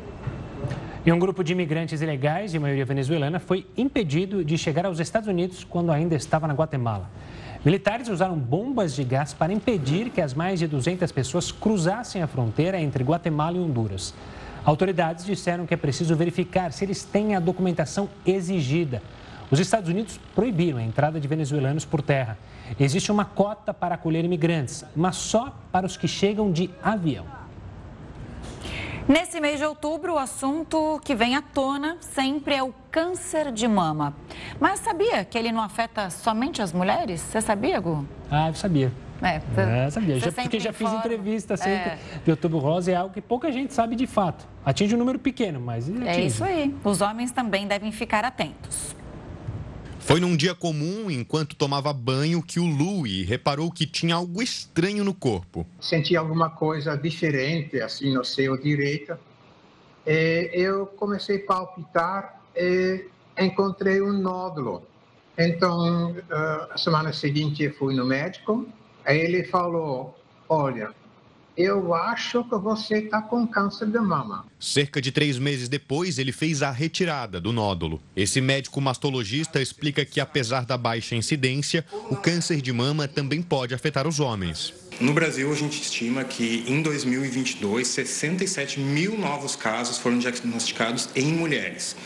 E 1.06 1.12
um 1.12 1.18
grupo 1.18 1.44
de 1.44 1.52
imigrantes 1.52 2.00
ilegais, 2.00 2.52
de 2.52 2.58
maioria 2.58 2.86
venezuelana, 2.86 3.38
foi 3.38 3.66
impedido 3.76 4.42
de 4.42 4.56
chegar 4.56 4.86
aos 4.86 4.98
Estados 4.98 5.28
Unidos 5.28 5.62
quando 5.62 5.92
ainda 5.92 6.14
estava 6.14 6.48
na 6.48 6.54
Guatemala. 6.54 7.10
Militares 7.62 8.08
usaram 8.08 8.38
bombas 8.38 8.94
de 8.94 9.04
gás 9.04 9.34
para 9.34 9.52
impedir 9.52 10.08
que 10.08 10.22
as 10.22 10.32
mais 10.32 10.58
de 10.58 10.66
200 10.66 11.12
pessoas 11.12 11.52
cruzassem 11.52 12.22
a 12.22 12.26
fronteira 12.26 12.80
entre 12.80 13.04
Guatemala 13.04 13.58
e 13.58 13.60
Honduras. 13.60 14.14
Autoridades 14.64 15.26
disseram 15.26 15.66
que 15.66 15.74
é 15.74 15.76
preciso 15.76 16.16
verificar 16.16 16.72
se 16.72 16.86
eles 16.86 17.04
têm 17.04 17.34
a 17.34 17.40
documentação 17.40 18.08
exigida. 18.24 19.02
Os 19.50 19.60
Estados 19.60 19.90
Unidos 19.90 20.18
proibiram 20.34 20.78
a 20.78 20.82
entrada 20.82 21.20
de 21.20 21.28
venezuelanos 21.28 21.84
por 21.84 22.00
terra. 22.00 22.38
Existe 22.80 23.12
uma 23.12 23.26
cota 23.26 23.74
para 23.74 23.96
acolher 23.96 24.24
imigrantes, 24.24 24.86
mas 24.96 25.16
só 25.16 25.54
para 25.70 25.84
os 25.84 25.98
que 25.98 26.08
chegam 26.08 26.50
de 26.50 26.70
avião. 26.82 27.43
Nesse 29.06 29.38
mês 29.38 29.58
de 29.58 29.66
outubro, 29.66 30.14
o 30.14 30.18
assunto 30.18 30.98
que 31.04 31.14
vem 31.14 31.36
à 31.36 31.42
tona 31.42 31.98
sempre 32.00 32.54
é 32.54 32.62
o 32.62 32.72
câncer 32.90 33.52
de 33.52 33.68
mama. 33.68 34.14
Mas 34.58 34.80
sabia 34.80 35.22
que 35.26 35.36
ele 35.36 35.52
não 35.52 35.62
afeta 35.62 36.08
somente 36.08 36.62
as 36.62 36.72
mulheres? 36.72 37.20
Você 37.20 37.42
sabia, 37.42 37.78
Gu? 37.80 38.06
Ah, 38.30 38.48
eu 38.48 38.54
sabia. 38.54 38.90
É, 39.22 39.40
é 39.86 39.90
sabia. 39.90 40.18
Já, 40.18 40.32
porque 40.32 40.58
já 40.58 40.72
fiz 40.72 40.90
entrevista 40.90 41.54
sempre 41.54 41.90
é. 41.90 41.98
de 42.24 42.30
outubro 42.30 42.58
rosa 42.58 42.92
é 42.92 42.94
algo 42.94 43.12
que 43.12 43.20
pouca 43.20 43.52
gente 43.52 43.74
sabe 43.74 43.94
de 43.94 44.06
fato. 44.06 44.46
Atinge 44.64 44.94
um 44.94 44.98
número 44.98 45.18
pequeno, 45.18 45.60
mas 45.60 45.86
atinge. 45.86 46.08
É 46.08 46.20
isso 46.20 46.42
aí. 46.42 46.74
Os 46.82 47.02
homens 47.02 47.30
também 47.30 47.66
devem 47.66 47.92
ficar 47.92 48.24
atentos. 48.24 48.96
Foi 50.04 50.20
num 50.20 50.36
dia 50.36 50.54
comum, 50.54 51.10
enquanto 51.10 51.56
tomava 51.56 51.90
banho, 51.90 52.42
que 52.42 52.60
o 52.60 52.66
Louis 52.66 53.26
reparou 53.26 53.72
que 53.72 53.86
tinha 53.86 54.16
algo 54.16 54.42
estranho 54.42 55.02
no 55.02 55.14
corpo. 55.14 55.66
Senti 55.80 56.14
alguma 56.14 56.50
coisa 56.50 56.94
diferente, 56.94 57.80
assim, 57.80 58.12
no 58.12 58.22
seio 58.22 58.60
direito. 58.60 59.16
E 60.06 60.50
eu 60.52 60.86
comecei 60.86 61.38
a 61.38 61.46
palpitar 61.46 62.42
e 62.54 63.06
encontrei 63.40 64.02
um 64.02 64.12
nódulo. 64.12 64.86
Então, 65.38 66.14
a 66.70 66.76
semana 66.76 67.10
seguinte, 67.10 67.70
fui 67.70 67.94
no 67.94 68.04
médico. 68.04 68.68
Ele 69.06 69.42
falou: 69.44 70.14
Olha, 70.46 70.90
eu 71.56 71.94
acho 71.94 72.44
que 72.44 72.56
você 72.56 72.98
está 72.98 73.22
com 73.22 73.46
câncer 73.46 73.86
de 73.86 73.98
mama. 73.98 74.44
Cerca 74.58 75.00
de 75.00 75.12
três 75.12 75.38
meses 75.38 75.68
depois, 75.68 76.18
ele 76.18 76.32
fez 76.32 76.62
a 76.62 76.70
retirada 76.70 77.40
do 77.40 77.52
nódulo. 77.52 78.00
Esse 78.16 78.40
médico 78.40 78.80
mastologista 78.80 79.60
explica 79.60 80.04
que, 80.04 80.20
apesar 80.20 80.64
da 80.64 80.76
baixa 80.76 81.14
incidência, 81.14 81.84
o 82.10 82.16
câncer 82.16 82.60
de 82.60 82.72
mama 82.72 83.06
também 83.06 83.42
pode 83.42 83.74
afetar 83.74 84.06
os 84.06 84.20
homens. 84.20 84.72
No 85.00 85.12
Brasil, 85.12 85.50
a 85.50 85.56
gente 85.56 85.82
estima 85.82 86.22
que 86.22 86.64
em 86.68 86.80
2022, 86.80 87.88
67 87.88 88.78
mil 88.78 89.18
novos 89.18 89.56
casos 89.56 89.98
foram 89.98 90.18
diagnosticados 90.18 91.08
em 91.16 91.32
mulheres. 91.32 91.96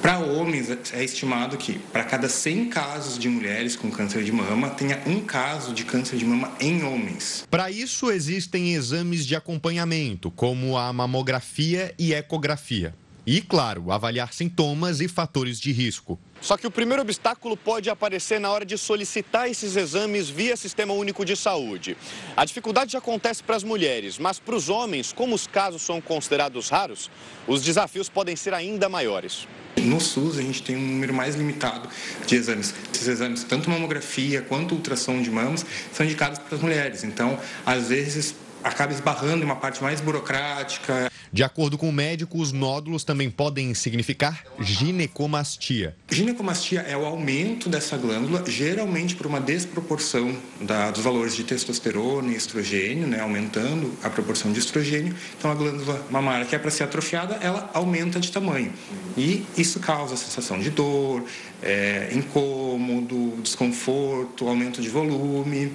Para 0.00 0.18
homens, 0.18 0.68
é 0.92 1.04
estimado 1.04 1.56
que 1.56 1.78
para 1.78 2.04
cada 2.04 2.28
100 2.28 2.68
casos 2.68 3.18
de 3.18 3.28
mulheres 3.28 3.74
com 3.74 3.90
câncer 3.90 4.22
de 4.22 4.30
mama, 4.30 4.70
tenha 4.70 5.02
um 5.04 5.20
caso 5.20 5.72
de 5.72 5.84
câncer 5.84 6.16
de 6.16 6.24
mama 6.24 6.52
em 6.60 6.84
homens. 6.84 7.44
Para 7.50 7.70
isso, 7.70 8.10
existem 8.10 8.74
exames 8.74 9.26
de 9.26 9.34
acompanhamento, 9.34 10.30
como 10.30 10.78
a 10.78 10.92
mamografia 10.92 11.92
e 11.98 12.14
ecografia. 12.14 12.94
E, 13.26 13.40
claro, 13.40 13.90
avaliar 13.90 14.32
sintomas 14.32 15.00
e 15.00 15.08
fatores 15.08 15.60
de 15.60 15.72
risco. 15.72 16.18
Só 16.42 16.56
que 16.56 16.66
o 16.66 16.70
primeiro 16.72 17.02
obstáculo 17.02 17.56
pode 17.56 17.88
aparecer 17.88 18.40
na 18.40 18.50
hora 18.50 18.64
de 18.64 18.76
solicitar 18.76 19.48
esses 19.48 19.76
exames 19.76 20.28
via 20.28 20.56
Sistema 20.56 20.92
Único 20.92 21.24
de 21.24 21.36
Saúde. 21.36 21.96
A 22.36 22.44
dificuldade 22.44 22.96
acontece 22.96 23.44
para 23.44 23.54
as 23.54 23.62
mulheres, 23.62 24.18
mas 24.18 24.40
para 24.40 24.56
os 24.56 24.68
homens, 24.68 25.12
como 25.12 25.36
os 25.36 25.46
casos 25.46 25.82
são 25.82 26.00
considerados 26.00 26.68
raros, 26.68 27.08
os 27.46 27.62
desafios 27.62 28.08
podem 28.08 28.34
ser 28.34 28.52
ainda 28.54 28.88
maiores. 28.88 29.46
No 29.76 30.00
SUS, 30.00 30.36
a 30.36 30.42
gente 30.42 30.62
tem 30.64 30.76
um 30.76 30.80
número 30.80 31.14
mais 31.14 31.36
limitado 31.36 31.88
de 32.26 32.34
exames. 32.34 32.74
Esses 32.92 33.06
exames, 33.06 33.44
tanto 33.44 33.70
mamografia 33.70 34.42
quanto 34.42 34.74
ultrassom 34.74 35.22
de 35.22 35.30
mamas, 35.30 35.64
são 35.92 36.04
indicados 36.04 36.40
para 36.40 36.56
as 36.56 36.60
mulheres. 36.60 37.04
Então, 37.04 37.38
às 37.64 37.88
vezes, 37.88 38.34
acaba 38.62 38.92
esbarrando 38.92 39.42
em 39.42 39.44
uma 39.44 39.56
parte 39.56 39.82
mais 39.82 40.00
burocrática. 40.00 41.10
De 41.32 41.42
acordo 41.42 41.78
com 41.78 41.88
o 41.88 41.92
médico, 41.92 42.38
os 42.38 42.52
nódulos 42.52 43.04
também 43.04 43.30
podem 43.30 43.72
significar 43.72 44.44
ginecomastia. 44.60 45.96
Ginecomastia 46.10 46.80
é 46.80 46.94
o 46.94 47.06
aumento 47.06 47.70
dessa 47.70 47.96
glândula, 47.96 48.44
geralmente 48.46 49.16
por 49.16 49.26
uma 49.26 49.40
desproporção 49.40 50.36
da, 50.60 50.90
dos 50.90 51.02
valores 51.02 51.34
de 51.34 51.44
testosterona 51.44 52.30
e 52.32 52.36
estrogênio, 52.36 53.06
né, 53.06 53.20
aumentando 53.20 53.96
a 54.02 54.10
proporção 54.10 54.52
de 54.52 54.58
estrogênio. 54.58 55.14
Então, 55.38 55.50
a 55.50 55.54
glândula 55.54 56.04
mamária, 56.10 56.44
que 56.44 56.54
é 56.54 56.58
para 56.58 56.70
ser 56.70 56.84
atrofiada, 56.84 57.36
ela 57.36 57.70
aumenta 57.72 58.20
de 58.20 58.30
tamanho. 58.30 58.72
E 59.16 59.46
isso 59.56 59.80
causa 59.80 60.16
sensação 60.16 60.58
de 60.58 60.68
dor, 60.68 61.24
é, 61.62 62.10
incômodo, 62.12 63.40
desconforto, 63.42 64.48
aumento 64.48 64.82
de 64.82 64.88
volume. 64.88 65.72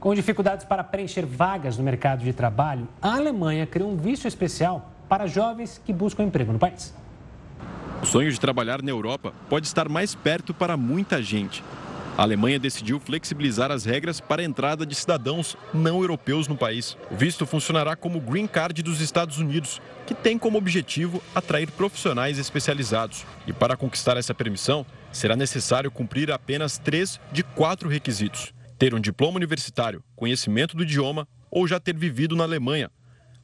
Com 0.00 0.14
dificuldades 0.14 0.64
para 0.64 0.82
preencher 0.82 1.26
vagas 1.26 1.76
no 1.76 1.84
mercado 1.84 2.24
de 2.24 2.32
trabalho, 2.32 2.88
a 3.02 3.16
Alemanha 3.16 3.66
criou 3.66 3.92
um 3.92 3.96
visto 3.98 4.26
especial 4.26 4.90
para 5.06 5.26
jovens 5.26 5.78
que 5.84 5.92
buscam 5.92 6.24
emprego 6.24 6.54
no 6.54 6.58
país. 6.58 6.94
O 8.02 8.06
sonho 8.06 8.32
de 8.32 8.40
trabalhar 8.40 8.80
na 8.80 8.90
Europa 8.90 9.34
pode 9.50 9.66
estar 9.66 9.90
mais 9.90 10.14
perto 10.14 10.54
para 10.54 10.74
muita 10.74 11.22
gente. 11.22 11.62
A 12.16 12.22
Alemanha 12.22 12.58
decidiu 12.58 12.98
flexibilizar 12.98 13.70
as 13.70 13.84
regras 13.84 14.22
para 14.22 14.40
a 14.40 14.44
entrada 14.44 14.86
de 14.86 14.94
cidadãos 14.94 15.54
não 15.72 16.00
europeus 16.00 16.48
no 16.48 16.56
país. 16.56 16.96
O 17.10 17.14
visto 17.14 17.44
funcionará 17.44 17.94
como 17.94 18.22
Green 18.22 18.46
Card 18.46 18.82
dos 18.82 19.02
Estados 19.02 19.36
Unidos, 19.36 19.82
que 20.06 20.14
tem 20.14 20.38
como 20.38 20.56
objetivo 20.56 21.22
atrair 21.34 21.70
profissionais 21.72 22.38
especializados. 22.38 23.26
E 23.46 23.52
para 23.52 23.76
conquistar 23.76 24.16
essa 24.16 24.32
permissão, 24.32 24.86
será 25.12 25.36
necessário 25.36 25.90
cumprir 25.90 26.32
apenas 26.32 26.78
três 26.78 27.20
de 27.30 27.42
quatro 27.42 27.86
requisitos 27.86 28.54
ter 28.80 28.94
um 28.94 28.98
diploma 28.98 29.36
universitário, 29.36 30.02
conhecimento 30.16 30.74
do 30.74 30.84
idioma 30.84 31.28
ou 31.50 31.68
já 31.68 31.78
ter 31.78 31.94
vivido 31.94 32.34
na 32.34 32.44
Alemanha, 32.44 32.90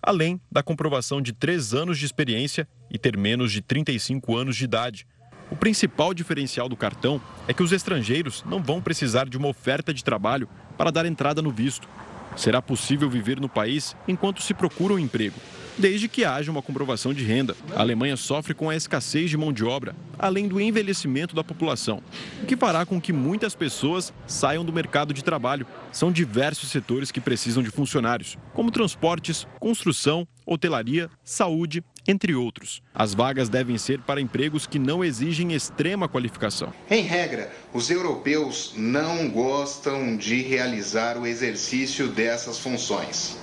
além 0.01 0.41
da 0.51 0.63
comprovação 0.63 1.21
de 1.21 1.31
três 1.31 1.75
anos 1.75 1.99
de 1.99 2.07
experiência 2.07 2.67
e 2.91 2.99
ter 2.99 3.19
menos 3.19 3.53
de 3.53 3.61
35 3.61 4.35
anos 4.35 4.57
de 4.57 4.65
idade. 4.65 5.07
O 5.51 5.55
principal 5.55 6.15
diferencial 6.15 6.71
do 6.71 6.77
cartão 6.77 7.21
é 7.47 7.53
que 7.53 7.63
os 7.63 7.71
estrangeiros 7.71 8.43
não 8.47 8.63
vão 8.63 8.81
precisar 8.81 9.29
de 9.29 9.37
uma 9.37 9.49
oferta 9.49 9.93
de 9.93 10.03
trabalho 10.03 10.49
para 10.75 10.91
dar 10.91 11.05
entrada 11.05 11.43
no 11.43 11.51
visto. 11.51 11.87
Será 12.35 12.63
possível 12.63 13.11
viver 13.11 13.39
no 13.39 13.49
país 13.49 13.95
enquanto 14.09 14.41
se 14.41 14.55
procura 14.55 14.95
um 14.95 14.99
emprego 14.99 15.39
desde 15.79 16.09
que 16.09 16.25
haja 16.25 16.51
uma 16.51 16.63
comprovação 16.63 17.13
de 17.13 17.25
renda. 17.25 17.57
A 17.75 17.81
Alemanha 17.81 18.17
sofre 18.17 18.55
com 18.55 18.71
a 18.71 18.77
escassez 18.77 19.31
de 19.31 19.37
mão 19.37 19.53
de 19.53 19.65
obra, 19.65 19.95
além 20.19 20.49
do 20.49 20.61
envelhecimento 20.61 21.35
da 21.35 21.45
população, 21.45 22.03
o 22.43 22.47
que 22.47 22.57
fará 22.57 22.87
com 22.87 23.01
que 23.01 23.13
muitas 23.13 23.55
pessoas 23.55 24.13
saiam 24.27 24.65
do 24.65 24.73
mercado 24.73 25.13
de 25.13 25.23
trabalho. 25.23 25.67
São 25.93 26.11
diversos 26.11 26.71
setores 26.71 27.11
que 27.11 27.21
precisam 27.21 27.63
de 27.63 27.71
funcionários, 27.71 28.39
como 28.55 28.71
transportes, 28.71 29.47
construção, 29.61 30.27
hotelaria, 30.47 31.11
saúde, 31.25 31.83
entre 32.09 32.35
outros. 32.35 32.83
As 32.95 33.15
vagas 33.15 33.49
devem 33.49 33.77
ser 33.77 34.01
para 34.01 34.21
empregos 34.21 34.67
que 34.67 34.79
não 34.79 35.05
exigem 35.05 35.53
extrema 35.53 36.09
qualificação. 36.09 36.73
Em 36.89 37.03
regra, 37.03 37.51
os 37.73 37.91
europeus 37.91 38.73
não 38.77 39.29
gostam 39.29 40.17
de 40.17 40.41
realizar 40.43 41.19
o 41.19 41.27
exercício 41.27 42.09
dessas 42.09 42.59
funções. 42.59 43.37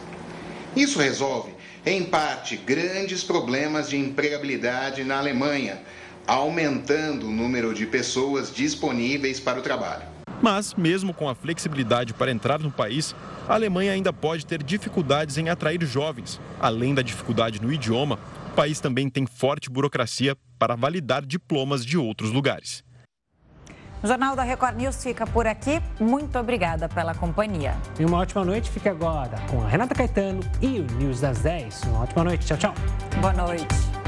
Isso 0.75 0.97
resolve 0.97 1.53
em 1.86 2.03
parte, 2.03 2.55
grandes 2.55 3.23
problemas 3.23 3.89
de 3.89 3.97
empregabilidade 3.97 5.03
na 5.03 5.17
Alemanha, 5.17 5.81
aumentando 6.25 7.27
o 7.27 7.31
número 7.31 7.73
de 7.73 7.86
pessoas 7.86 8.53
disponíveis 8.53 9.39
para 9.39 9.59
o 9.59 9.61
trabalho. 9.61 10.03
Mas, 10.41 10.73
mesmo 10.75 11.13
com 11.13 11.27
a 11.27 11.36
flexibilidade 11.36 12.13
para 12.13 12.31
entrar 12.31 12.59
no 12.59 12.71
país, 12.71 13.13
a 13.47 13.53
Alemanha 13.53 13.91
ainda 13.91 14.13
pode 14.13 14.45
ter 14.45 14.63
dificuldades 14.63 15.38
em 15.38 15.49
atrair 15.49 15.84
jovens. 15.86 16.39
Além 16.59 16.93
da 16.93 17.01
dificuldade 17.01 17.61
no 17.61 17.71
idioma, 17.71 18.17
o 18.51 18.55
país 18.55 18.79
também 18.79 19.09
tem 19.09 19.25
forte 19.25 19.69
burocracia 19.69 20.38
para 20.57 20.75
validar 20.75 21.25
diplomas 21.25 21.86
de 21.86 21.97
outros 21.97 22.31
lugares. 22.31 22.84
O 24.04 24.08
Jornal 24.08 24.36
da 24.36 24.43
Record 24.43 24.76
News 24.76 25.01
fica 25.01 25.26
por 25.26 25.47
aqui. 25.47 25.82
Muito 25.97 26.38
obrigada 26.38 26.89
pela 26.89 27.16
companhia. 27.16 27.74
E 27.97 28.04
uma 28.04 28.18
ótima 28.18 28.43
noite. 28.43 28.70
Fique 28.70 28.89
agora 28.89 29.39
com 29.49 29.64
a 29.64 29.70
Renata 29.70 29.95
Caetano 29.95 30.41
e 30.62 30.82
o 30.82 30.84
News 30.97 31.22
das 31.22 31.39
10. 31.39 31.84
Uma 31.84 32.01
ótima 32.01 32.26
noite. 32.26 32.45
Tchau, 32.45 32.58
tchau. 32.58 32.74
Boa 33.22 33.32
noite. 33.32 34.03